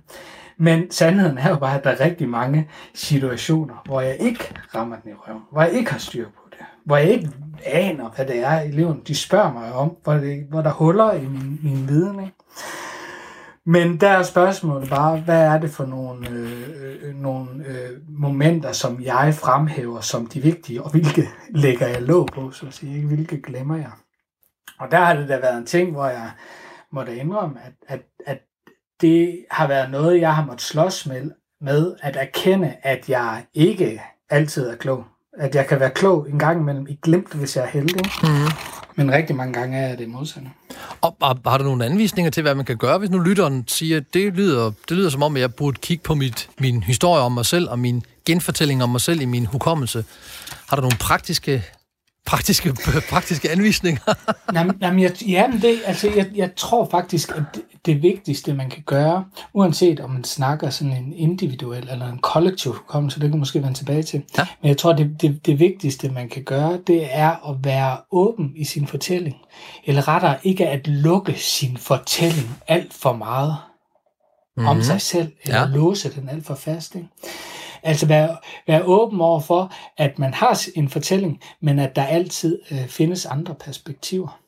Men 0.63 0.91
sandheden 0.91 1.39
er 1.39 1.49
jo 1.49 1.57
bare, 1.57 1.79
at 1.79 1.85
der 1.85 1.91
er 1.91 2.01
rigtig 2.01 2.29
mange 2.29 2.69
situationer, 2.95 3.75
hvor 3.85 4.01
jeg 4.01 4.17
ikke 4.21 4.55
rammer 4.75 4.97
den 4.97 5.11
i 5.11 5.15
røven, 5.15 5.43
hvor 5.53 5.63
jeg 5.63 5.73
ikke 5.73 5.91
har 5.91 5.99
styr 5.99 6.27
på 6.29 6.49
det, 6.51 6.67
hvor 6.85 6.97
jeg 6.97 7.09
ikke 7.11 7.31
aner, 7.67 8.11
hvad 8.11 8.27
det 8.27 8.39
er, 8.39 8.61
eleven 8.61 9.03
de 9.07 9.15
spørger 9.15 9.53
mig 9.53 9.73
om, 9.73 9.97
hvor, 10.03 10.13
det, 10.13 10.47
hvor 10.51 10.63
der 10.63 10.71
huller 10.71 11.13
i 11.13 11.27
min, 11.27 11.61
min 11.63 11.89
viden. 11.89 12.21
Ikke? 12.21 12.35
Men 13.65 14.01
der 14.01 14.09
er 14.09 14.23
spørgsmålet 14.23 14.89
bare, 14.89 15.21
hvad 15.21 15.43
er 15.43 15.59
det 15.59 15.71
for 15.71 15.87
nogle, 15.87 16.31
øh, 16.31 16.69
øh, 17.03 17.15
nogle 17.15 17.51
øh, 17.67 17.91
momenter, 18.09 18.73
som 18.73 19.03
jeg 19.03 19.35
fremhæver 19.35 20.01
som 20.01 20.27
de 20.27 20.41
vigtige, 20.41 20.83
og 20.83 20.91
hvilke 20.91 21.29
lægger 21.65 21.87
jeg 21.87 22.03
låg 22.03 22.29
på, 22.35 22.51
så 22.51 22.67
at 22.67 22.75
sige, 22.75 22.97
ikke? 22.97 23.09
hvilke 23.09 23.43
glemmer 23.43 23.77
jeg. 23.77 23.91
Og 24.79 24.91
der 24.91 24.99
har 24.99 25.15
det 25.15 25.29
da 25.29 25.39
været 25.39 25.59
en 25.59 25.67
ting, 25.67 25.93
hvor 25.93 26.07
jeg 26.07 26.31
måtte 26.93 27.17
indrømme, 27.17 27.57
at, 27.65 27.73
at, 27.89 28.01
at 28.27 28.39
det 29.01 29.45
har 29.51 29.67
været 29.67 29.91
noget, 29.91 30.21
jeg 30.21 30.35
har 30.35 30.45
måttet 30.45 30.63
slås 30.63 31.07
med, 31.07 31.31
med 31.61 31.95
at 32.03 32.17
erkende, 32.17 32.75
at 32.83 33.09
jeg 33.09 33.45
ikke 33.55 34.03
altid 34.31 34.69
er 34.69 34.77
klog. 34.77 35.05
At 35.39 35.55
jeg 35.55 35.67
kan 35.67 35.81
være 35.81 35.91
klog 35.91 36.29
en 36.31 36.39
gang 36.39 36.61
imellem 36.61 36.87
i 36.89 36.99
glemt, 37.03 37.33
hvis 37.33 37.57
jeg 37.57 37.65
er 37.65 37.69
heldig. 37.69 38.05
Mm. 38.23 38.29
Men 38.97 39.13
rigtig 39.13 39.37
mange 39.37 39.53
gange 39.53 39.79
er 39.79 39.97
det 39.97 40.09
modsatte. 40.09 40.49
Og, 41.01 41.17
og 41.21 41.39
har 41.47 41.59
du 41.59 41.65
nogle 41.65 41.85
anvisninger 41.85 42.31
til, 42.31 42.43
hvad 42.43 42.55
man 42.55 42.65
kan 42.65 42.77
gøre, 42.77 42.99
hvis 42.99 43.11
nu 43.11 43.19
lytteren 43.19 43.65
siger, 43.69 43.97
at 43.97 44.05
det 44.15 44.35
lyder, 44.35 44.71
det 44.89 44.97
lyder 44.97 45.11
som 45.11 45.23
om, 45.23 45.37
at 45.37 45.43
jeg 45.43 45.55
burde 45.55 45.79
kigge 45.81 46.03
på 46.03 46.15
mit, 46.15 46.49
min 46.59 46.83
historie 46.83 47.23
om 47.23 47.33
mig 47.33 47.47
selv, 47.47 47.71
og 47.71 47.79
min 47.79 48.03
genfortælling 48.27 48.83
om 48.83 48.89
mig 48.89 49.01
selv 49.01 49.21
i 49.21 49.25
min 49.25 49.47
hukommelse. 49.47 50.05
Har 50.69 50.77
du 50.77 50.83
nogle 50.83 50.97
praktiske 50.97 51.65
praktiske, 52.27 52.75
praktiske 53.11 53.51
anvisninger? 53.51 54.15
jamen, 54.55 54.77
jamen, 54.81 55.03
jeg, 55.03 55.23
jamen 55.29 55.63
det, 55.63 55.79
altså, 55.85 56.11
jeg, 56.17 56.31
jeg 56.35 56.51
tror 56.57 56.89
faktisk, 56.91 57.31
at 57.31 57.43
det, 57.55 57.63
det 57.87 58.03
vigtigste, 58.03 58.55
man 58.55 58.71
kan 58.71 58.83
gøre, 58.87 59.25
uanset 59.53 60.01
om 60.01 60.11
man 60.11 60.25
snakker 60.25 60.71
sådan 60.71 60.93
en 60.93 61.13
individuel 61.13 61.89
eller 61.91 62.13
en 62.13 62.19
kollektiv 62.19 62.73
hukommelse, 62.73 63.21
det 63.21 63.31
kan 63.31 63.39
måske 63.39 63.63
vende 63.63 63.75
tilbage 63.75 64.03
til, 64.03 64.23
ja. 64.39 64.47
men 64.63 64.69
jeg 64.69 64.79
tror, 64.79 64.93
det, 64.93 65.17
det, 65.23 65.47
det 65.47 65.59
vigtigste, 65.59 66.09
man 66.09 66.29
kan 66.29 66.45
gøre, 66.45 66.79
det 66.87 67.09
er 67.11 67.51
at 67.51 67.57
være 67.65 67.97
åben 68.13 68.53
i 68.57 68.65
sin 68.65 68.87
fortælling. 68.87 69.37
Eller 69.85 70.09
rettere 70.09 70.37
ikke 70.43 70.69
at 70.69 70.87
lukke 70.87 71.35
sin 71.39 71.77
fortælling 71.77 72.59
alt 72.69 72.95
for 72.95 73.13
meget 73.13 73.57
mm-hmm. 74.57 74.69
om 74.69 74.77
mhm. 74.77 74.85
sig 74.85 75.01
selv, 75.01 75.33
eller 75.43 75.61
ja. 75.61 75.67
låse 75.67 76.15
den 76.15 76.29
alt 76.29 76.47
for 76.47 76.55
fast. 76.55 76.95
Ikke? 76.95 77.09
Altså 77.83 78.07
være, 78.07 78.37
være 78.67 78.83
åben 78.85 79.21
over 79.21 79.41
for, 79.41 79.73
at 79.97 80.19
man 80.19 80.35
har 80.35 80.67
en 80.75 80.89
fortælling, 80.89 81.41
men 81.61 81.79
at 81.79 81.97
der 81.97 82.05
altid 82.05 82.59
øh, 82.71 82.87
findes 82.89 83.27
andre 83.27 83.55
perspektiver. 83.55 84.41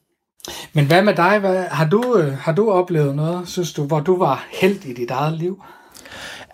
Men 0.72 0.86
hvad 0.86 1.02
med 1.02 1.14
dig? 1.14 1.38
Hvad, 1.38 1.64
har, 1.64 1.88
du, 1.88 2.16
øh, 2.16 2.38
har 2.38 2.52
du 2.52 2.70
oplevet 2.70 3.16
noget, 3.16 3.48
synes 3.48 3.72
du, 3.72 3.84
hvor 3.84 4.00
du 4.00 4.18
var 4.18 4.46
heldig 4.52 4.90
i 4.90 4.94
dit 4.94 5.10
eget 5.10 5.38
liv? 5.38 5.62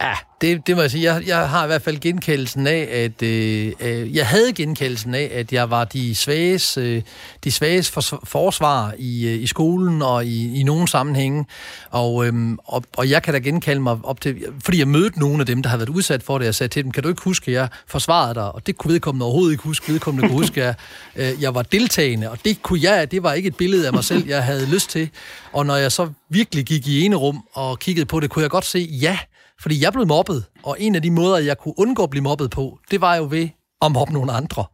Ja, 0.01 0.15
det, 0.41 0.67
det 0.67 0.77
må 0.77 0.83
jeg 0.83 0.91
sige. 0.91 1.15
Jeg, 1.15 1.27
jeg 1.27 1.49
har 1.49 1.65
i 1.65 1.67
hvert 1.67 1.83
fald 1.83 1.99
genkendelsen 1.99 2.67
af, 2.67 2.89
at 2.93 3.23
øh, 3.23 3.73
øh, 3.81 4.17
jeg 4.17 4.27
havde 4.27 4.53
genkendelsen 4.53 5.15
af, 5.15 5.31
at 5.35 5.53
jeg 5.53 5.71
var 5.71 5.85
de 5.85 6.15
svages, 6.15 6.77
øh, 6.77 7.03
de 7.45 7.53
svages 7.53 7.91
for, 7.91 8.21
forsvar 8.25 8.95
i, 8.99 9.29
øh, 9.29 9.43
i 9.43 9.47
skolen 9.47 10.03
og 10.03 10.27
i, 10.27 10.61
i 10.61 10.63
nogle 10.63 10.89
sammenhænge. 10.89 11.47
Og, 11.91 12.27
øh, 12.27 12.57
og, 12.65 12.85
og 12.97 13.11
jeg 13.11 13.23
kan 13.23 13.35
da 13.35 13.39
genkalde 13.39 13.81
mig 13.81 13.99
op 14.03 14.21
til, 14.21 14.37
fordi 14.65 14.79
jeg 14.79 14.89
mødte 14.89 15.21
nogle 15.21 15.41
af 15.41 15.47
dem, 15.47 15.63
der 15.63 15.71
havde 15.71 15.81
været 15.81 15.89
udsat 15.89 16.23
for 16.23 16.39
det. 16.39 16.45
Jeg 16.45 16.55
sagde 16.55 16.73
til 16.73 16.85
dem, 16.85 16.93
kan 16.93 17.03
du 17.03 17.09
ikke 17.09 17.23
huske, 17.25 17.51
at 17.51 17.55
jeg 17.55 17.69
forsvarede 17.87 18.35
dig? 18.35 18.53
Og 18.53 18.67
det 18.67 18.79
kunne 18.79 18.93
vedkommende 18.93 19.25
overhovedet 19.27 19.53
ikke 19.53 19.65
huske. 19.65 19.93
Vedkommende 19.93 20.29
kunne 20.29 20.39
huske, 20.39 20.65
at 20.65 20.77
jeg, 21.17 21.33
øh, 21.33 21.43
jeg 21.43 21.55
var 21.55 21.63
deltagende, 21.63 22.31
og 22.31 22.39
det 22.45 22.63
kunne 22.63 22.81
jeg, 22.83 23.11
det 23.11 23.23
var 23.23 23.33
ikke 23.33 23.47
et 23.47 23.57
billede 23.57 23.87
af 23.87 23.93
mig 23.93 24.05
selv, 24.05 24.27
jeg 24.27 24.45
havde 24.45 24.67
lyst 24.67 24.91
til. 24.91 25.11
Og 25.53 25.67
når 25.67 25.77
jeg 25.77 25.93
så 25.93 26.09
virkelig 26.29 26.65
gik 26.65 26.87
i 26.89 27.05
ene 27.05 27.17
rum 27.17 27.45
og 27.53 27.79
kiggede 27.79 28.07
på 28.07 28.21
det, 28.21 28.31
kunne 28.31 28.43
jeg 28.43 28.51
godt 28.51 28.65
se, 28.65 28.89
ja, 29.03 29.19
fordi 29.61 29.83
jeg 29.83 29.93
blev 29.93 30.07
mobbet, 30.07 30.45
og 30.63 30.77
en 30.81 30.95
af 30.95 31.03
de 31.03 31.11
måder, 31.11 31.39
jeg 31.39 31.59
kunne 31.59 31.75
undgå 31.79 32.03
at 32.03 32.11
blive 32.11 32.23
mobbet 32.23 32.51
på, 32.51 32.79
det 32.91 33.01
var 33.01 33.17
jo 33.17 33.27
ved 33.31 33.49
at 33.83 33.93
mobbe 33.93 34.13
nogle 34.13 34.33
andre. 34.33 34.65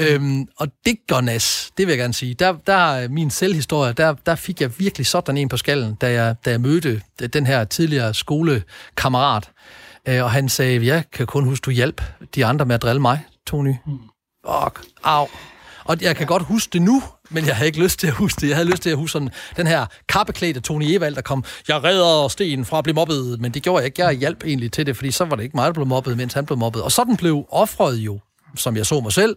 Mm. 0.00 0.04
Øhm, 0.06 0.48
og 0.56 0.68
det 0.86 0.96
går 1.08 1.20
nas, 1.20 1.70
det 1.76 1.86
vil 1.86 1.92
jeg 1.92 1.98
gerne 1.98 2.14
sige. 2.14 2.34
Der, 2.34 2.52
der 2.66 3.08
min 3.08 3.30
selvhistorie, 3.30 3.92
der, 3.92 4.14
der 4.26 4.34
fik 4.34 4.60
jeg 4.60 4.78
virkelig 4.78 5.06
sådan 5.06 5.36
en 5.36 5.48
på 5.48 5.56
skallen, 5.56 5.94
da 5.94 6.12
jeg, 6.12 6.36
da 6.44 6.50
jeg 6.50 6.60
mødte 6.60 7.02
den 7.32 7.46
her 7.46 7.64
tidligere 7.64 8.14
skolekammerat. 8.14 9.50
Øh, 10.08 10.24
og 10.24 10.30
han 10.30 10.48
sagde, 10.48 10.86
jeg 10.86 11.04
kan 11.12 11.26
kun 11.26 11.44
huske, 11.44 11.64
du 11.64 11.70
hjælp 11.70 12.02
de 12.34 12.46
andre 12.46 12.64
med 12.64 12.74
at 12.74 12.82
drille 12.82 13.00
mig, 13.02 13.20
Tony. 13.46 13.74
Mm. 13.86 13.98
Fuck, 14.46 14.84
au. 15.04 15.28
Og 15.84 15.96
jeg 16.02 16.16
kan 16.16 16.24
ja. 16.24 16.28
godt 16.28 16.42
huske 16.42 16.70
det 16.72 16.82
nu, 16.82 17.02
men 17.30 17.46
jeg 17.46 17.56
havde 17.56 17.66
ikke 17.66 17.82
lyst 17.82 17.98
til 17.98 18.06
at 18.06 18.12
huske 18.12 18.40
det. 18.40 18.48
Jeg 18.48 18.56
havde 18.56 18.68
lyst 18.68 18.82
til 18.82 18.90
at 18.90 18.96
huske 18.96 19.12
sådan, 19.12 19.30
den 19.56 19.66
her 19.66 19.86
kappeklædte 20.08 20.60
Tony 20.60 20.84
Evald, 20.88 21.14
der 21.14 21.22
kom, 21.22 21.44
jeg 21.68 21.84
redder 21.84 22.28
Sten 22.28 22.64
fra 22.64 22.78
at 22.78 22.84
blive 22.84 22.94
mobbet, 22.94 23.40
men 23.40 23.54
det 23.54 23.62
gjorde 23.62 23.78
jeg 23.78 23.86
ikke. 23.86 24.04
Jeg 24.04 24.14
hjalp 24.14 24.44
egentlig 24.44 24.72
til 24.72 24.86
det, 24.86 24.96
fordi 24.96 25.10
så 25.10 25.24
var 25.24 25.36
det 25.36 25.42
ikke 25.42 25.56
mig, 25.56 25.66
der 25.66 25.72
blev 25.72 25.86
mobbet, 25.86 26.16
mens 26.16 26.32
han 26.32 26.46
blev 26.46 26.58
mobbet. 26.58 26.82
Og 26.82 26.92
sådan 26.92 27.16
blev 27.16 27.46
offret 27.50 27.96
jo 27.96 28.20
som 28.56 28.76
jeg 28.76 28.86
så 28.86 29.00
mig 29.00 29.12
selv, 29.12 29.36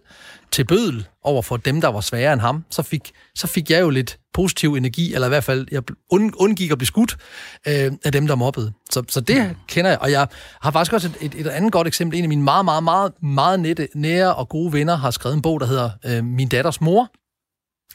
til 0.50 0.64
bødel 0.64 1.06
over 1.24 1.42
for 1.42 1.56
dem, 1.56 1.80
der 1.80 1.88
var 1.88 2.00
sværere 2.00 2.32
end 2.32 2.40
ham, 2.40 2.64
så 2.70 2.82
fik, 2.82 3.10
så 3.34 3.46
fik 3.46 3.70
jeg 3.70 3.80
jo 3.80 3.90
lidt 3.90 4.18
positiv 4.34 4.74
energi, 4.74 5.14
eller 5.14 5.26
i 5.26 5.28
hvert 5.28 5.44
fald, 5.44 5.66
jeg 5.70 5.82
undgik 6.10 6.70
at 6.70 6.78
blive 6.78 6.86
skudt 6.86 7.16
øh, 7.68 7.92
af 8.04 8.12
dem, 8.12 8.26
der 8.26 8.34
mobbede. 8.34 8.72
Så, 8.90 9.02
så 9.08 9.20
det 9.20 9.48
mm. 9.48 9.54
kender 9.68 9.90
jeg, 9.90 9.98
og 10.00 10.10
jeg 10.10 10.28
har 10.62 10.70
faktisk 10.70 10.92
også 10.92 11.08
et, 11.20 11.34
et, 11.34 11.46
et 11.46 11.46
andet 11.46 11.72
godt 11.72 11.86
eksempel. 11.86 12.18
En 12.18 12.24
af 12.24 12.28
mine 12.28 12.42
meget, 12.42 12.64
meget, 12.64 12.84
meget, 12.84 13.12
meget 13.22 13.60
nette, 13.60 13.88
nære 13.94 14.34
og 14.34 14.48
gode 14.48 14.72
venner 14.72 14.96
har 14.96 15.10
skrevet 15.10 15.36
en 15.36 15.42
bog, 15.42 15.60
der 15.60 15.66
hedder 15.66 15.90
øh, 16.06 16.24
Min 16.24 16.48
datters 16.48 16.80
mor, 16.80 17.10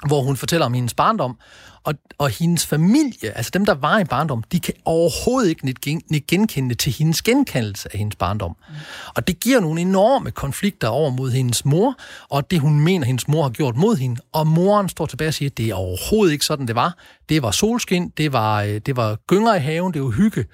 hvor 0.07 0.21
hun 0.21 0.37
fortæller 0.37 0.65
om 0.65 0.73
hendes 0.73 0.93
barndom, 0.93 1.37
og, 1.83 1.93
og 2.17 2.29
hendes 2.29 2.65
familie, 2.65 3.37
altså 3.37 3.51
dem, 3.53 3.65
der 3.65 3.73
var 3.73 3.99
i 3.99 4.03
barndom, 4.03 4.43
de 4.51 4.59
kan 4.59 4.73
overhovedet 4.85 5.49
ikke 5.49 5.67
ikke 5.67 6.27
genkende 6.27 6.75
til 6.75 6.91
hendes 6.93 7.21
genkendelse 7.21 7.89
af 7.93 7.99
hendes 7.99 8.15
barndom. 8.15 8.55
Mm. 8.69 8.75
Og 9.15 9.27
det 9.27 9.39
giver 9.39 9.59
nogle 9.59 9.81
enorme 9.81 10.31
konflikter 10.31 10.87
over 10.87 11.09
mod 11.09 11.31
hendes 11.31 11.65
mor, 11.65 11.95
og 12.29 12.51
det, 12.51 12.59
hun 12.59 12.79
mener, 12.79 13.05
hendes 13.05 13.27
mor 13.27 13.43
har 13.43 13.49
gjort 13.49 13.75
mod 13.75 13.95
hende. 13.95 14.21
Og 14.31 14.47
moren 14.47 14.89
står 14.89 15.05
tilbage 15.05 15.27
og 15.27 15.33
siger, 15.33 15.49
at 15.49 15.57
det 15.57 15.69
er 15.69 15.75
overhovedet 15.75 16.33
ikke 16.33 16.45
sådan, 16.45 16.67
det 16.67 16.75
var. 16.75 16.97
Det 17.29 17.41
var 17.41 17.51
solskin, 17.51 18.09
det 18.17 18.33
var, 18.33 18.61
øh, 18.61 18.81
det 18.85 18.95
var 18.95 19.15
gynger 19.27 19.55
i 19.55 19.59
haven, 19.59 19.93
det 19.93 20.03
var 20.03 20.09
hygge. 20.09 20.45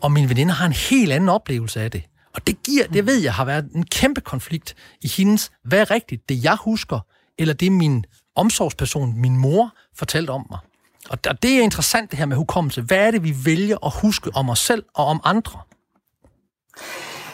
Og 0.00 0.12
min 0.12 0.28
veninde 0.28 0.52
har 0.52 0.66
en 0.66 0.72
helt 0.72 1.12
anden 1.12 1.28
oplevelse 1.28 1.80
af 1.80 1.90
det. 1.90 2.02
Og 2.34 2.46
det 2.46 2.62
giver, 2.62 2.86
det 2.86 3.06
ved 3.06 3.22
jeg, 3.22 3.34
har 3.34 3.44
været 3.44 3.64
en 3.74 3.86
kæmpe 3.86 4.20
konflikt 4.20 4.74
i 5.02 5.08
hendes, 5.08 5.50
hvad 5.64 5.80
er 5.80 5.90
rigtigt, 5.90 6.28
det 6.28 6.44
jeg 6.44 6.56
husker, 6.64 7.00
eller 7.38 7.54
det 7.54 7.72
min 7.72 8.04
omsorgsperson, 8.38 9.20
min 9.20 9.36
mor, 9.36 9.70
fortalte 9.94 10.30
om 10.30 10.46
mig. 10.50 10.58
Og 11.10 11.42
det 11.42 11.58
er 11.58 11.62
interessant 11.62 12.10
det 12.10 12.18
her 12.18 12.26
med 12.26 12.36
hukommelse. 12.36 12.82
Hvad 12.82 12.98
er 12.98 13.10
det, 13.10 13.24
vi 13.24 13.34
vælger 13.44 13.76
at 13.86 13.92
huske 14.02 14.30
om 14.34 14.50
os 14.50 14.58
selv 14.58 14.84
og 14.94 15.06
om 15.06 15.20
andre? 15.24 15.60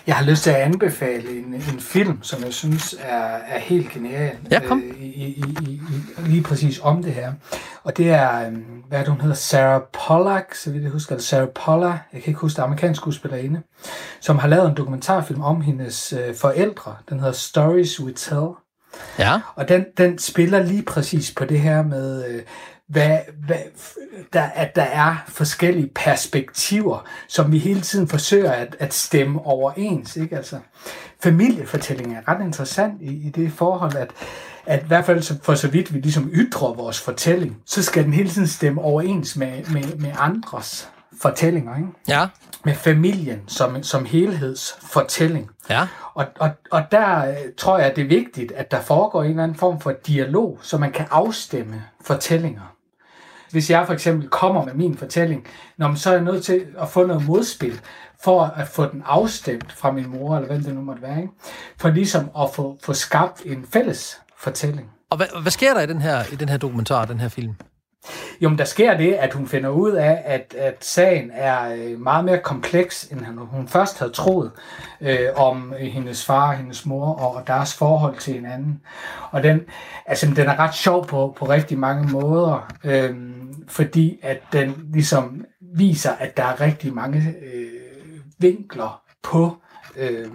Jeg 0.07 0.17
har 0.17 0.25
lyst 0.25 0.43
til 0.43 0.51
at 0.51 0.57
anbefale 0.57 1.39
en, 1.39 1.55
en 1.55 1.81
film, 1.81 2.23
som 2.23 2.45
jeg 2.45 2.53
synes 2.53 2.97
er, 3.01 3.25
er 3.27 3.59
helt 3.59 3.91
genial. 3.91 4.37
Ja, 4.51 4.61
kom. 4.67 4.83
Øh, 4.83 5.03
i, 5.03 5.25
i, 5.25 5.45
i, 5.63 5.81
lige 6.27 6.43
præcis 6.43 6.81
om 6.83 7.03
det 7.03 7.13
her. 7.13 7.33
Og 7.85 7.97
det 7.97 8.11
er, 8.11 8.47
øhm, 8.47 8.65
hvad 8.89 8.99
er 8.99 9.03
det, 9.03 9.13
hun 9.13 9.21
hedder? 9.21 9.35
Sarah 9.35 9.83
Pollack, 10.07 10.55
så 10.55 10.71
vidt 10.71 10.83
jeg 10.83 10.93
husker, 10.93 11.13
eller 11.13 11.23
Sarah 11.23 11.49
Pollack, 11.49 11.99
jeg 12.13 12.23
kan 12.23 12.31
ikke 12.31 12.41
huske 12.41 12.57
det, 12.57 12.63
amerikansk 12.63 13.01
skuespillerinde, 13.01 13.63
som 14.21 14.39
har 14.39 14.49
lavet 14.49 14.69
en 14.69 14.77
dokumentarfilm 14.77 15.43
om 15.43 15.61
hendes 15.61 16.13
øh, 16.13 16.35
forældre. 16.35 16.97
Den 17.09 17.21
hedder 17.21 17.33
Stories 17.33 18.01
We 18.01 18.13
Tell. 18.13 18.49
Ja. 19.19 19.41
Og 19.55 19.69
den, 19.69 19.85
den 19.97 20.19
spiller 20.19 20.63
lige 20.63 20.83
præcis 20.83 21.33
på 21.37 21.45
det 21.45 21.61
her 21.61 21.83
med, 21.83 22.25
øh, 22.29 22.43
hvad, 22.89 23.19
hvad, 23.47 23.59
der, 24.33 24.43
at 24.43 24.77
der 24.77 24.83
er 24.83 25.17
forskellige 25.29 25.91
perspektiver, 25.95 27.07
som 27.29 27.53
vi 27.53 27.59
hele 27.59 27.81
tiden 27.81 28.09
forsøger 28.09 28.53
at, 28.53 28.77
at 28.79 28.95
stemme 28.95 29.47
overens. 29.47 30.17
Ikke? 30.17 30.37
Altså, 30.37 30.59
familiefortællingen 31.23 32.17
er 32.17 32.29
ret 32.29 32.45
interessant 32.45 33.03
i, 33.03 33.27
i 33.27 33.31
det 33.31 33.53
forhold, 33.53 33.97
at, 33.97 34.11
at 34.67 34.83
i 34.83 34.87
hvert 34.87 35.05
fald 35.05 35.43
for 35.43 35.55
så 35.55 35.69
vidt 35.69 35.95
vi 35.95 36.01
ligesom 36.01 36.31
ytrer 36.33 36.75
vores 36.75 37.01
fortælling, 37.01 37.57
så 37.67 37.83
skal 37.83 38.05
den 38.05 38.13
hele 38.13 38.29
tiden 38.29 38.49
stemme 38.49 38.81
overens 38.81 39.37
med, 39.37 39.65
med, 39.73 39.97
med 39.97 40.13
andres 40.19 40.91
fortællinger. 41.23 41.77
Ikke? 41.77 41.89
Ja. 42.09 42.27
Med 42.65 42.75
familien 42.75 43.43
som, 43.47 43.83
som 43.83 44.05
helhedsfortælling. 44.05 45.51
Ja. 45.71 45.89
Og, 46.15 46.27
og, 46.39 46.51
og 46.71 46.83
der 46.91 47.29
øh, 47.29 47.37
tror 47.57 47.79
jeg, 47.79 47.87
at 47.87 47.97
det 47.97 48.05
er 48.05 48.09
vigtigt, 48.09 48.53
at 48.53 48.71
der 48.71 48.81
foregår 48.81 49.23
en 49.23 49.31
eller 49.31 49.43
anden 49.43 49.59
form 49.59 49.81
for 49.81 49.95
dialog, 50.07 50.59
så 50.63 50.79
man 50.79 50.93
kan 50.93 51.07
afstemme 51.11 51.83
fortællinger. 52.05 52.75
Hvis 53.51 53.71
jeg 53.71 53.87
for 53.87 53.93
eksempel 53.93 54.29
kommer 54.29 54.65
med 54.65 54.75
min 54.75 54.97
fortælling, 54.97 55.47
når 55.77 55.95
så 55.95 56.11
er 56.11 56.15
jeg 56.15 56.23
nødt 56.23 56.45
til 56.45 56.67
at 56.79 56.89
få 56.89 57.07
noget 57.07 57.27
modspil, 57.27 57.81
for 58.25 58.43
at 58.43 58.69
få 58.69 58.87
den 58.87 59.03
afstemt 59.07 59.73
fra 59.73 59.93
min 59.93 60.11
mor, 60.11 60.37
eller 60.37 60.49
hvem 60.49 60.65
det 60.65 60.75
nu 60.75 60.81
måtte 60.81 61.03
være, 61.03 61.17
ikke? 61.17 61.33
for 61.79 61.89
ligesom 61.89 62.31
at 62.39 62.51
få, 62.55 62.79
få 62.83 62.93
skabt 62.93 63.43
en 63.45 63.67
fælles 63.73 64.21
fortælling. 64.39 64.91
Og 65.11 65.17
hvad, 65.17 65.27
hvad 65.43 65.53
sker 65.53 65.75
der 65.75 65.81
i 65.81 65.87
den 65.87 66.01
her, 66.01 66.25
i 66.33 66.37
den 66.37 66.49
her 66.49 66.57
dokumentar, 66.57 67.05
den 67.05 67.21
her 67.21 67.29
film? 67.29 67.55
Jo, 68.41 68.49
men 68.49 68.59
der 68.59 68.65
sker 68.65 68.97
det, 68.97 69.13
at 69.13 69.33
hun 69.33 69.47
finder 69.47 69.71
ud 69.71 69.93
af, 69.93 70.23
at, 70.25 70.55
at 70.59 70.77
sagen 70.81 71.31
er 71.35 71.75
øh, 71.75 72.01
meget 72.01 72.25
mere 72.25 72.39
kompleks, 72.39 73.05
end 73.05 73.21
hun 73.51 73.69
først 73.69 73.99
havde 73.99 74.13
troet, 74.13 74.51
øh, 75.01 75.29
om 75.37 75.75
øh, 75.81 75.87
hendes 75.87 76.25
far 76.25 76.49
og 76.49 76.57
hendes 76.57 76.87
mor 76.87 77.07
og 77.07 77.47
deres 77.47 77.75
forhold 77.75 78.17
til 78.17 78.35
hinanden. 78.35 78.81
Og 79.31 79.43
den, 79.43 79.61
altså, 80.07 80.27
den 80.27 80.47
er 80.47 80.59
ret 80.59 80.75
sjov 80.75 81.07
på, 81.07 81.35
på 81.39 81.45
rigtig 81.45 81.79
mange 81.79 82.13
måder, 82.13 82.73
øh, 82.85 83.17
fordi 83.69 84.19
at 84.23 84.43
den 84.53 84.89
ligesom 84.93 85.45
viser, 85.75 86.13
at 86.13 86.37
der 86.37 86.45
er 86.45 86.61
rigtig 86.61 86.95
mange 86.95 87.35
øh, 87.43 88.21
vinkler 88.39 89.03
på 89.23 89.57
øh, 89.97 90.31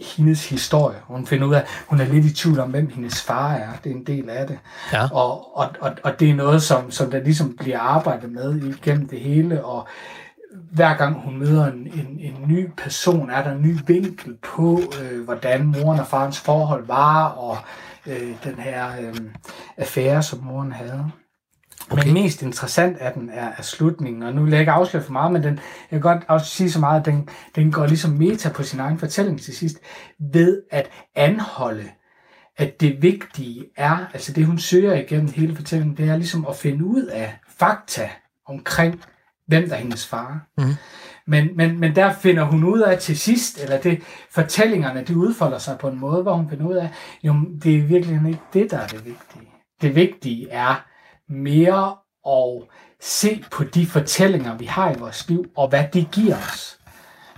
hendes 0.00 0.48
historie. 0.48 0.96
Hun 1.04 1.26
finder 1.26 1.46
ud 1.46 1.54
af, 1.54 1.64
hun 1.86 2.00
er 2.00 2.04
lidt 2.04 2.24
i 2.24 2.34
tvivl 2.34 2.60
om, 2.60 2.70
hvem 2.70 2.90
hendes 2.94 3.22
far 3.22 3.52
er. 3.52 3.68
Det 3.84 3.92
er 3.92 3.96
en 3.96 4.06
del 4.06 4.30
af 4.30 4.46
det. 4.46 4.58
Ja. 4.92 5.08
Og, 5.12 5.56
og, 5.58 5.68
og, 5.80 5.92
og 6.02 6.20
det 6.20 6.30
er 6.30 6.34
noget, 6.34 6.62
som, 6.62 6.90
som 6.90 7.10
der 7.10 7.22
ligesom 7.22 7.56
bliver 7.56 7.78
arbejdet 7.78 8.32
med 8.32 8.56
igennem 8.56 9.08
det 9.08 9.20
hele. 9.20 9.64
Og 9.64 9.88
hver 10.72 10.94
gang 10.94 11.20
hun 11.20 11.38
møder 11.38 11.66
en, 11.66 11.86
en, 11.94 12.18
en 12.20 12.44
ny 12.46 12.68
person, 12.76 13.30
er 13.30 13.42
der 13.42 13.52
en 13.52 13.62
ny 13.62 13.76
vinkel 13.86 14.36
på, 14.42 14.80
øh, 15.02 15.24
hvordan 15.24 15.66
moren 15.66 16.00
og 16.00 16.06
farens 16.06 16.40
forhold 16.40 16.86
var, 16.86 17.24
og 17.24 17.56
øh, 18.06 18.34
den 18.44 18.54
her 18.54 18.86
øh, 19.00 19.14
affære, 19.76 20.22
som 20.22 20.38
moren 20.42 20.72
havde. 20.72 21.10
Okay. 21.90 22.04
Men 22.04 22.14
mest 22.14 22.42
interessant 22.42 22.98
af 22.98 23.12
den 23.12 23.30
er, 23.30 23.48
er 23.58 23.62
slutningen, 23.62 24.22
og 24.22 24.34
nu 24.34 24.42
vil 24.42 24.50
jeg 24.50 24.60
ikke 24.60 24.72
afsløre 24.72 25.02
for 25.02 25.12
meget, 25.12 25.32
men 25.32 25.42
den, 25.42 25.54
jeg 25.90 26.00
kan 26.00 26.00
godt 26.00 26.22
også 26.28 26.46
sige 26.46 26.70
så 26.70 26.80
meget, 26.80 27.00
at 27.00 27.06
den, 27.06 27.28
den 27.54 27.72
går 27.72 27.86
ligesom 27.86 28.10
meta 28.10 28.48
på 28.48 28.62
sin 28.62 28.80
egen 28.80 28.98
fortælling 28.98 29.40
til 29.40 29.56
sidst, 29.56 29.78
ved 30.32 30.62
at 30.70 30.90
anholde, 31.14 31.84
at 32.56 32.80
det 32.80 33.02
vigtige 33.02 33.64
er, 33.76 33.96
altså 34.12 34.32
det 34.32 34.46
hun 34.46 34.58
søger 34.58 34.94
igennem 34.94 35.28
hele 35.28 35.56
fortællingen, 35.56 35.96
det 35.96 36.08
er 36.08 36.16
ligesom 36.16 36.46
at 36.48 36.56
finde 36.56 36.84
ud 36.84 37.04
af 37.04 37.38
fakta 37.58 38.10
omkring, 38.46 39.02
hvem 39.46 39.68
der 39.68 39.74
er 39.74 39.80
hendes 39.80 40.06
far. 40.06 40.46
Mm. 40.58 40.74
Men, 41.26 41.48
men, 41.56 41.80
men 41.80 41.96
der 41.96 42.12
finder 42.12 42.44
hun 42.44 42.64
ud 42.64 42.80
af 42.80 42.98
til 42.98 43.18
sidst, 43.18 43.62
eller 43.62 43.80
det 43.80 44.02
fortællingerne, 44.30 45.04
de 45.04 45.16
udfolder 45.16 45.58
sig 45.58 45.78
på 45.78 45.88
en 45.88 46.00
måde, 46.00 46.22
hvor 46.22 46.34
hun 46.34 46.50
finder 46.50 46.66
ud 46.66 46.74
af, 46.74 46.90
jo, 47.22 47.34
det 47.62 47.76
er 47.76 47.82
virkelig 47.82 48.28
ikke 48.28 48.40
det, 48.52 48.70
der 48.70 48.78
er 48.78 48.86
det 48.86 49.04
vigtige. 49.04 49.48
Det 49.82 49.94
vigtige 49.94 50.50
er, 50.50 50.89
mere 51.30 51.96
og 52.24 52.68
se 53.00 53.44
på 53.50 53.64
de 53.64 53.86
fortællinger, 53.86 54.56
vi 54.56 54.64
har 54.64 54.90
i 54.94 54.98
vores 54.98 55.28
liv, 55.28 55.44
og 55.56 55.68
hvad 55.68 55.84
det 55.92 56.10
giver 56.12 56.36
os. 56.36 56.78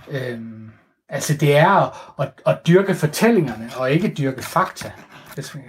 Øhm, 0.09 0.71
altså 1.09 1.33
det 1.33 1.57
er 1.57 1.69
at, 1.69 1.91
at, 2.19 2.31
at 2.45 2.67
dyrke 2.67 2.95
fortællingerne, 2.95 3.71
og 3.77 3.91
ikke 3.91 4.13
dyrke 4.17 4.41
fakta. 4.41 4.91
Hvis 5.33 5.55
vi 5.55 5.59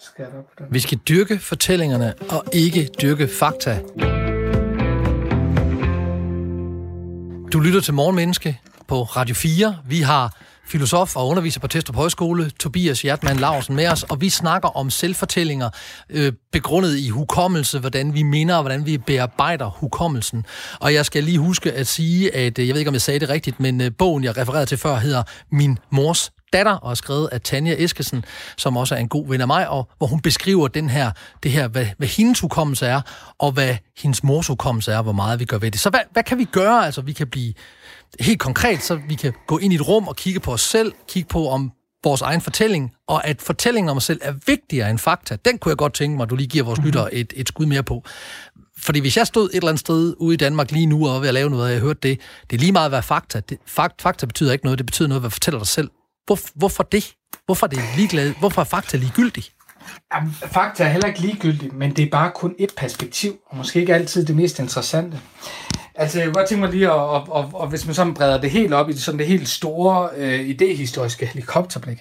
skal 0.00 0.26
op 0.26 0.44
på 0.58 0.64
Vi 0.70 0.80
skal 0.80 0.98
dyrke 0.98 1.38
fortællingerne, 1.38 2.14
og 2.30 2.44
ikke 2.52 2.88
dyrke 3.02 3.28
fakta. 3.28 3.78
Du 7.52 7.60
lytter 7.60 7.80
til 7.80 7.94
Morgenmenneske 7.94 8.60
på 8.88 9.02
Radio 9.02 9.34
4. 9.34 9.78
Vi 9.86 10.00
har 10.00 10.36
filosof 10.72 11.16
og 11.16 11.28
underviser 11.28 11.60
på 11.60 11.66
Testrup 11.66 11.96
Højskole, 11.96 12.50
Tobias 12.50 13.02
Hjertmann 13.02 13.40
Larsen 13.40 13.76
med 13.76 13.88
os, 13.88 14.02
og 14.02 14.20
vi 14.20 14.28
snakker 14.28 14.68
om 14.68 14.90
selvfortællinger 14.90 15.70
øh, 16.10 16.32
begrundet 16.52 16.98
i 16.98 17.08
hukommelse, 17.08 17.78
hvordan 17.78 18.14
vi 18.14 18.22
minder 18.22 18.54
og 18.54 18.62
hvordan 18.62 18.86
vi 18.86 18.98
bearbejder 18.98 19.66
hukommelsen. 19.66 20.46
Og 20.80 20.94
jeg 20.94 21.06
skal 21.06 21.24
lige 21.24 21.38
huske 21.38 21.72
at 21.72 21.86
sige, 21.86 22.34
at 22.36 22.58
øh, 22.58 22.66
jeg 22.66 22.74
ved 22.74 22.80
ikke, 22.80 22.88
om 22.88 22.94
jeg 22.94 23.02
sagde 23.02 23.20
det 23.20 23.28
rigtigt, 23.28 23.60
men 23.60 23.80
øh, 23.80 23.90
bogen, 23.98 24.24
jeg 24.24 24.36
refererede 24.36 24.66
til 24.66 24.78
før, 24.78 24.96
hedder 24.96 25.22
Min 25.50 25.78
mors 25.90 26.30
datter, 26.52 26.72
og 26.72 26.90
er 26.90 26.94
skrevet 26.94 27.28
af 27.32 27.40
Tanja 27.40 27.74
Eskesen, 27.78 28.24
som 28.56 28.76
også 28.76 28.94
er 28.94 28.98
en 28.98 29.08
god 29.08 29.28
ven 29.28 29.40
af 29.40 29.46
mig, 29.46 29.68
og 29.68 29.88
hvor 29.98 30.06
hun 30.06 30.20
beskriver 30.20 30.68
den 30.68 30.90
her, 30.90 31.10
det 31.42 31.50
her, 31.50 31.68
hvad, 31.68 31.86
hvad 31.98 32.08
hendes 32.08 32.40
hukommelse 32.40 32.86
er, 32.86 33.00
og 33.38 33.52
hvad 33.52 33.76
hendes 33.98 34.24
mors 34.24 34.46
hukommelse 34.46 34.92
er, 34.92 35.02
hvor 35.02 35.12
meget 35.12 35.40
vi 35.40 35.44
gør 35.44 35.58
ved 35.58 35.70
det. 35.70 35.80
Så 35.80 35.90
hvad, 35.90 36.00
hvad 36.12 36.22
kan 36.22 36.38
vi 36.38 36.44
gøre? 36.44 36.84
Altså, 36.84 37.00
vi 37.00 37.12
kan 37.12 37.26
blive 37.26 37.54
helt 38.20 38.40
konkret, 38.40 38.82
så 38.82 39.00
vi 39.08 39.14
kan 39.14 39.32
gå 39.46 39.58
ind 39.58 39.72
i 39.72 39.76
et 39.76 39.88
rum 39.88 40.08
og 40.08 40.16
kigge 40.16 40.40
på 40.40 40.52
os 40.52 40.60
selv, 40.60 40.92
kigge 41.08 41.28
på 41.28 41.48
om 41.48 41.72
vores 42.04 42.22
egen 42.22 42.40
fortælling, 42.40 42.92
og 43.08 43.26
at 43.26 43.42
fortællingen 43.42 43.88
om 43.88 43.96
os 43.96 44.04
selv 44.04 44.20
er 44.22 44.34
vigtigere 44.46 44.90
end 44.90 44.98
fakta. 44.98 45.36
Den 45.44 45.58
kunne 45.58 45.70
jeg 45.70 45.76
godt 45.76 45.94
tænke 45.94 46.16
mig, 46.16 46.22
at 46.24 46.30
du 46.30 46.36
lige 46.36 46.46
giver 46.46 46.64
vores 46.64 46.78
mm-hmm. 46.78 46.86
lyttere 46.86 47.14
et, 47.14 47.32
et 47.36 47.48
skud 47.48 47.66
mere 47.66 47.82
på. 47.82 48.04
Fordi 48.78 49.00
hvis 49.00 49.16
jeg 49.16 49.26
stod 49.26 49.50
et 49.50 49.56
eller 49.56 49.68
andet 49.68 49.80
sted 49.80 50.14
ude 50.18 50.34
i 50.34 50.36
Danmark 50.36 50.70
lige 50.70 50.86
nu 50.86 51.08
og 51.08 51.20
ved 51.20 51.28
at 51.28 51.34
lave 51.34 51.50
noget, 51.50 51.64
og 51.64 51.72
jeg 51.72 51.80
hørte 51.80 52.00
det, 52.02 52.20
det 52.50 52.56
er 52.56 52.60
lige 52.60 52.72
meget, 52.72 52.90
hvad 52.90 53.02
fakta. 53.02 53.40
Det, 53.40 53.58
fakt, 53.66 54.02
fakta 54.02 54.26
betyder 54.26 54.52
ikke 54.52 54.64
noget, 54.64 54.78
det 54.78 54.86
betyder 54.86 55.08
noget, 55.08 55.22
hvad 55.22 55.30
fortæller 55.30 55.58
dig 55.58 55.66
selv. 55.66 55.90
Hvor, 56.26 56.38
hvorfor 56.54 56.82
det? 56.82 57.14
Hvorfor 57.46 57.66
er 57.66 57.70
det 57.70 57.80
ligeglad? 57.96 58.34
Hvorfor 58.38 58.60
er 58.60 58.64
fakta 58.64 58.96
ligegyldig? 58.96 59.44
Jamen, 60.14 60.32
fakta 60.32 60.84
er 60.84 60.88
heller 60.88 61.08
ikke 61.08 61.20
ligegyldig, 61.20 61.74
men 61.74 61.96
det 61.96 62.04
er 62.04 62.10
bare 62.10 62.30
kun 62.34 62.54
et 62.58 62.72
perspektiv, 62.76 63.38
og 63.46 63.56
måske 63.56 63.80
ikke 63.80 63.94
altid 63.94 64.26
det 64.26 64.36
mest 64.36 64.58
interessante. 64.58 65.20
Altså, 65.94 66.18
jeg 66.18 66.26
kunne 66.26 66.34
godt 66.34 66.48
tænke 66.48 66.60
mig 66.60 66.70
lige, 66.70 66.86
at, 66.86 66.92
og, 66.92 67.28
og, 67.28 67.50
og 67.54 67.68
hvis 67.68 67.86
man 67.86 67.94
så 67.94 68.12
breder 68.12 68.40
det 68.40 68.50
helt 68.50 68.74
op 68.74 68.90
i 68.90 68.92
sådan 68.92 69.18
det 69.18 69.26
helt 69.26 69.48
store 69.48 70.08
øh, 70.16 70.40
idehistoriske 70.40 71.26
helikopterblik, 71.26 71.98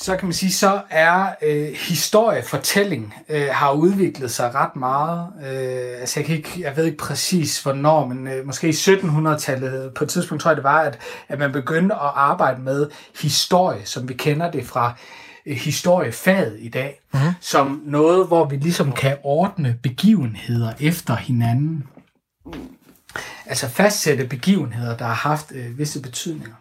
så 0.00 0.16
kan 0.16 0.26
man 0.26 0.32
sige, 0.32 0.52
så 0.52 0.80
er 0.90 1.34
øh, 1.42 1.72
historiefortælling 1.74 3.14
øh, 3.28 3.48
har 3.52 3.72
udviklet 3.72 4.30
sig 4.30 4.54
ret 4.54 4.76
meget. 4.76 5.26
Øh, 5.40 6.00
altså 6.00 6.20
jeg, 6.20 6.26
kan 6.26 6.36
ikke, 6.36 6.60
jeg 6.60 6.76
ved 6.76 6.84
ikke 6.84 6.96
præcis 6.96 7.62
hvornår, 7.62 8.06
men 8.06 8.28
øh, 8.28 8.46
måske 8.46 8.68
i 8.68 8.70
1700-tallet 8.70 9.94
på 9.94 10.04
et 10.04 10.10
tidspunkt 10.10 10.42
tror 10.42 10.50
jeg 10.50 10.56
det 10.56 10.64
var, 10.64 10.80
at, 10.80 10.98
at 11.28 11.38
man 11.38 11.52
begyndte 11.52 11.94
at 11.94 12.10
arbejde 12.14 12.62
med 12.62 12.90
historie, 13.20 13.86
som 13.86 14.08
vi 14.08 14.14
kender 14.14 14.50
det 14.50 14.66
fra 14.66 14.94
øh, 15.46 15.56
historiefaget 15.56 16.56
i 16.60 16.68
dag, 16.68 17.00
mm-hmm. 17.14 17.32
som 17.40 17.82
noget, 17.84 18.26
hvor 18.26 18.44
vi 18.44 18.56
ligesom 18.56 18.92
kan 18.92 19.16
ordne 19.22 19.78
begivenheder 19.82 20.72
efter 20.80 21.16
hinanden. 21.16 21.86
Altså 23.46 23.68
fastsætte 23.68 24.24
begivenheder, 24.24 24.96
der 24.96 25.04
har 25.04 25.14
haft 25.14 25.52
øh, 25.54 25.78
visse 25.78 26.02
betydninger. 26.02 26.54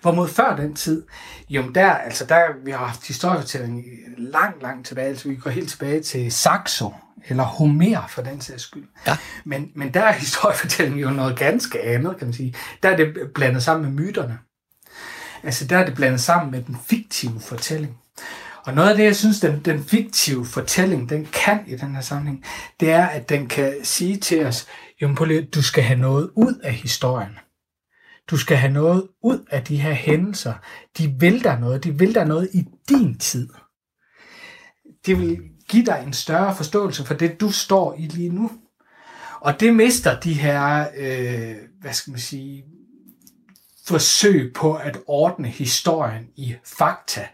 Hvor 0.00 0.12
mod 0.12 0.28
før 0.28 0.56
den 0.56 0.74
tid, 0.74 1.02
jo 1.48 1.70
der, 1.74 1.90
altså 1.90 2.24
der, 2.24 2.40
vi 2.64 2.70
har 2.70 2.78
haft 2.78 3.06
historiefortælling 3.06 3.84
langt, 4.18 4.62
langt 4.62 4.86
tilbage, 4.86 5.08
altså 5.08 5.28
vi 5.28 5.36
går 5.36 5.50
helt 5.50 5.70
tilbage 5.70 6.02
til 6.02 6.32
Saxo, 6.32 6.94
eller 7.28 7.44
Homer 7.44 8.06
for 8.08 8.22
den 8.22 8.40
sags 8.40 8.62
skyld. 8.62 8.88
Ja. 9.06 9.16
Men, 9.44 9.70
men 9.74 9.94
der 9.94 10.02
er 10.02 10.12
historiefortælling 10.12 11.02
jo 11.02 11.10
noget 11.10 11.38
ganske 11.38 11.82
andet, 11.82 12.16
kan 12.18 12.26
man 12.26 12.34
sige. 12.34 12.54
Der 12.82 12.88
er 12.88 12.96
det 12.96 13.14
blandet 13.34 13.62
sammen 13.62 13.94
med 13.94 14.04
myterne. 14.04 14.38
Altså 15.42 15.66
der 15.66 15.78
er 15.78 15.84
det 15.84 15.94
blandet 15.94 16.20
sammen 16.20 16.50
med 16.50 16.62
den 16.62 16.76
fiktive 16.88 17.40
fortælling. 17.40 17.96
Og 18.66 18.74
noget 18.74 18.90
af 18.90 18.96
det, 18.96 19.04
jeg 19.04 19.16
synes, 19.16 19.40
den, 19.40 19.60
den 19.64 19.84
fiktive 19.84 20.46
fortælling, 20.46 21.08
den 21.08 21.28
kan 21.32 21.60
i 21.66 21.76
den 21.76 21.94
her 21.94 22.02
sammenhæng, 22.02 22.44
det 22.80 22.90
er, 22.90 23.06
at 23.06 23.28
den 23.28 23.46
kan 23.46 23.74
sige 23.82 24.16
til 24.16 24.46
os, 24.46 24.66
jo, 25.02 25.14
du 25.54 25.62
skal 25.62 25.82
have 25.82 26.00
noget 26.00 26.30
ud 26.34 26.60
af 26.64 26.72
historien. 26.72 27.38
Du 28.30 28.36
skal 28.36 28.56
have 28.56 28.72
noget 28.72 29.08
ud 29.22 29.44
af 29.50 29.64
de 29.64 29.76
her 29.76 29.92
hændelser. 29.92 30.54
De 30.98 31.14
vil 31.18 31.44
der 31.44 31.58
noget. 31.58 31.84
De 31.84 31.98
vil 31.98 32.14
der 32.14 32.24
noget 32.24 32.48
i 32.52 32.64
din 32.88 33.18
tid. 33.18 33.48
Det 35.06 35.18
vil 35.18 35.38
give 35.68 35.86
dig 35.86 36.02
en 36.06 36.12
større 36.12 36.56
forståelse 36.56 37.04
for 37.04 37.14
det, 37.14 37.40
du 37.40 37.50
står 37.50 37.94
i 37.98 38.06
lige 38.06 38.28
nu. 38.28 38.50
Og 39.40 39.60
det 39.60 39.74
mister 39.74 40.20
de 40.20 40.32
her, 40.32 40.88
øh, 40.96 41.56
hvad 41.80 41.92
skal 41.92 42.10
man 42.10 42.20
sige, 42.20 42.64
forsøg 43.86 44.52
på 44.54 44.74
at 44.74 44.98
ordne 45.06 45.48
historien 45.48 46.26
i 46.36 46.54
fakta. 46.64 47.26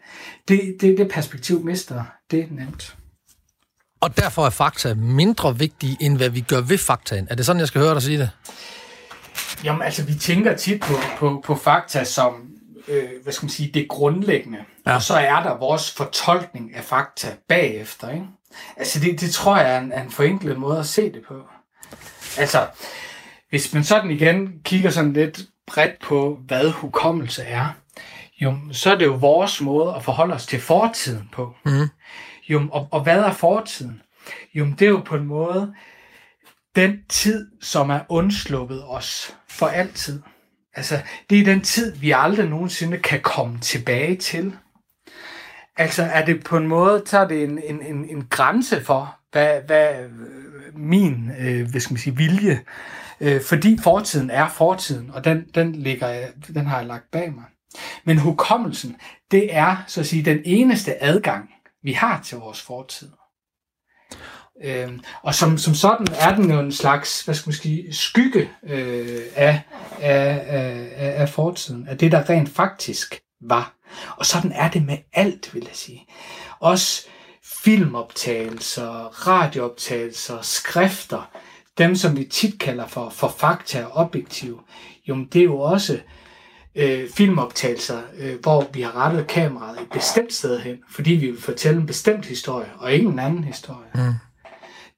Det, 0.48 0.76
det, 0.80 0.98
det 0.98 1.10
perspektiv 1.10 1.64
mister 1.64 2.04
det 2.30 2.52
nemt. 2.52 2.96
Og 4.00 4.16
derfor 4.16 4.46
er 4.46 4.50
fakta 4.50 4.94
mindre 4.94 5.58
vigtige, 5.58 5.96
end 6.00 6.16
hvad 6.16 6.28
vi 6.28 6.40
gør 6.40 6.60
ved 6.60 6.78
faktaen. 6.78 7.26
Er 7.30 7.34
det 7.34 7.46
sådan, 7.46 7.60
jeg 7.60 7.68
skal 7.68 7.80
høre 7.80 7.94
dig 7.94 8.02
sige 8.02 8.18
det? 8.18 8.30
Jamen, 9.64 9.82
altså, 9.82 10.04
vi 10.04 10.14
tænker 10.14 10.56
tit 10.56 10.80
på, 10.80 10.94
på, 11.18 11.42
på 11.44 11.54
fakta 11.54 12.04
som, 12.04 12.50
øh, 12.88 13.08
hvad 13.22 13.32
skal 13.32 13.46
man 13.46 13.50
sige, 13.50 13.70
det 13.74 13.88
grundlæggende. 13.88 14.58
Ja. 14.86 14.94
Og 14.94 15.02
så 15.02 15.14
er 15.14 15.42
der 15.42 15.58
vores 15.58 15.90
fortolkning 15.90 16.74
af 16.74 16.84
fakta 16.84 17.28
bagefter, 17.48 18.10
ikke? 18.10 18.26
Altså, 18.76 19.00
det, 19.00 19.20
det 19.20 19.30
tror 19.30 19.56
jeg 19.56 19.74
er 19.74 19.80
en, 19.80 19.92
er 19.92 20.02
en 20.02 20.10
forenklet 20.10 20.58
måde 20.58 20.78
at 20.78 20.86
se 20.86 21.12
det 21.12 21.22
på. 21.28 21.34
Altså, 22.38 22.66
hvis 23.50 23.74
man 23.74 23.84
sådan 23.84 24.10
igen 24.10 24.52
kigger 24.64 24.90
sådan 24.90 25.12
lidt 25.12 25.40
bredt 25.66 26.00
på, 26.02 26.38
hvad 26.46 26.70
hukommelse 26.70 27.42
er, 27.42 27.68
jo, 28.40 28.56
så 28.72 28.92
er 28.92 28.98
det 28.98 29.06
jo 29.06 29.14
vores 29.14 29.60
måde 29.60 29.94
at 29.96 30.04
forholde 30.04 30.34
os 30.34 30.46
til 30.46 30.60
fortiden 30.60 31.28
på. 31.32 31.54
Mm. 31.64 31.88
Jo, 32.48 32.62
og, 32.72 32.88
og 32.90 33.02
hvad 33.02 33.18
er 33.18 33.32
fortiden? 33.32 34.02
Jo, 34.54 34.66
det 34.78 34.82
er 34.82 34.90
jo 34.90 35.02
på 35.04 35.16
en 35.16 35.26
måde 35.26 35.74
den 36.76 36.98
tid, 37.08 37.50
som 37.60 37.90
er 37.90 38.00
undsluppet 38.08 38.84
os 38.88 39.36
for 39.48 39.66
altid. 39.66 40.22
Altså, 40.74 41.00
det 41.30 41.40
er 41.40 41.44
den 41.44 41.60
tid, 41.60 41.96
vi 41.96 42.10
aldrig 42.10 42.48
nogensinde 42.48 42.98
kan 42.98 43.20
komme 43.20 43.58
tilbage 43.60 44.16
til. 44.16 44.56
Altså, 45.76 46.02
er 46.02 46.24
det 46.24 46.44
på 46.44 46.56
en 46.56 46.66
måde, 46.66 47.02
tager 47.06 47.28
det 47.28 47.44
en, 47.44 47.58
en, 47.64 47.82
en, 47.82 48.08
en 48.10 48.26
grænse 48.30 48.84
for, 48.84 49.16
hvad, 49.32 49.60
hvad 49.66 49.94
min, 50.74 51.30
øh, 51.40 51.70
hvad 51.70 51.80
skal 51.80 51.94
man 51.94 52.00
sige, 52.00 52.16
vilje, 52.16 52.60
øh, 53.20 53.40
fordi 53.42 53.78
fortiden 53.82 54.30
er 54.30 54.48
fortiden, 54.48 55.10
og 55.10 55.24
den, 55.24 55.44
den, 55.54 55.74
ligger, 55.74 56.26
den 56.54 56.66
har 56.66 56.78
jeg 56.78 56.86
lagt 56.86 57.10
bag 57.10 57.32
mig. 57.34 57.44
Men 58.04 58.18
hukommelsen, 58.18 58.96
det 59.30 59.54
er, 59.56 59.84
så 59.86 60.00
at 60.00 60.06
sige, 60.06 60.24
den 60.24 60.42
eneste 60.44 61.02
adgang, 61.02 61.50
vi 61.82 61.92
har 61.92 62.22
til 62.22 62.38
vores 62.38 62.62
fortid. 62.62 63.08
Øh, 64.64 64.88
og 65.22 65.34
som, 65.34 65.58
som 65.58 65.74
sådan 65.74 66.06
er 66.18 66.34
den 66.34 66.50
jo 66.50 66.60
en 66.60 66.72
slags, 66.72 67.24
hvad 67.24 67.34
skal 67.34 67.48
man 67.48 67.54
sige, 67.54 67.94
skygge 67.94 68.50
øh, 68.62 69.20
af, 69.36 69.60
af, 70.00 70.42
af, 70.46 71.20
af 71.20 71.28
fortiden, 71.28 71.88
af 71.88 71.98
det, 71.98 72.12
der 72.12 72.30
rent 72.30 72.48
faktisk 72.48 73.20
var. 73.40 73.74
Og 74.16 74.26
sådan 74.26 74.52
er 74.52 74.68
det 74.70 74.86
med 74.86 74.98
alt, 75.12 75.54
vil 75.54 75.62
jeg 75.62 75.76
sige. 75.76 76.06
Også 76.60 77.06
filmoptagelser, 77.64 79.26
radiooptagelser, 79.28 80.42
skrifter, 80.42 81.30
dem 81.78 81.96
som 81.96 82.16
vi 82.16 82.24
tit 82.24 82.58
kalder 82.58 82.86
for, 82.86 83.10
for 83.10 83.28
fakta 83.38 83.84
og 83.84 83.92
objektiv, 83.92 84.60
jo, 85.08 85.24
det 85.32 85.40
er 85.40 85.44
jo 85.44 85.58
også 85.58 85.98
øh, 86.74 87.10
filmoptagelser, 87.10 88.02
øh, 88.18 88.40
hvor 88.40 88.66
vi 88.72 88.82
har 88.82 88.96
rettet 88.96 89.26
kameraet 89.26 89.80
et 89.80 89.90
bestemt 89.92 90.32
sted 90.32 90.60
hen, 90.60 90.76
fordi 90.90 91.10
vi 91.10 91.30
vil 91.30 91.40
fortælle 91.40 91.80
en 91.80 91.86
bestemt 91.86 92.26
historie, 92.26 92.68
og 92.78 92.92
ikke 92.92 93.08
en 93.08 93.18
anden 93.18 93.44
historie. 93.44 93.88
Mm. 93.94 94.12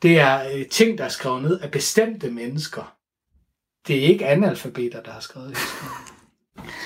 Det 0.03 0.18
er 0.18 0.42
øh, 0.55 0.66
ting, 0.66 0.99
der 0.99 1.05
er 1.05 1.09
skrevet 1.09 1.42
ned 1.42 1.61
af 1.61 1.70
bestemte 1.70 2.30
mennesker. 2.30 2.94
Det 3.86 3.96
er 3.96 4.03
ikke 4.03 4.26
analfabeter, 4.26 5.03
der 5.03 5.11
har 5.11 5.20
skrevet 5.20 5.49
det. 5.49 5.59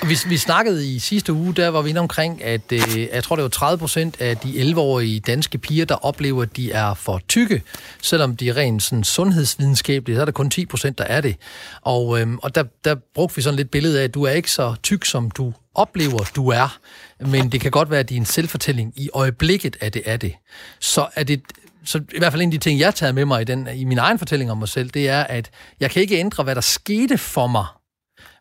Vi, 0.09 0.17
vi 0.29 0.37
snakkede 0.37 0.95
i 0.95 0.99
sidste 0.99 1.33
uge, 1.33 1.55
der 1.55 1.69
var 1.69 1.83
vi 1.83 1.91
inde 1.91 2.01
omkring, 2.01 2.45
at 2.45 2.73
øh, 2.73 2.99
jeg 3.13 3.25
tror, 3.25 3.37
det 3.37 3.43
var 3.43 3.49
30 3.49 3.79
procent 3.79 4.21
af 4.21 4.37
de 4.37 4.73
11-årige 4.73 5.21
danske 5.21 5.59
piger, 5.59 5.85
der 5.85 5.95
oplever, 5.95 6.43
at 6.43 6.57
de 6.57 6.73
er 6.73 6.95
for 6.95 7.21
tykke. 7.29 7.63
Selvom 8.03 8.37
de 8.37 8.49
er 8.49 8.57
rent 8.57 8.83
sådan, 8.83 9.05
sundhedsvidenskabelige, 9.05 10.17
så 10.17 10.21
er 10.21 10.25
der 10.25 10.33
kun 10.33 10.51
10 10.51 10.67
procent, 10.67 10.99
der 10.99 11.05
er 11.05 11.21
det. 11.21 11.37
Og, 11.83 12.21
øh, 12.21 12.27
og 12.43 12.55
der, 12.55 12.65
der 12.85 12.95
brugte 13.15 13.37
vi 13.37 13.43
sådan 13.43 13.57
lidt 13.57 13.71
billede 13.71 14.01
af, 14.01 14.05
at 14.05 14.15
du 14.15 14.23
er 14.23 14.31
ikke 14.31 14.51
så 14.51 14.75
tyk, 14.83 15.05
som 15.05 15.31
du 15.31 15.53
oplever, 15.75 16.31
du 16.37 16.49
er. 16.49 16.79
Men 17.21 17.53
det 17.53 17.61
kan 17.61 17.71
godt 17.71 17.91
være, 17.91 18.01
at 18.01 18.09
din 18.09 18.25
selvfortælling 18.25 18.93
i 18.97 19.11
øjeblikket, 19.15 19.77
at 19.81 19.95
det 19.95 20.03
er 20.05 20.17
det. 20.17 20.35
Så 20.81 21.07
er 21.15 21.25
det 21.25 21.43
så 21.85 21.99
i 22.15 22.19
hvert 22.19 22.33
fald 22.33 22.43
en 22.43 22.49
af 22.49 22.53
de 22.53 22.59
ting, 22.59 22.79
jeg 22.81 22.95
tager 22.95 23.13
med 23.13 23.25
mig 23.25 23.41
i, 23.41 23.45
den, 23.45 23.69
i 23.75 23.85
min 23.85 23.99
egen 23.99 24.19
fortælling 24.19 24.51
om 24.51 24.59
mig 24.59 24.69
selv, 24.69 24.91
det 24.91 25.09
er, 25.09 25.23
at 25.23 25.51
jeg 25.81 25.91
kan 25.91 26.03
ikke 26.03 26.19
ændre, 26.19 26.45
hvad 26.45 26.55
der 26.55 26.61
skete 26.61 27.19
for 27.19 27.47
mig, 27.47 27.67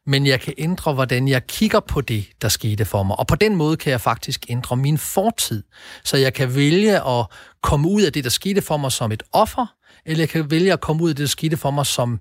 men 0.06 0.26
jeg 0.26 0.42
kan 0.42 0.54
ændre, 0.58 0.94
hvordan 0.94 1.28
jeg 1.28 1.48
kigger 1.48 1.80
på 1.80 2.02
det, 2.02 2.26
der 2.42 2.50
skete 2.50 2.86
for 2.86 3.04
mig. 3.04 3.20
Og 3.20 3.28
på 3.28 3.36
den 3.36 3.56
måde 3.56 3.78
kan 3.78 3.92
jeg 3.92 4.02
faktisk 4.02 4.46
ændre 4.50 4.76
min 4.76 4.98
fortid. 4.98 5.64
Så 6.04 6.18
jeg 6.18 6.34
kan 6.34 6.56
vælge 6.56 7.08
at 7.08 7.26
komme 7.64 7.90
ud 7.90 8.02
af 8.02 8.14
det, 8.14 8.24
der 8.24 8.30
skete 8.30 8.62
for 8.62 8.78
mig 8.78 8.92
som 8.92 9.12
et 9.12 9.24
offer, 9.32 9.66
eller 10.06 10.22
jeg 10.22 10.30
kan 10.30 10.52
vælge 10.52 10.74
at 10.74 10.82
komme 10.82 11.04
ud 11.04 11.10
af 11.10 11.16
det, 11.16 11.24
der 11.24 11.30
skete 11.30 11.58
for 11.58 11.72
mig 11.72 11.86
som 11.86 12.20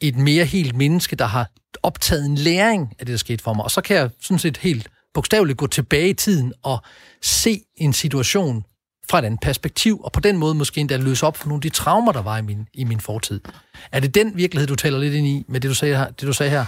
et 0.00 0.16
mere 0.16 0.44
helt 0.44 0.76
menneske, 0.76 1.16
der 1.16 1.26
har 1.26 1.50
optaget 1.82 2.24
en 2.26 2.34
læring 2.34 2.94
af 2.98 3.06
det, 3.06 3.12
der 3.12 3.18
skete 3.18 3.42
for 3.42 3.54
mig. 3.54 3.64
Og 3.64 3.70
så 3.70 3.80
kan 3.80 3.96
jeg 3.96 4.10
sådan 4.20 4.38
set 4.38 4.56
helt 4.56 4.88
bogstaveligt 5.14 5.58
gå 5.58 5.66
tilbage 5.66 6.08
i 6.08 6.14
tiden 6.14 6.52
og 6.62 6.82
se 7.22 7.60
en 7.76 7.92
situation 7.92 8.64
fra 9.10 9.18
et 9.18 9.24
andet 9.24 9.40
perspektiv, 9.40 10.00
og 10.04 10.12
på 10.12 10.20
den 10.20 10.36
måde 10.36 10.54
måske 10.54 10.80
endda 10.80 10.96
løse 10.96 11.26
op 11.26 11.36
for 11.36 11.48
nogle 11.48 11.58
af 11.58 11.62
de 11.62 11.68
traumer, 11.68 12.12
der 12.12 12.22
var 12.22 12.38
i 12.38 12.42
min, 12.42 12.68
i 12.74 12.84
min 12.84 13.00
fortid. 13.00 13.40
Er 13.92 14.00
det 14.00 14.14
den 14.14 14.36
virkelighed, 14.36 14.66
du 14.66 14.76
taler 14.76 14.98
lidt 14.98 15.14
ind 15.14 15.26
i 15.26 15.44
med 15.48 15.60
det, 15.60 15.68
du 15.68 15.74
sagde 15.74 15.96
her? 15.96 16.06
Det, 16.06 16.22
du 16.22 16.32
sagde 16.32 16.50
her? 16.50 16.64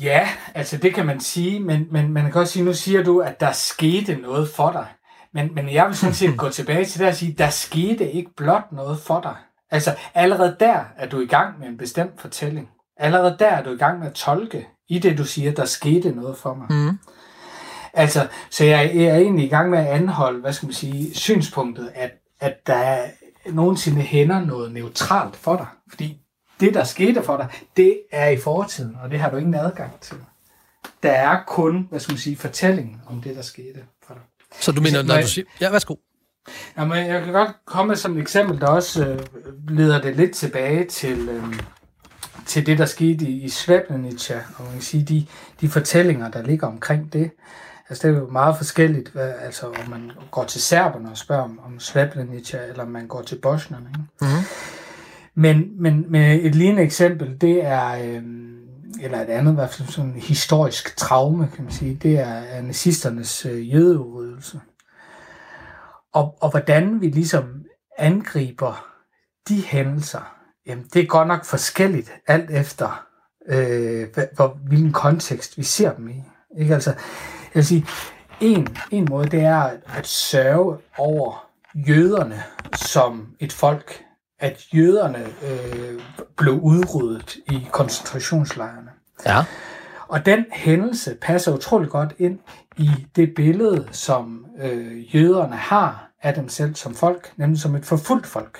Ja, 0.00 0.28
altså 0.54 0.76
det 0.76 0.94
kan 0.94 1.06
man 1.06 1.20
sige, 1.20 1.60
men, 1.60 1.86
men 1.90 2.12
man 2.12 2.32
kan 2.32 2.40
også 2.40 2.52
sige, 2.52 2.64
nu 2.64 2.74
siger 2.74 3.02
du, 3.02 3.18
at 3.18 3.40
der 3.40 3.52
skete 3.52 4.16
noget 4.16 4.48
for 4.48 4.72
dig. 4.72 4.86
Men, 5.34 5.54
men 5.54 5.72
jeg 5.72 5.86
vil 5.86 5.96
sådan 5.96 6.14
set 6.14 6.36
gå 6.36 6.48
tilbage 6.48 6.84
til 6.84 7.00
det 7.00 7.08
og 7.08 7.14
sige, 7.14 7.34
der 7.38 7.50
skete 7.50 8.12
ikke 8.12 8.30
blot 8.36 8.72
noget 8.72 8.98
for 8.98 9.20
dig. 9.20 9.36
Altså 9.70 9.96
allerede 10.14 10.56
der 10.60 10.84
er 10.96 11.08
du 11.08 11.20
i 11.20 11.26
gang 11.26 11.58
med 11.58 11.68
en 11.68 11.76
bestemt 11.76 12.20
fortælling. 12.20 12.68
Allerede 12.96 13.36
der 13.38 13.46
er 13.46 13.62
du 13.62 13.70
i 13.70 13.76
gang 13.76 13.98
med 13.98 14.06
at 14.06 14.12
tolke 14.12 14.66
i 14.88 14.98
det, 14.98 15.18
du 15.18 15.24
siger, 15.24 15.52
der 15.52 15.64
skete 15.64 16.10
noget 16.10 16.36
for 16.36 16.54
mig. 16.54 16.66
Mm. 16.70 16.98
Altså, 17.94 18.28
så 18.50 18.64
jeg, 18.64 18.90
jeg 18.94 19.04
er 19.04 19.16
egentlig 19.16 19.44
i 19.44 19.48
gang 19.48 19.70
med 19.70 19.78
at 19.78 19.86
anholde, 19.86 20.40
hvad 20.40 20.52
skal 20.52 20.66
man 20.66 20.74
sige, 20.74 21.14
synspunktet, 21.14 21.92
at, 21.94 22.10
at 22.40 22.66
der 22.66 22.98
nogensinde 23.46 24.00
hænder 24.00 24.40
noget 24.40 24.72
neutralt 24.72 25.36
for 25.36 25.56
dig. 25.56 25.66
Fordi 25.88 26.20
det, 26.60 26.74
der 26.74 26.84
skete 26.84 27.22
for 27.22 27.36
dig, 27.36 27.48
det 27.76 28.00
er 28.12 28.28
i 28.28 28.36
fortiden, 28.36 28.96
og 29.02 29.10
det 29.10 29.20
har 29.20 29.30
du 29.30 29.36
ingen 29.36 29.54
adgang 29.54 30.00
til. 30.00 30.16
Der 31.02 31.12
er 31.12 31.38
kun, 31.46 31.86
hvad 31.90 32.00
skal 32.00 32.12
man 32.12 32.18
sige, 32.18 32.36
fortællingen 32.36 33.00
om 33.06 33.22
det, 33.22 33.36
der 33.36 33.42
skete 33.42 33.80
for 34.06 34.14
dig. 34.14 34.22
Så 34.60 34.72
du 34.72 34.80
mener, 34.80 35.02
når 35.02 35.20
du 35.20 35.26
siger... 35.26 35.44
Ja, 35.60 35.70
værsgo. 35.70 35.94
Jamen, 36.78 37.06
jeg 37.06 37.24
kan 37.24 37.32
godt 37.32 37.50
komme 37.64 37.88
med 37.88 37.96
som 37.96 38.16
et 38.16 38.22
eksempel, 38.22 38.60
der 38.60 38.66
også 38.66 39.06
øh, 39.06 39.20
leder 39.68 40.00
det 40.00 40.16
lidt 40.16 40.34
tilbage 40.34 40.84
til, 40.84 41.28
øh, 41.28 41.54
til 42.46 42.66
det, 42.66 42.78
der 42.78 42.86
skete 42.86 43.24
i, 43.24 43.42
i 43.42 43.48
Srebrenica, 43.48 44.40
og 44.56 44.64
man 44.64 44.72
kan 44.72 44.82
sige, 44.82 45.04
de, 45.04 45.26
de 45.60 45.68
fortællinger, 45.68 46.30
der 46.30 46.42
ligger 46.42 46.66
omkring 46.66 47.12
det. 47.12 47.30
Altså, 47.88 48.08
det 48.08 48.16
er 48.16 48.20
jo 48.20 48.30
meget 48.30 48.56
forskelligt, 48.56 49.08
hvad, 49.08 49.32
altså, 49.40 49.66
om 49.66 49.90
man 49.90 50.10
går 50.30 50.44
til 50.44 50.62
serberne 50.62 51.10
og 51.10 51.16
spørger 51.16 51.42
om, 51.42 51.60
om 51.64 51.80
Srebrenica, 51.80 52.58
eller 52.68 52.82
om 52.82 52.90
man 52.90 53.06
går 53.06 53.22
til 53.22 53.38
bosnerne. 53.42 53.88
Ikke? 53.88 54.00
Mm-hmm. 54.20 54.44
Men, 55.34 55.82
men, 55.82 56.12
men 56.12 56.40
et 56.40 56.54
lignende 56.54 56.82
eksempel, 56.82 57.40
det 57.40 57.64
er, 57.64 57.90
øh, 57.94 58.22
eller 59.00 59.20
et 59.20 59.28
andet, 59.28 59.52
i 59.52 59.54
hvert 59.54 59.70
fald 59.70 59.88
sådan 59.88 60.10
en 60.10 60.20
historisk 60.20 60.96
traume, 60.96 61.48
kan 61.54 61.64
man 61.64 61.72
sige, 61.72 61.94
det 62.02 62.18
er 62.18 62.62
nazisternes 62.62 63.46
øh, 63.46 63.72
jødeudryddelse. 63.74 64.60
Og, 66.12 66.38
og 66.40 66.50
hvordan 66.50 67.00
vi 67.00 67.06
ligesom 67.06 67.64
angriber 67.98 68.86
de 69.48 69.60
hændelser, 69.60 70.36
jamen 70.66 70.84
det 70.94 71.02
er 71.02 71.06
godt 71.06 71.28
nok 71.28 71.44
forskelligt, 71.44 72.12
alt 72.26 72.50
efter 72.50 73.06
øh, 73.48 74.06
hvor, 74.34 74.58
hvilken 74.66 74.92
kontekst 74.92 75.58
vi 75.58 75.62
ser 75.62 75.92
dem 75.92 76.08
i. 76.08 76.22
Ikke? 76.58 76.74
Altså, 76.74 76.94
jeg 77.54 77.60
vil 77.60 77.66
sige, 77.66 77.86
en, 78.40 78.76
en 78.90 79.06
måde, 79.10 79.28
det 79.28 79.40
er 79.40 79.70
at 79.96 80.06
sørge 80.06 80.78
over 80.98 81.46
jøderne 81.74 82.42
som 82.76 83.28
et 83.40 83.52
folk, 83.52 84.04
at 84.38 84.74
jøderne 84.74 85.18
øh, 85.18 86.00
blev 86.36 86.52
udryddet 86.52 87.36
i 87.46 87.68
koncentrationslejrene. 87.72 88.90
Ja. 89.26 89.44
Og 90.08 90.26
den 90.26 90.44
hændelse 90.52 91.14
passer 91.22 91.54
utrolig 91.54 91.90
godt 91.90 92.14
ind 92.18 92.38
i 92.76 92.90
det 93.16 93.34
billede, 93.36 93.88
som 93.90 94.46
øh, 94.58 95.16
jøderne 95.16 95.56
har 95.56 96.10
af 96.22 96.34
dem 96.34 96.48
selv 96.48 96.74
som 96.74 96.94
folk, 96.94 97.32
nemlig 97.36 97.60
som 97.60 97.74
et 97.74 97.84
forfulgt 97.84 98.26
folk. 98.26 98.58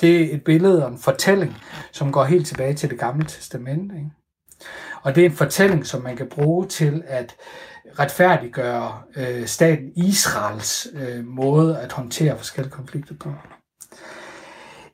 Det 0.00 0.20
er 0.20 0.34
et 0.34 0.44
billede 0.44 0.84
og 0.84 0.92
en 0.92 0.98
fortælling, 0.98 1.56
som 1.92 2.12
går 2.12 2.24
helt 2.24 2.46
tilbage 2.46 2.74
til 2.74 2.90
det 2.90 2.98
gamle 2.98 3.24
testamente. 3.24 3.94
Ikke? 3.96 4.10
Og 5.06 5.14
det 5.14 5.26
er 5.26 5.30
en 5.30 5.36
fortælling, 5.36 5.86
som 5.86 6.02
man 6.02 6.16
kan 6.16 6.28
bruge 6.28 6.66
til 6.66 7.02
at 7.06 7.36
retfærdiggøre 7.98 9.02
øh, 9.16 9.46
staten 9.46 9.92
Israels 9.96 10.86
øh, 10.94 11.26
måde 11.26 11.78
at 11.78 11.92
håndtere 11.92 12.36
forskellige 12.36 12.72
konflikter 12.72 13.14
på. 13.20 13.32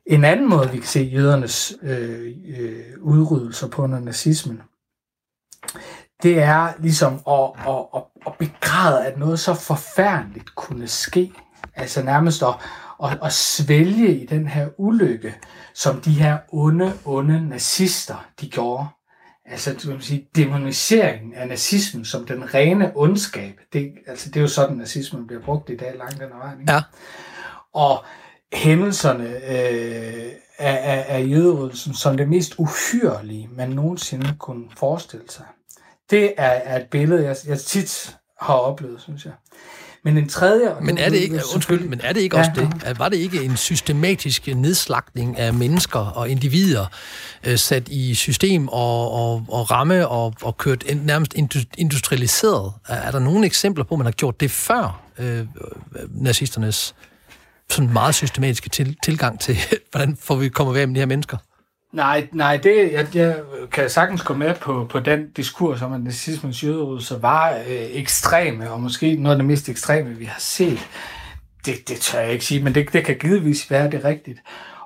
En 0.05 0.23
anden 0.23 0.49
måde, 0.49 0.71
vi 0.71 0.77
kan 0.77 0.87
se 0.87 0.99
jødernes 1.13 1.73
øh, 1.81 2.31
øh, 2.57 2.83
udryddelser 3.01 3.67
på 3.67 3.81
under 3.81 3.99
nazismen, 3.99 4.61
det 6.23 6.39
er 6.39 6.73
ligesom 6.79 7.13
at, 7.13 7.69
at, 7.73 7.85
at, 7.95 8.03
at 8.27 8.33
begræde, 8.39 9.05
at 9.05 9.17
noget 9.17 9.39
så 9.39 9.53
forfærdeligt 9.53 10.55
kunne 10.55 10.87
ske. 10.87 11.33
Altså 11.75 12.03
nærmest 12.03 12.43
at, 12.43 12.55
at, 13.03 13.19
at 13.23 13.33
svælge 13.33 14.17
i 14.17 14.25
den 14.25 14.47
her 14.47 14.69
ulykke, 14.77 15.35
som 15.73 16.01
de 16.01 16.11
her 16.11 16.37
onde, 16.51 16.93
onde 17.05 17.49
nazister, 17.49 18.25
de 18.41 18.49
gjorde. 18.49 18.87
Altså, 19.45 19.73
det 19.73 19.87
vil 19.87 20.01
sige, 20.01 20.27
demoniseringen 20.35 21.33
af 21.33 21.47
nazismen 21.47 22.05
som 22.05 22.25
den 22.25 22.53
rene 22.53 22.91
ondskab. 22.95 23.59
Det, 23.73 23.93
altså, 24.07 24.29
det 24.29 24.37
er 24.37 24.41
jo 24.41 24.47
sådan, 24.47 24.77
nazismen 24.77 25.27
bliver 25.27 25.41
brugt 25.41 25.69
i 25.69 25.77
dag 25.77 25.97
langt 25.97 26.19
den 26.19 26.29
vejen. 26.39 26.59
Ikke? 26.59 26.73
Ja. 26.73 26.81
Og 27.73 28.05
hændelserne 28.53 29.27
øh, 29.27 30.31
af, 30.57 30.79
af, 30.83 31.05
af 31.07 31.27
jøderyddelsen 31.29 31.93
som 31.93 32.17
det 32.17 32.29
mest 32.29 32.55
uhyrlige, 32.57 33.49
man 33.51 33.69
nogensinde 33.69 34.35
kunne 34.39 34.65
forestille 34.77 35.25
sig. 35.29 35.45
Det 36.09 36.33
er, 36.37 36.47
er 36.47 36.79
et 36.79 36.87
billede, 36.89 37.23
jeg, 37.23 37.35
jeg 37.47 37.59
tit 37.59 38.17
har 38.41 38.53
oplevet, 38.53 39.01
synes 39.01 39.25
jeg. 39.25 39.33
Men 40.05 40.17
en 40.17 40.29
tredje... 40.29 40.75
Men 40.81 40.97
er 40.97 41.09
det 41.09 41.17
ikke, 41.17 41.39
undskyld, 41.53 41.87
men 41.89 42.01
er 42.03 42.13
det 42.13 42.21
ikke 42.21 42.37
også 42.37 42.51
ja, 42.55 42.61
det? 42.61 42.83
At 42.83 42.99
var 42.99 43.09
det 43.09 43.17
ikke 43.17 43.43
en 43.43 43.57
systematisk 43.57 44.47
nedslagning 44.47 45.39
af 45.39 45.53
mennesker 45.53 45.99
og 45.99 46.29
individer 46.29 46.85
øh, 47.43 47.57
sat 47.57 47.89
i 47.89 48.15
system 48.15 48.67
og, 48.67 49.11
og, 49.11 49.45
og 49.47 49.71
ramme 49.71 50.07
og, 50.07 50.33
og 50.41 50.57
kørt 50.57 50.83
nærmest 51.03 51.33
industrialiseret? 51.77 52.73
Er 52.87 53.11
der 53.11 53.19
nogle 53.19 53.45
eksempler 53.45 53.83
på, 53.83 53.95
at 53.95 53.99
man 53.99 54.05
har 54.05 54.11
gjort 54.11 54.39
det 54.39 54.51
før 54.51 55.01
øh, 55.19 55.45
nazisternes 56.09 56.95
sådan 57.69 57.93
meget 57.93 58.15
systematiske 58.15 58.69
til, 58.69 58.97
tilgang 59.03 59.39
til, 59.39 59.57
hvordan 59.91 60.17
får 60.21 60.35
vi 60.35 60.49
kommer 60.49 60.73
ved 60.73 60.87
med 60.87 60.95
de 60.95 60.99
her 60.99 61.05
mennesker? 61.05 61.37
Nej, 61.93 62.27
nej, 62.31 62.57
det, 62.57 62.93
jeg, 62.93 63.15
jeg 63.15 63.41
kan 63.71 63.89
sagtens 63.89 64.21
gå 64.21 64.33
med 64.33 64.55
på, 64.55 64.87
på 64.89 64.99
den 64.99 65.31
diskurs 65.31 65.81
om, 65.81 65.93
at 65.93 66.03
nazismens 66.03 66.63
jøderydelse 66.63 67.21
var 67.21 67.51
øh, 67.51 67.65
ekstreme, 67.67 68.71
og 68.71 68.81
måske 68.81 69.15
noget 69.15 69.35
af 69.35 69.39
det 69.39 69.45
mest 69.45 69.69
ekstreme, 69.69 70.09
vi 70.09 70.25
har 70.25 70.39
set. 70.39 70.87
Det, 71.65 71.89
det 71.89 71.97
tør 71.97 72.19
jeg 72.19 72.31
ikke 72.31 72.45
sige, 72.45 72.63
men 72.63 72.75
det, 72.75 72.93
det 72.93 73.05
kan 73.05 73.17
givetvis 73.17 73.71
være 73.71 73.91
det 73.91 74.03
rigtigt. 74.03 74.39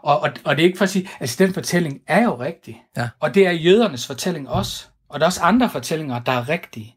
Og, 0.04 0.20
og, 0.20 0.30
og 0.44 0.56
det 0.56 0.64
er 0.64 0.68
ikke 0.68 0.78
for 0.78 0.86
at 0.86 0.90
sige, 0.90 1.10
altså 1.20 1.36
den 1.46 1.54
fortælling 1.54 2.00
er 2.08 2.24
jo 2.24 2.40
rigtig. 2.40 2.84
Ja. 2.98 3.10
Og 3.20 3.36
det 3.36 3.48
er 3.48 3.52
jødernes 3.52 4.08
fortælling 4.08 4.50
også. 4.50 4.88
Og 5.10 5.20
der 5.20 5.26
er 5.26 5.28
også 5.28 5.42
andre 5.42 5.70
fortællinger, 5.70 6.20
der 6.20 6.32
er 6.32 6.50
rigtige. 6.50 6.96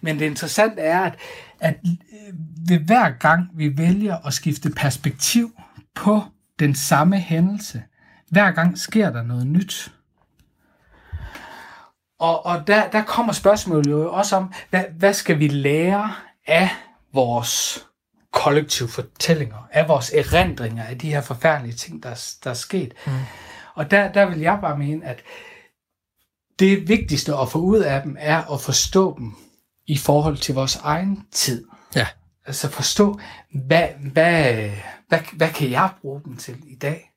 Men 0.00 0.18
det 0.18 0.26
interessante 0.26 0.82
er, 0.82 1.00
at, 1.00 1.14
at 1.60 1.74
øh, 1.84 2.34
ved 2.68 2.78
hver 2.78 3.10
gang 3.10 3.48
vi 3.54 3.78
vælger 3.78 4.16
at 4.26 4.32
skifte 4.32 4.70
perspektiv 4.70 5.50
på 5.94 6.22
den 6.58 6.74
samme 6.74 7.18
hændelse, 7.18 7.82
hver 8.32 8.50
gang 8.50 8.78
sker 8.78 9.10
der 9.10 9.22
noget 9.22 9.46
nyt. 9.46 9.92
Og, 12.18 12.46
og 12.46 12.66
der, 12.66 12.90
der 12.90 13.04
kommer 13.04 13.32
spørgsmålet 13.32 13.86
jo 13.86 14.12
også 14.12 14.36
om, 14.36 14.52
hvad, 14.70 14.84
hvad 14.98 15.14
skal 15.14 15.38
vi 15.38 15.48
lære 15.48 16.14
af 16.46 16.70
vores 17.12 17.86
kollektive 18.32 18.88
fortællinger, 18.88 19.68
af 19.72 19.88
vores 19.88 20.12
erindringer 20.14 20.84
af 20.84 20.98
de 20.98 21.10
her 21.10 21.20
forfærdelige 21.20 21.74
ting, 21.74 22.02
der, 22.02 22.36
der 22.44 22.50
er 22.50 22.54
sket. 22.54 22.94
Mm. 23.06 23.12
Og 23.74 23.90
der, 23.90 24.12
der 24.12 24.26
vil 24.26 24.40
jeg 24.40 24.58
bare 24.60 24.78
mene, 24.78 25.06
at 25.06 25.22
det 26.58 26.88
vigtigste 26.88 27.36
at 27.36 27.48
få 27.48 27.58
ud 27.58 27.78
af 27.78 28.02
dem, 28.02 28.16
er 28.18 28.52
at 28.52 28.60
forstå 28.60 29.18
dem 29.18 29.36
i 29.86 29.98
forhold 29.98 30.36
til 30.36 30.54
vores 30.54 30.76
egen 30.76 31.26
tid. 31.32 31.66
Ja. 31.94 32.06
Altså 32.46 32.68
forstå, 32.68 33.20
hvad, 33.66 33.88
hvad, 34.12 34.70
hvad, 35.08 35.18
hvad 35.32 35.50
kan 35.50 35.70
jeg 35.70 35.90
bruge 36.00 36.20
dem 36.24 36.36
til 36.36 36.62
i 36.66 36.74
dag? 36.74 37.11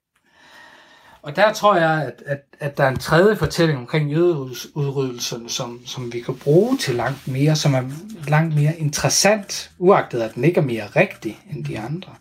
Og 1.25 1.35
der 1.35 1.53
tror 1.53 1.75
jeg, 1.75 2.03
at, 2.03 2.23
at, 2.25 2.41
at 2.59 2.77
der 2.77 2.83
er 2.83 2.89
en 2.89 2.99
tredje 2.99 3.35
fortælling 3.35 3.79
omkring 3.79 4.11
jødeudryddelsen, 4.11 5.49
som, 5.49 5.85
som 5.85 6.13
vi 6.13 6.19
kan 6.19 6.35
bruge 6.35 6.77
til 6.77 6.95
langt 6.95 7.27
mere, 7.27 7.55
som 7.55 7.73
er 7.73 7.83
langt 8.27 8.55
mere 8.55 8.77
interessant, 8.77 9.71
uagtet 9.77 10.21
at 10.21 10.35
den 10.35 10.43
ikke 10.43 10.59
er 10.59 10.65
mere 10.65 10.87
rigtig 10.87 11.39
end 11.51 11.65
de 11.65 11.79
andre. 11.79 12.15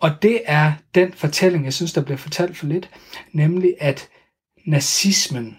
Og 0.00 0.22
det 0.22 0.42
er 0.44 0.72
den 0.94 1.12
fortælling, 1.12 1.64
jeg 1.64 1.72
synes, 1.72 1.92
der 1.92 2.00
bliver 2.00 2.18
fortalt 2.18 2.56
for 2.56 2.66
lidt, 2.66 2.90
nemlig 3.32 3.74
at 3.80 4.08
nazismen, 4.66 5.58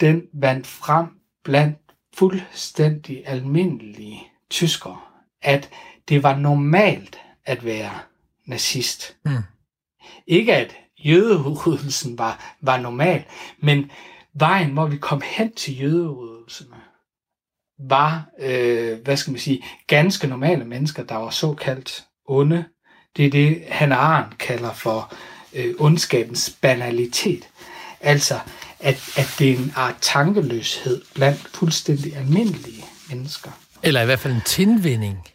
den 0.00 0.22
vandt 0.32 0.66
frem 0.66 1.06
blandt 1.44 1.78
fuldstændig 2.14 3.22
almindelige 3.26 4.22
tyskere, 4.50 5.00
at 5.42 5.70
det 6.08 6.22
var 6.22 6.36
normalt 6.36 7.18
at 7.44 7.64
være 7.64 7.98
nazist. 8.46 9.16
Mm. 9.24 9.42
Ikke 10.26 10.54
at 10.54 10.76
jødeudryddelsen 10.98 12.18
var, 12.18 12.56
var 12.60 12.76
normal, 12.76 13.24
men 13.58 13.90
vejen, 14.34 14.70
hvor 14.70 14.86
vi 14.86 14.96
kom 14.96 15.22
hen 15.24 15.54
til 15.54 15.80
jødeudrydelsen, 15.80 16.66
var, 17.78 18.24
øh, 18.38 18.98
hvad 19.04 19.16
skal 19.16 19.30
man 19.30 19.40
sige, 19.40 19.64
ganske 19.86 20.26
normale 20.26 20.64
mennesker, 20.64 21.02
der 21.02 21.14
var 21.14 21.30
såkaldt 21.30 22.04
onde. 22.24 22.64
Det 23.16 23.26
er 23.26 23.30
det, 23.30 23.62
han 23.68 23.92
Arendt 23.92 24.38
kalder 24.38 24.72
for 24.72 25.12
øh, 25.54 25.74
ondskabens 25.78 26.56
banalitet. 26.62 27.48
Altså, 28.00 28.40
at, 28.80 29.12
at 29.16 29.34
det 29.38 29.50
er 29.50 29.56
en 29.56 29.72
art 29.76 29.96
tankeløshed 30.00 31.02
blandt 31.14 31.48
fuldstændig 31.48 32.16
almindelige 32.16 32.84
mennesker. 33.10 33.50
Eller 33.82 34.02
i 34.02 34.04
hvert 34.04 34.18
fald 34.18 34.34
en 34.34 34.42
tilvinding 34.46 35.28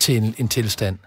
til 0.00 0.16
en, 0.16 0.34
en 0.38 0.48
tilstand. 0.48 0.98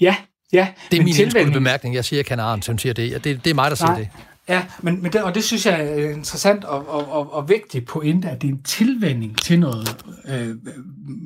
Ja, 0.00 0.16
ja. 0.54 0.68
Det 0.90 0.98
er 0.98 1.04
min 1.04 1.14
tilvinding... 1.14 1.52
bemærkning. 1.52 1.94
Jeg 1.94 2.04
siger 2.04 2.18
ikke, 2.18 2.34
han 2.34 2.62
som 2.62 2.78
siger 2.78 2.92
det. 2.92 3.24
det. 3.24 3.44
Det 3.44 3.50
er 3.50 3.54
mig, 3.54 3.70
der 3.70 3.76
siger 3.76 3.88
Nej. 3.88 3.98
det. 3.98 4.08
Ja, 4.48 4.62
men, 4.80 5.02
men 5.02 5.12
det, 5.12 5.22
og 5.22 5.34
det 5.34 5.44
synes 5.44 5.66
jeg 5.66 5.80
er 5.80 6.10
interessant 6.10 6.64
og, 6.64 6.88
og, 6.88 7.12
og, 7.12 7.32
og 7.32 7.48
vigtigt 7.48 7.86
pointe, 7.86 8.28
at 8.28 8.42
det 8.42 8.48
er 8.48 8.52
en 8.52 8.62
tilvænding 8.62 9.42
til 9.42 9.60
noget 9.60 9.96
øh, 10.28 10.56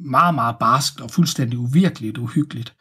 meget, 0.04 0.34
meget 0.34 0.56
barskt 0.60 1.00
og 1.00 1.10
fuldstændig 1.10 1.58
uvirkeligt 1.58 2.18
uhyggeligt. 2.18 2.74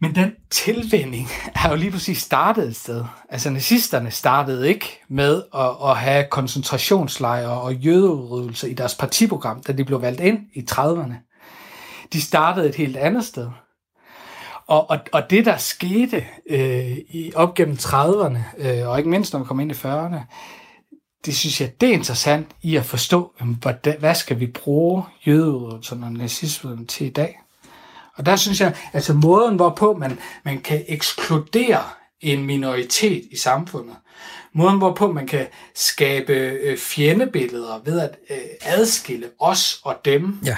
Men 0.00 0.14
den 0.14 0.32
tilvænding 0.50 1.28
er 1.54 1.70
jo 1.70 1.76
lige 1.76 1.90
præcis 1.90 2.18
startet 2.18 2.68
et 2.68 2.76
sted. 2.76 3.04
Altså 3.28 3.50
nazisterne 3.50 4.10
startede 4.10 4.68
ikke 4.68 5.00
med 5.08 5.42
at, 5.54 5.70
at 5.84 5.96
have 5.96 6.24
koncentrationslejre 6.30 7.60
og 7.60 7.74
jødeudrydelser 7.74 8.68
i 8.68 8.74
deres 8.74 8.94
partiprogram, 8.94 9.62
da 9.62 9.72
de 9.72 9.84
blev 9.84 10.02
valgt 10.02 10.20
ind 10.20 10.38
i 10.54 10.66
30'erne. 10.70 11.14
De 12.12 12.20
startede 12.20 12.68
et 12.68 12.74
helt 12.74 12.96
andet 12.96 13.24
sted. 13.24 13.48
Og, 14.66 14.90
og, 14.90 14.98
og 15.12 15.30
det, 15.30 15.44
der 15.44 15.56
skete 15.56 16.26
øh, 16.50 16.96
i, 16.96 17.32
op 17.34 17.54
gennem 17.54 17.76
30'erne, 17.76 18.38
øh, 18.58 18.88
og 18.88 18.98
ikke 18.98 19.10
mindst 19.10 19.32
når 19.32 19.40
vi 19.40 19.46
kom 19.46 19.60
ind 19.60 19.72
i 19.72 19.74
40'erne, 19.74 20.18
det 21.26 21.36
synes 21.36 21.60
jeg, 21.60 21.80
det 21.80 21.88
er 21.88 21.92
interessant 21.92 22.46
i 22.62 22.76
at 22.76 22.84
forstå, 22.84 23.32
hvad, 23.60 23.98
hvad 23.98 24.14
skal 24.14 24.40
vi 24.40 24.46
bruge 24.46 25.04
jødeudrydelserne 25.26 26.06
og 26.06 26.12
nazismen 26.12 26.86
til 26.86 27.06
i 27.06 27.10
dag. 27.10 27.38
Og 28.16 28.26
der 28.26 28.36
synes 28.36 28.60
jeg, 28.60 28.74
altså 28.92 29.14
måden, 29.14 29.56
hvorpå 29.56 29.92
man, 29.92 30.18
man 30.44 30.60
kan 30.60 30.84
ekskludere 30.88 31.82
en 32.20 32.46
minoritet 32.46 33.24
i 33.30 33.36
samfundet, 33.36 33.96
måden, 34.54 34.78
hvorpå 34.78 35.12
man 35.12 35.26
kan 35.26 35.46
skabe 35.74 36.32
øh, 36.32 36.78
fjendebilleder 36.78 37.80
ved 37.84 38.00
at 38.00 38.16
øh, 38.30 38.36
adskille 38.62 39.30
os 39.38 39.80
og 39.84 39.96
dem, 40.04 40.38
ja. 40.44 40.56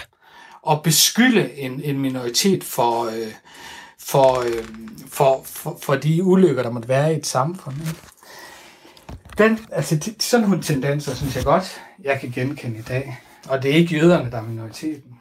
og 0.62 0.82
beskylde 0.82 1.58
en, 1.58 1.80
en 1.84 1.98
minoritet 1.98 2.64
for, 2.64 3.04
øh, 3.04 3.32
for, 4.04 4.40
øh, 4.40 4.64
for, 5.08 5.42
for, 5.44 5.78
for 5.82 5.94
de 5.94 6.24
ulykker, 6.24 6.62
der 6.62 6.70
måtte 6.70 6.88
være 6.88 7.14
i 7.14 7.16
et 7.16 7.26
samfund. 7.26 7.76
Ikke? 7.80 7.96
Den, 9.38 9.58
altså, 9.72 10.10
sådan 10.20 10.48
nogle 10.48 10.62
tendenser, 10.62 11.14
synes 11.14 11.36
jeg 11.36 11.44
godt, 11.44 11.80
jeg 12.04 12.20
kan 12.20 12.30
genkende 12.30 12.78
i 12.78 12.82
dag. 12.82 13.20
Og 13.48 13.62
det 13.62 13.70
er 13.70 13.74
ikke 13.74 13.96
jøderne, 13.96 14.30
der 14.30 14.38
er 14.38 14.42
minoriteten. 14.42 15.18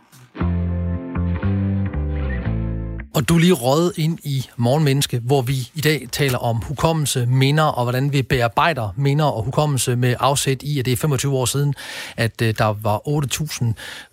Og 3.14 3.30
du 3.30 3.36
er 3.36 3.40
lige 3.40 3.54
rådet 3.54 3.94
ind 3.98 4.20
i 4.24 4.50
Morgenmenneske, 4.58 5.20
hvor 5.20 5.42
vi 5.42 5.70
i 5.74 5.82
dag 5.82 6.08
taler 6.12 6.38
om 6.38 6.58
hukommelse, 6.58 7.26
minder 7.26 7.64
og 7.64 7.84
hvordan 7.84 8.14
vi 8.14 8.22
bearbejder 8.22 8.94
minder 8.98 9.26
og 9.26 9.44
hukommelse 9.44 9.96
med 9.96 10.16
afsæt 10.20 10.64
i, 10.64 10.80
at 10.80 10.86
det 10.86 10.94
er 10.94 10.98
25 10.98 11.34
år 11.34 11.46
siden, 11.46 11.74
at 12.18 12.42
øh, 12.42 12.54
der 12.58 12.76
var 12.82 13.02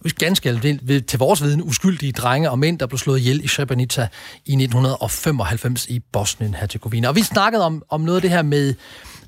8.000 0.05 0.13
ganske 0.19 1.01
til 1.01 1.19
vores 1.19 1.43
viden 1.43 1.63
uskyldige 1.63 2.13
drenge 2.13 2.51
og 2.51 2.59
mænd, 2.59 2.79
der 2.79 2.87
blev 2.87 2.99
slået 2.99 3.19
ihjel 3.19 3.45
i 3.45 3.49
Srebrenica 3.49 4.09
i 4.47 4.53
1995 4.53 5.87
i 5.87 6.01
Bosnien-Herzegovina. 6.13 7.09
Og 7.09 7.17
vi 7.17 7.23
snakkede 7.23 7.65
om, 7.65 7.83
om 7.91 8.01
noget 8.01 8.17
af 8.17 8.23
det 8.23 8.31
her 8.31 8.43
med 8.43 8.75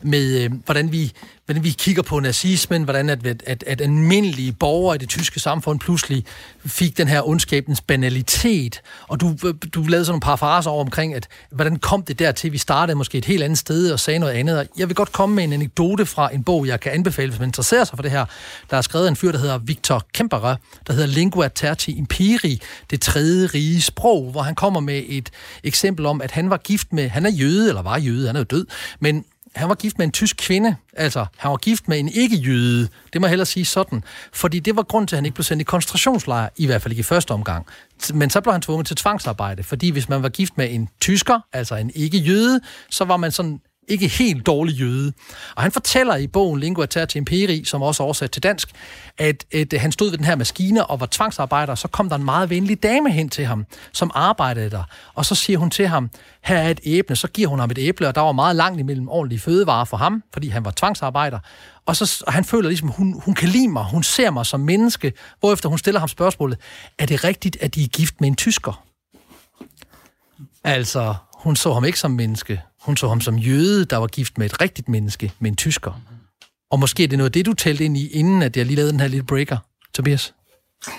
med, 0.05 0.45
øh, 0.45 0.53
hvordan, 0.65 0.93
vi, 0.93 1.13
hvordan 1.45 1.65
vi 1.65 1.71
kigger 1.71 2.03
på 2.03 2.21
nazismen, 2.21 2.83
hvordan 2.83 3.11
at, 3.11 3.27
at, 3.27 3.65
at 3.67 3.81
almindelige 3.81 4.53
borgere 4.53 4.95
i 4.95 4.99
det 4.99 5.09
tyske 5.09 5.41
samfund 5.41 5.81
pludselig 5.81 6.25
fik 6.67 6.99
den 6.99 7.09
her 7.09 7.29
ondskabens 7.29 7.81
banalitet. 7.81 8.81
Og 9.09 9.21
du, 9.21 9.37
du 9.75 9.83
lavede 9.83 10.05
sådan 10.05 10.13
nogle 10.13 10.21
parafraser 10.21 10.71
over 10.71 10.85
omkring, 10.85 11.15
at 11.15 11.29
hvordan 11.51 11.77
kom 11.77 12.03
det 12.03 12.19
dertil, 12.19 12.53
vi 12.53 12.59
startede 12.59 12.97
måske 12.97 13.19
et 13.19 13.25
helt 13.25 13.43
andet 13.43 13.59
sted 13.59 13.93
og 13.93 14.01
sagde 14.01 14.19
noget 14.19 14.33
andet. 14.33 14.59
Og 14.59 14.67
jeg 14.79 14.89
vil 14.89 14.97
godt 14.97 15.13
komme 15.13 15.37
med 15.37 15.45
en 15.45 15.53
anekdote 15.53 16.07
fra 16.07 16.35
en 16.35 16.45
bog, 16.45 16.67
jeg 16.67 16.81
kan 16.81 16.93
anbefale, 16.93 17.31
hvis 17.31 17.41
man 17.41 17.49
interesserer 17.49 17.85
sig 17.85 17.97
for 17.97 18.03
det 18.03 18.11
her. 18.11 18.27
Der 18.71 18.77
er 18.77 18.83
skrevet 18.83 19.09
en 19.09 19.17
fyr, 19.17 19.33
der 19.33 19.39
hedder 19.39 19.59
Victor 19.59 20.07
Kemperer, 20.15 20.57
der 20.87 20.93
hedder 20.93 21.09
Lingua 21.09 21.49
Terti 21.49 21.93
Imperi, 21.99 22.63
det 22.91 23.01
tredje 23.01 23.47
rige 23.47 23.83
sprog, 23.83 24.31
hvor 24.31 24.43
han 24.43 24.55
kommer 24.55 24.81
med 24.81 25.03
et 25.09 25.31
eksempel 25.65 26.07
om, 26.07 26.23
at 26.23 26.31
han 26.31 26.51
var 26.51 26.57
gift 26.57 26.93
med, 26.93 27.09
han 27.09 27.27
er 27.27 27.31
jøde, 27.31 27.69
eller 27.69 27.83
var 27.83 27.99
jøde, 27.99 28.27
han 28.27 28.37
er 28.37 28.41
jo 28.41 28.45
død, 28.45 28.67
men 29.01 29.25
han 29.55 29.69
var 29.69 29.75
gift 29.75 29.99
med 29.99 30.07
en 30.07 30.13
tysk 30.13 30.37
kvinde, 30.37 30.77
altså 30.93 31.27
han 31.37 31.51
var 31.51 31.57
gift 31.57 31.89
med 31.89 31.99
en 31.99 32.09
ikke-jøde, 32.09 32.89
det 33.13 33.21
må 33.21 33.27
jeg 33.27 33.31
hellere 33.31 33.47
sige 33.47 33.65
sådan, 33.65 34.05
fordi 34.33 34.59
det 34.59 34.77
var 34.77 34.83
grund 34.83 35.09
til, 35.09 35.17
at 35.17 35.19
han 35.19 35.25
ikke 35.25 35.35
blev 35.35 35.45
sendt 35.45 35.61
i 35.61 35.65
koncentrationslejr, 35.65 36.49
i 36.57 36.67
hvert 36.67 36.83
fald 36.83 36.93
ikke 36.93 37.01
i 37.01 37.03
første 37.03 37.31
omgang. 37.33 37.67
Men 38.15 38.31
så 38.31 38.41
blev 38.41 38.53
han 38.53 38.63
tvunget 38.63 38.87
til 38.87 38.97
tvangsarbejde, 38.97 39.63
fordi 39.63 39.91
hvis 39.91 40.09
man 40.09 40.23
var 40.23 40.29
gift 40.29 40.59
med 40.59 40.75
en 40.75 40.89
tysker, 41.01 41.41
altså 41.53 41.77
en 41.77 41.91
ikke-jøde, 41.95 42.61
så 42.91 43.05
var 43.05 43.17
man 43.17 43.33
sådan 43.33 43.61
ikke 43.89 44.09
helt 44.09 44.47
dårlig 44.47 44.75
jøde. 44.75 45.13
Og 45.57 45.63
han 45.63 45.73
fortæller 45.73 46.17
i 46.17 46.27
bogen 46.27 46.61
Lingua 46.61 46.87
Terti 46.87 47.19
Imperi, 47.19 47.65
som 47.65 47.83
også 47.83 48.03
er 48.03 48.05
oversat 48.05 48.31
til 48.31 48.43
dansk, 48.43 48.71
at, 49.19 49.45
at 49.53 49.75
han 49.81 49.93
stod 49.93 50.11
ved 50.11 50.19
den 50.19 50.27
her 50.27 50.37
maskine 50.37 50.87
og 50.87 51.01
var 51.01 51.09
tvangsarbejder, 51.11 51.75
så 51.75 51.89
kom 51.89 52.09
der 52.09 52.17
en 52.17 52.25
meget 52.25 52.51
venlig 52.51 52.83
dame 52.83 53.13
hen 53.13 53.29
til 53.29 53.47
ham, 53.47 53.67
som 53.93 54.11
arbejdede 54.15 54.71
der. 54.71 54.83
Og 55.15 55.27
så 55.27 55.35
siger 55.35 55.59
hun 55.59 55.71
til 55.71 55.89
ham, 55.89 56.11
her 56.43 56.57
er 56.57 56.71
et 56.71 56.81
æble, 56.85 57.17
så 57.17 57.29
giver 57.29 57.49
hun 57.49 57.59
ham 57.59 57.71
et 57.71 57.79
æble, 57.79 58.09
og 58.09 58.15
der 58.15 58.21
var 58.21 58.33
meget 58.33 58.57
langt 58.57 58.81
imellem 58.81 59.09
ordentlige 59.09 59.41
fødevarer 59.41 59.85
for 59.85 59.97
ham, 59.97 60.23
fordi 60.33 60.49
han 60.49 60.65
var 60.65 60.71
tvangsarbejder. 60.71 61.39
Og, 61.87 61.97
så, 61.97 62.25
og 62.27 62.33
han 62.33 62.45
føler 62.45 62.69
ligesom, 62.69 62.89
hun, 62.89 63.21
hun 63.25 63.35
kan 63.35 63.49
lide 63.49 63.69
mig, 63.69 63.85
hun 63.85 64.03
ser 64.03 64.31
mig 64.31 64.47
som 64.47 64.61
menneske, 64.61 65.13
hvorefter 65.41 65.69
hun 65.69 65.79
stiller 65.79 66.01
ham 66.01 66.09
spørgsmålet, 66.09 66.59
er 66.99 67.07
det 67.07 67.25
rigtigt, 67.25 67.57
at 67.61 67.75
de 67.75 67.85
er 67.85 67.89
gift 67.89 68.21
med 68.21 68.29
en 68.29 68.37
tysker? 68.37 68.85
Altså, 70.65 71.15
hun 71.43 71.57
så 71.57 71.73
ham 71.73 71.85
ikke 71.85 71.99
som 71.99 72.11
menneske. 72.11 72.63
Hun 72.81 72.97
så 72.97 73.09
ham 73.09 73.21
som 73.21 73.39
jøde, 73.39 73.85
der 73.85 73.97
var 73.97 74.07
gift 74.07 74.39
med 74.39 74.47
et 74.47 74.61
rigtigt 74.61 74.89
menneske, 74.89 75.33
med 75.39 75.51
en 75.51 75.57
tysker. 75.57 76.01
Og 76.71 76.79
måske 76.79 77.05
er 77.05 77.09
det 77.09 77.19
noget 77.19 77.29
af 77.29 77.33
det, 77.33 77.47
du 77.47 77.53
talte 77.53 77.85
ind 77.85 77.97
i, 77.97 78.09
inden 78.09 78.43
at 78.43 78.57
jeg 78.57 78.67
lige 78.67 78.77
lavede 78.77 78.93
den 78.93 79.01
her 79.01 79.09
lille 79.09 79.27
breaker, 79.27 79.57
Tobias? 79.95 80.35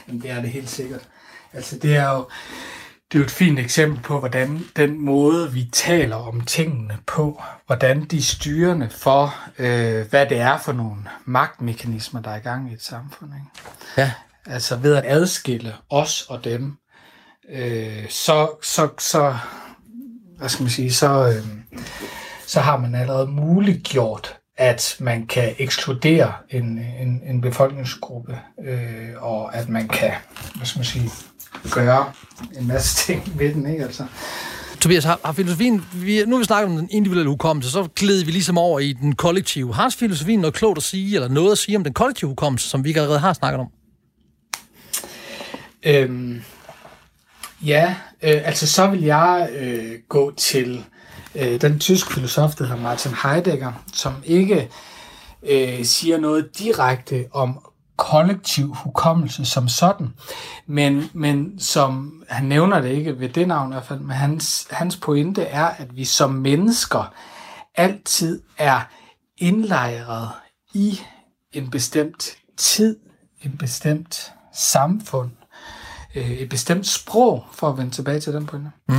Jamen, 0.08 0.22
det 0.22 0.32
er 0.32 0.42
det 0.42 0.50
helt 0.50 0.70
sikkert. 0.70 1.02
Altså, 1.54 1.78
det 1.78 1.96
er 1.96 2.10
jo, 2.10 2.28
det 3.12 3.18
er 3.18 3.20
jo 3.20 3.26
et 3.26 3.32
fint 3.32 3.60
eksempel 3.60 4.02
på, 4.04 4.20
hvordan 4.20 4.66
den 4.76 5.06
måde, 5.06 5.54
vi 5.54 5.70
taler 5.74 6.16
om 6.16 6.42
tingene 6.42 6.98
på, 7.08 7.42
hvordan 7.66 8.06
de 8.06 8.24
styrende 8.24 8.90
for, 8.90 9.36
øh, 9.58 10.08
hvad 10.10 10.26
det 10.26 10.40
er 10.40 10.58
for 10.58 10.72
nogle 10.72 11.02
magtmekanismer, 11.26 12.22
der 12.22 12.32
er 12.32 12.36
i 12.36 12.40
gang 12.40 12.72
i 12.72 12.74
et 12.74 12.84
samfund. 12.84 13.32
Ikke? 13.36 13.72
Ja. 13.98 14.12
Altså 14.46 14.76
ved 14.76 14.96
at 14.96 15.04
adskille 15.06 15.76
os 15.90 16.26
og 16.30 16.44
dem, 16.44 16.78
øh, 17.50 18.10
så, 18.10 18.50
så, 18.64 18.90
så, 19.00 19.38
hvad 20.44 20.50
skal 20.50 20.64
man 20.64 20.72
sige, 20.72 20.94
så, 20.94 21.28
øh, 21.28 21.46
så 22.48 22.60
har 22.60 22.78
man 22.78 22.96
allerede 22.96 23.28
muliggjort, 23.28 24.36
at 24.58 24.96
man 25.00 25.28
kan 25.28 25.56
ekskludere 25.58 26.34
en, 26.50 26.80
en, 27.00 27.22
en 27.28 27.42
befolkningsgruppe, 27.42 28.40
øh, 28.66 29.10
og 29.18 29.56
at 29.56 29.70
man 29.70 29.88
kan, 29.88 30.12
hvad 30.56 30.66
skal 30.66 30.80
man 30.80 30.86
sige, 30.86 31.10
gøre 31.72 32.12
en 32.60 32.68
masse 32.68 32.96
ting 33.06 33.40
ved 33.40 33.54
den, 33.54 33.68
ikke? 33.68 33.84
Altså, 33.84 34.06
Tobias, 34.80 35.04
har, 35.04 35.20
har 35.26 35.34
filosofien, 35.34 35.86
vi, 35.94 36.26
nu 36.26 36.38
vi 36.38 36.44
snakket 36.44 36.72
om 36.72 36.78
den 36.78 36.90
individuelle 36.92 37.30
hukommelse, 37.30 37.72
så 37.72 37.88
glæder 37.96 38.26
vi 38.26 38.32
ligesom 38.32 38.58
over 38.58 38.80
i 38.80 38.94
den 38.94 39.16
kollektive. 39.16 39.74
Har 39.74 39.90
filosofien 39.90 40.40
noget 40.40 40.54
klogt 40.54 40.78
at 40.78 40.84
sige, 40.84 41.16
eller 41.16 41.28
noget 41.28 41.52
at 41.52 41.58
sige 41.58 41.78
om 41.78 41.84
den 41.84 41.94
kollektive 41.94 42.30
hukommelse, 42.30 42.70
som 42.70 42.84
vi 42.84 42.90
ikke 42.90 43.00
allerede 43.00 43.20
har 43.20 43.34
snakket 43.34 43.60
om? 43.60 43.68
Øhm, 45.84 46.42
ja, 47.66 47.96
øh, 48.22 48.42
altså 48.46 48.68
så 48.68 48.88
vil 48.88 49.02
jeg 49.02 49.50
øh, 49.56 50.00
gå 50.10 50.32
til 50.38 50.86
øh, 51.36 51.62
den 51.62 51.80
tyske 51.80 52.14
filosof, 52.14 52.56
der 52.56 52.66
hedder 52.66 52.82
Martin 52.82 53.12
Heidegger, 53.24 53.84
som 53.94 54.14
ikke 54.26 54.70
øh, 55.44 55.86
siger 55.86 56.18
noget 56.18 56.60
direkte 56.60 57.26
om 57.32 57.60
kollektiv 57.98 58.74
hukommelse 58.74 59.46
som 59.46 59.68
sådan, 59.68 60.14
men, 60.68 61.10
men 61.14 61.60
som 61.60 62.24
han 62.30 62.46
nævner 62.46 62.82
det 62.82 62.90
ikke 62.90 63.20
ved 63.20 63.30
det 63.30 63.48
navn 63.48 63.72
i 63.72 63.74
hvert 63.74 63.86
fald, 63.86 64.00
men 64.00 64.16
hans, 64.16 64.68
hans 64.72 64.98
pointe 64.98 65.44
er, 65.44 65.66
at 65.66 65.96
vi 65.96 66.06
som 66.06 66.32
mennesker 66.32 67.14
altid 67.76 68.42
er 68.58 68.82
indlejret 69.38 70.30
i 70.74 71.00
en 71.52 71.70
bestemt 71.70 72.38
tid, 72.58 73.00
en 73.42 73.58
bestemt 73.58 74.34
samfund, 74.54 75.32
øh, 76.16 76.32
et 76.32 76.50
bestemt 76.50 76.88
sprog, 76.88 77.46
for 77.52 77.70
at 77.70 77.78
vende 77.78 77.92
tilbage 77.92 78.20
til 78.20 78.34
den 78.34 78.46
pointe. 78.46 78.72
Mm. 78.90 78.96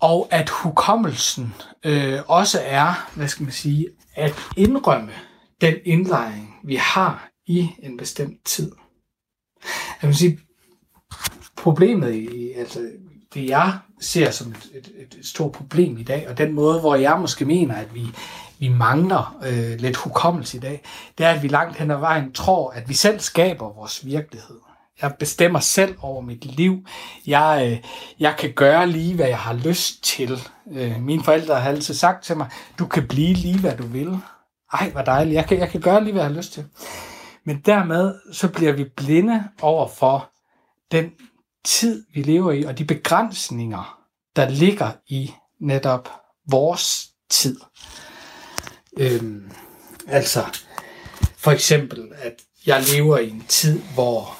Og 0.00 0.28
at 0.30 0.48
hukommelsen 0.48 1.54
øh, 1.84 2.18
også 2.26 2.60
er, 2.64 3.10
hvad 3.16 3.28
skal 3.28 3.44
man 3.44 3.52
sige, 3.52 3.88
at 4.14 4.34
indrømme 4.56 5.10
den 5.60 5.74
indlejring, 5.84 6.56
vi 6.64 6.76
har 6.76 7.30
i 7.46 7.70
en 7.82 7.96
bestemt 7.96 8.44
tid. 8.44 8.72
Jeg 10.02 10.08
vil 10.08 10.16
sige, 10.16 10.40
problemet 11.56 12.14
i, 12.14 12.52
altså 12.52 12.90
det 13.34 13.48
jeg 13.48 13.78
ser 14.00 14.30
som 14.30 14.50
et, 14.50 14.70
et, 14.74 15.16
et 15.18 15.26
stort 15.26 15.52
problem 15.52 15.98
i 15.98 16.02
dag, 16.02 16.28
og 16.28 16.38
den 16.38 16.52
måde, 16.52 16.80
hvor 16.80 16.94
jeg 16.94 17.18
måske 17.20 17.44
mener, 17.44 17.74
at 17.74 17.94
vi, 17.94 18.06
vi 18.58 18.68
mangler 18.68 19.38
øh, 19.46 19.80
lidt 19.80 19.96
hukommelse 19.96 20.56
i 20.56 20.60
dag, 20.60 20.82
det 21.18 21.26
er, 21.26 21.30
at 21.30 21.42
vi 21.42 21.48
langt 21.48 21.76
hen 21.76 21.90
ad 21.90 21.98
vejen 21.98 22.32
tror, 22.32 22.70
at 22.70 22.88
vi 22.88 22.94
selv 22.94 23.20
skaber 23.20 23.72
vores 23.72 24.06
virkelighed. 24.06 24.56
Jeg 25.02 25.14
bestemmer 25.18 25.60
selv 25.60 25.94
over 26.00 26.20
mit 26.20 26.44
liv. 26.44 26.84
Jeg, 27.26 27.68
øh, 27.70 27.90
jeg 28.20 28.34
kan 28.38 28.52
gøre 28.52 28.86
lige, 28.86 29.14
hvad 29.14 29.26
jeg 29.26 29.38
har 29.38 29.54
lyst 29.54 30.04
til. 30.04 30.40
Øh, 30.72 31.02
mine 31.02 31.24
forældre 31.24 31.60
har 31.60 31.68
altid 31.68 31.94
sagt 31.94 32.24
til 32.24 32.36
mig, 32.36 32.50
du 32.78 32.86
kan 32.86 33.08
blive 33.08 33.34
lige, 33.34 33.58
hvad 33.58 33.76
du 33.76 33.86
vil. 33.86 34.18
Ej, 34.72 34.90
hvor 34.90 35.02
dejligt. 35.02 35.34
Jeg 35.34 35.46
kan, 35.46 35.58
jeg 35.58 35.68
kan 35.68 35.80
gøre 35.80 36.04
lige, 36.04 36.12
hvad 36.12 36.22
jeg 36.22 36.30
har 36.30 36.36
lyst 36.36 36.52
til. 36.52 36.64
Men 37.44 37.62
dermed 37.66 38.14
så 38.32 38.48
bliver 38.48 38.72
vi 38.72 38.84
blinde 38.84 39.44
over 39.62 39.88
for 39.88 40.30
den 40.92 41.10
tid, 41.64 42.04
vi 42.14 42.22
lever 42.22 42.52
i, 42.52 42.62
og 42.62 42.78
de 42.78 42.84
begrænsninger, 42.84 43.98
der 44.36 44.48
ligger 44.48 44.90
i 45.08 45.34
netop 45.60 46.08
vores 46.50 47.08
tid. 47.30 47.60
Øhm, 48.98 49.50
altså, 50.08 50.44
for 51.36 51.50
eksempel, 51.50 52.12
at 52.18 52.32
jeg 52.66 52.84
lever 52.94 53.18
i 53.18 53.30
en 53.30 53.44
tid, 53.48 53.80
hvor 53.94 54.39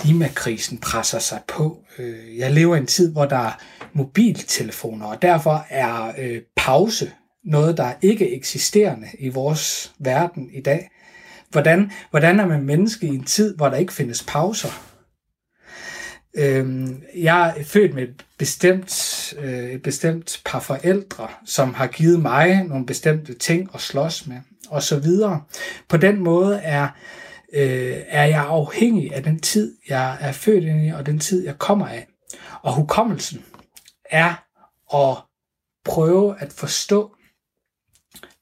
klimakrisen 0.00 0.78
presser 0.78 1.18
sig 1.18 1.40
på. 1.48 1.78
Øh, 1.98 2.38
jeg 2.38 2.52
lever 2.52 2.74
i 2.76 2.78
en 2.78 2.86
tid, 2.86 3.12
hvor 3.12 3.24
der 3.24 3.36
er 3.36 3.60
mobiltelefoner, 3.92 5.06
og 5.06 5.22
derfor 5.22 5.66
er 5.70 6.12
øh, 6.18 6.40
pause 6.56 7.10
noget, 7.44 7.76
der 7.76 7.84
er 7.84 7.94
ikke 8.02 8.36
eksisterende 8.36 9.06
i 9.18 9.28
vores 9.28 9.92
verden 9.98 10.50
i 10.52 10.60
dag. 10.60 10.90
Hvordan, 11.50 11.90
hvordan 12.10 12.40
er 12.40 12.46
man 12.46 12.62
menneske 12.62 13.06
i 13.06 13.14
en 13.14 13.24
tid, 13.24 13.56
hvor 13.56 13.68
der 13.68 13.76
ikke 13.76 13.92
findes 13.92 14.24
pauser? 14.28 14.68
Øhm, 16.36 17.02
jeg 17.16 17.54
er 17.58 17.64
født 17.64 17.94
med 17.94 18.02
et 18.02 18.24
bestemt, 18.38 19.34
øh, 19.38 19.70
et 19.70 19.82
bestemt 19.82 20.40
par 20.44 20.60
forældre, 20.60 21.28
som 21.44 21.74
har 21.74 21.86
givet 21.86 22.20
mig 22.22 22.64
nogle 22.64 22.86
bestemte 22.86 23.34
ting 23.34 23.70
at 23.74 23.80
slås 23.80 24.26
med, 24.26 24.36
og 24.68 24.82
så 24.82 24.98
videre. 24.98 25.42
På 25.88 25.96
den 25.96 26.20
måde 26.20 26.60
er, 26.62 26.88
øh, 27.54 27.96
er 28.06 28.24
jeg 28.24 28.44
afhængig 28.44 29.14
af 29.14 29.22
den 29.22 29.40
tid, 29.40 29.76
jeg 29.88 30.16
er 30.20 30.32
født 30.32 30.64
ind 30.64 30.86
i, 30.86 30.88
og 30.88 31.06
den 31.06 31.18
tid, 31.18 31.44
jeg 31.44 31.58
kommer 31.58 31.86
af. 31.86 32.06
Og 32.62 32.74
hukommelsen 32.74 33.44
er 34.10 34.34
at 34.94 35.16
prøve 35.84 36.40
at 36.40 36.52
forstå 36.52 37.14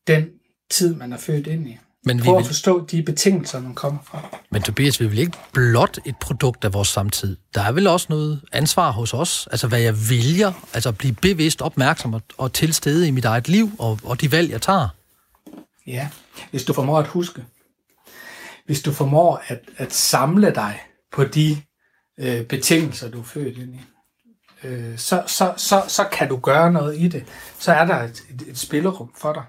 den 0.07 0.29
tid, 0.71 0.95
man 0.95 1.13
er 1.13 1.17
født 1.17 1.47
ind 1.47 1.69
i. 1.69 1.79
Men 2.05 2.19
vi 2.19 2.23
Prøv 2.23 2.39
at 2.39 2.47
forstå 2.47 2.87
de 2.87 3.03
betingelser, 3.03 3.61
man 3.61 3.75
kommer 3.75 4.01
fra. 4.05 4.39
Men 4.51 4.63
Tobias, 4.63 5.01
vi 5.01 5.07
vil 5.07 5.19
ikke 5.19 5.39
blot 5.53 5.99
et 6.07 6.15
produkt 6.21 6.65
af 6.65 6.73
vores 6.73 6.89
samtid. 6.89 7.37
Der 7.55 7.63
er 7.63 7.73
vel 7.73 7.87
også 7.87 8.07
noget 8.11 8.41
ansvar 8.53 8.91
hos 8.91 9.15
os, 9.15 9.49
altså 9.51 9.69
hvad 9.69 9.81
jeg 9.81 9.95
vælger, 10.11 10.53
altså 10.75 10.89
at 10.89 10.99
blive 10.99 11.15
bevidst 11.15 11.63
opmærksom 11.63 12.15
og, 12.15 12.23
og 12.39 12.53
til 12.53 12.75
stede 12.75 13.09
i 13.09 13.11
mit 13.11 13.25
eget 13.25 13.49
liv 13.49 13.71
og, 13.79 13.99
og 14.05 14.21
de 14.21 14.33
valg, 14.33 14.51
jeg 14.51 14.63
tager. 14.63 14.89
Ja, 15.87 16.09
hvis 16.51 16.65
du 16.65 16.73
formår 16.73 16.99
at 16.99 17.07
huske. 17.07 17.45
Hvis 18.67 18.83
du 18.83 18.93
formår 18.93 19.43
at, 19.47 19.61
at 19.77 19.93
samle 19.93 20.55
dig 20.55 20.81
på 21.13 21.25
de 21.25 21.63
øh, 22.21 22.47
betingelser, 22.47 23.11
du 23.11 23.21
er 23.21 23.25
født 23.25 23.59
ind 23.59 23.75
i. 23.75 23.81
øh, 24.67 24.99
så, 24.99 25.25
så, 25.27 25.55
så, 25.57 25.85
så 25.89 26.09
kan 26.13 26.29
du 26.29 26.37
gøre 26.37 26.73
noget 26.73 26.99
i 26.99 27.09
det. 27.09 27.25
Så 27.59 27.73
er 27.73 27.85
der 27.85 28.03
et, 28.03 28.23
et, 28.31 28.49
et 28.49 28.59
spillerum 28.59 29.13
for 29.17 29.33
dig. 29.33 29.45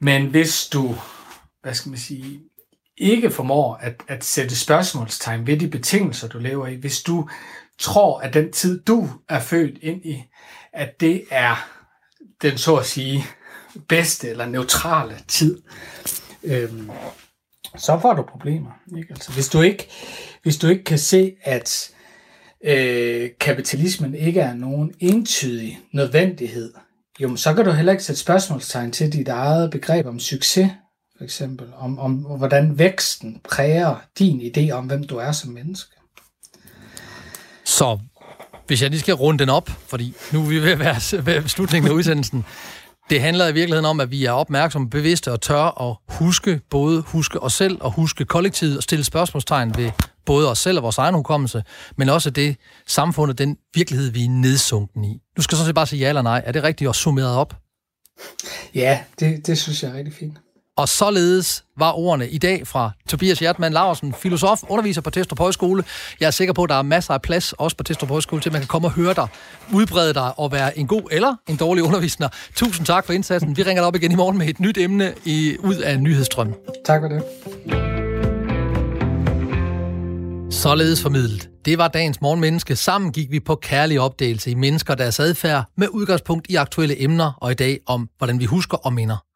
Men 0.00 0.26
hvis 0.26 0.66
du, 0.66 0.96
hvad 1.62 1.74
skal 1.74 1.90
man 1.90 1.98
sige, 1.98 2.40
ikke 2.96 3.30
formår 3.30 3.74
at, 3.74 4.02
at 4.08 4.24
sætte 4.24 4.56
spørgsmålstegn 4.56 5.46
ved 5.46 5.56
de 5.58 5.70
betingelser, 5.70 6.28
du 6.28 6.38
lever 6.38 6.66
i, 6.66 6.74
hvis 6.74 7.02
du 7.02 7.28
tror, 7.78 8.20
at 8.20 8.34
den 8.34 8.52
tid, 8.52 8.82
du 8.82 9.08
er 9.28 9.40
født 9.40 9.78
ind 9.82 10.04
i, 10.04 10.24
at 10.72 11.00
det 11.00 11.24
er 11.30 11.68
den 12.42 12.58
så 12.58 12.76
at 12.76 12.86
sige 12.86 13.24
bedste 13.88 14.28
eller 14.28 14.46
neutrale 14.46 15.18
tid, 15.28 15.62
øhm, 16.42 16.90
så 17.76 17.98
får 18.02 18.14
du 18.14 18.22
problemer. 18.22 18.70
Ikke? 18.98 19.10
Altså, 19.10 19.32
hvis, 19.32 19.48
du 19.48 19.60
ikke, 19.60 19.88
hvis 20.42 20.56
du 20.56 20.68
ikke 20.68 20.84
kan 20.84 20.98
se, 20.98 21.32
at 21.42 21.90
øh, 22.64 23.30
kapitalismen 23.40 24.14
ikke 24.14 24.40
er 24.40 24.54
nogen 24.54 24.94
entydig 25.00 25.78
nødvendighed, 25.92 26.74
jo, 27.20 27.36
så 27.36 27.54
kan 27.54 27.64
du 27.64 27.70
heller 27.70 27.92
ikke 27.92 28.04
sætte 28.04 28.20
spørgsmålstegn 28.20 28.92
til 28.92 29.12
dit 29.12 29.28
eget 29.28 29.70
begreb 29.70 30.06
om 30.06 30.18
succes, 30.20 30.70
for 31.16 31.24
eksempel, 31.24 31.66
om, 31.76 31.98
om 31.98 32.12
hvordan 32.14 32.78
væksten 32.78 33.40
præger 33.44 33.96
din 34.18 34.40
idé 34.40 34.70
om, 34.70 34.86
hvem 34.86 35.04
du 35.04 35.16
er 35.16 35.32
som 35.32 35.50
menneske. 35.50 35.92
Så 37.64 37.98
hvis 38.66 38.82
jeg 38.82 38.90
lige 38.90 39.00
skal 39.00 39.14
runde 39.14 39.38
den 39.38 39.48
op, 39.48 39.70
fordi 39.86 40.14
nu 40.32 40.40
er 40.40 40.48
vi 40.48 40.58
ved 40.62 40.72
at 40.72 40.78
være 40.78 41.26
ved 41.26 41.48
slutningen 41.48 41.90
af 41.90 41.94
udsendelsen. 41.94 42.44
Det 43.10 43.20
handler 43.20 43.48
i 43.48 43.52
virkeligheden 43.52 43.84
om, 43.84 44.00
at 44.00 44.10
vi 44.10 44.24
er 44.24 44.32
opmærksomme, 44.32 44.90
bevidste 44.90 45.32
og 45.32 45.40
tør 45.40 45.90
at 45.90 45.96
huske, 46.08 46.60
både 46.70 47.02
huske 47.02 47.42
os 47.42 47.52
selv 47.52 47.78
og 47.80 47.90
huske 47.90 48.24
kollektivet 48.24 48.76
og 48.76 48.82
stille 48.82 49.04
spørgsmålstegn 49.04 49.76
ved 49.76 49.90
både 50.26 50.50
os 50.50 50.58
selv 50.58 50.78
og 50.78 50.82
vores 50.82 50.98
egen 50.98 51.14
hukommelse, 51.14 51.62
men 51.96 52.08
også 52.08 52.30
det 52.30 52.56
samfund 52.86 53.30
og 53.30 53.38
den 53.38 53.56
virkelighed, 53.74 54.10
vi 54.10 54.24
er 54.24 54.28
nedsunken 54.28 55.04
i. 55.04 55.18
Du 55.36 55.42
skal 55.42 55.58
så 55.58 55.64
set 55.64 55.74
bare 55.74 55.86
sige 55.86 56.00
ja 56.00 56.08
eller 56.08 56.22
nej. 56.22 56.42
Er 56.46 56.52
det 56.52 56.62
rigtigt 56.62 56.88
at 56.88 56.96
summeret 56.96 57.36
op? 57.36 57.54
Ja, 58.74 59.00
det, 59.20 59.46
det 59.46 59.58
synes 59.58 59.82
jeg 59.82 59.90
er 59.90 59.94
rigtig 59.94 60.14
fint. 60.14 60.38
Og 60.78 60.88
således 60.88 61.64
var 61.76 61.92
ordene 61.92 62.28
i 62.28 62.38
dag 62.38 62.66
fra 62.66 62.90
Tobias 63.08 63.38
Hjertmann 63.38 63.74
Laversen, 63.74 64.14
filosof, 64.14 64.62
underviser 64.68 65.00
på 65.00 65.10
Testrup 65.10 65.38
Højskole. 65.38 65.84
Jeg 66.20 66.26
er 66.26 66.30
sikker 66.30 66.54
på, 66.54 66.62
at 66.62 66.68
der 66.68 66.74
er 66.74 66.82
masser 66.82 67.14
af 67.14 67.22
plads, 67.22 67.52
også 67.52 67.76
på 67.76 67.82
Testrup 67.84 68.08
Højskole, 68.08 68.42
til 68.42 68.48
at 68.48 68.52
man 68.52 68.60
kan 68.60 68.68
komme 68.68 68.88
og 68.88 68.92
høre 68.92 69.14
dig, 69.14 69.28
udbrede 69.74 70.14
dig 70.14 70.38
og 70.38 70.52
være 70.52 70.78
en 70.78 70.86
god 70.86 71.02
eller 71.10 71.34
en 71.48 71.56
dårlig 71.56 71.84
underviser. 71.84 72.28
Tusind 72.54 72.86
tak 72.86 73.06
for 73.06 73.12
indsatsen. 73.12 73.56
Vi 73.56 73.62
ringer 73.62 73.82
dig 73.82 73.86
op 73.86 73.96
igen 73.96 74.12
i 74.12 74.14
morgen 74.14 74.38
med 74.38 74.48
et 74.48 74.60
nyt 74.60 74.78
emne 74.78 75.14
i, 75.24 75.56
ud 75.58 75.76
af 75.76 76.00
nyhedsstrømmen. 76.00 76.54
Tak 76.84 77.02
for 77.02 77.08
det. 77.08 77.22
Således 80.54 81.02
formidlet. 81.02 81.48
Det 81.64 81.78
var 81.78 81.88
dagens 81.88 82.20
morgenmenneske. 82.20 82.76
Sammen 82.76 83.12
gik 83.12 83.30
vi 83.30 83.40
på 83.40 83.54
kærlig 83.54 84.00
opdagelse 84.00 84.50
i 84.50 84.54
mennesker 84.54 84.94
deres 84.94 85.20
adfærd 85.20 85.64
med 85.76 85.88
udgangspunkt 85.88 86.46
i 86.50 86.54
aktuelle 86.54 87.02
emner 87.02 87.32
og 87.40 87.50
i 87.50 87.54
dag 87.54 87.78
om, 87.86 88.08
hvordan 88.18 88.40
vi 88.40 88.44
husker 88.44 88.76
og 88.76 88.92
minder. 88.92 89.27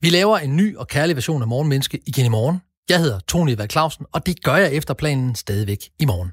Vi 0.00 0.10
laver 0.10 0.38
en 0.38 0.56
ny 0.56 0.76
og 0.76 0.88
kærlig 0.88 1.16
version 1.16 1.42
af 1.42 1.48
Morgenmenneske 1.48 2.00
igen 2.06 2.26
i 2.26 2.28
morgen. 2.28 2.60
Jeg 2.88 2.98
hedder 2.98 3.20
Tony 3.20 3.56
Val 3.56 3.70
Clausen, 3.70 4.06
og 4.12 4.26
det 4.26 4.42
gør 4.42 4.56
jeg 4.56 4.72
efter 4.72 4.94
planen 4.94 5.34
stadigvæk 5.34 5.78
i 5.98 6.04
morgen. 6.04 6.32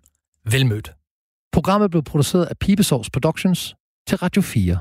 Velmødt. 0.52 0.94
Programmet 1.52 1.92
blev 1.92 2.04
produceret 2.04 2.46
af 2.46 2.58
Pibesovs 2.58 3.10
Productions 3.10 3.76
til 4.08 4.18
Radio 4.18 4.42
4. 4.42 4.80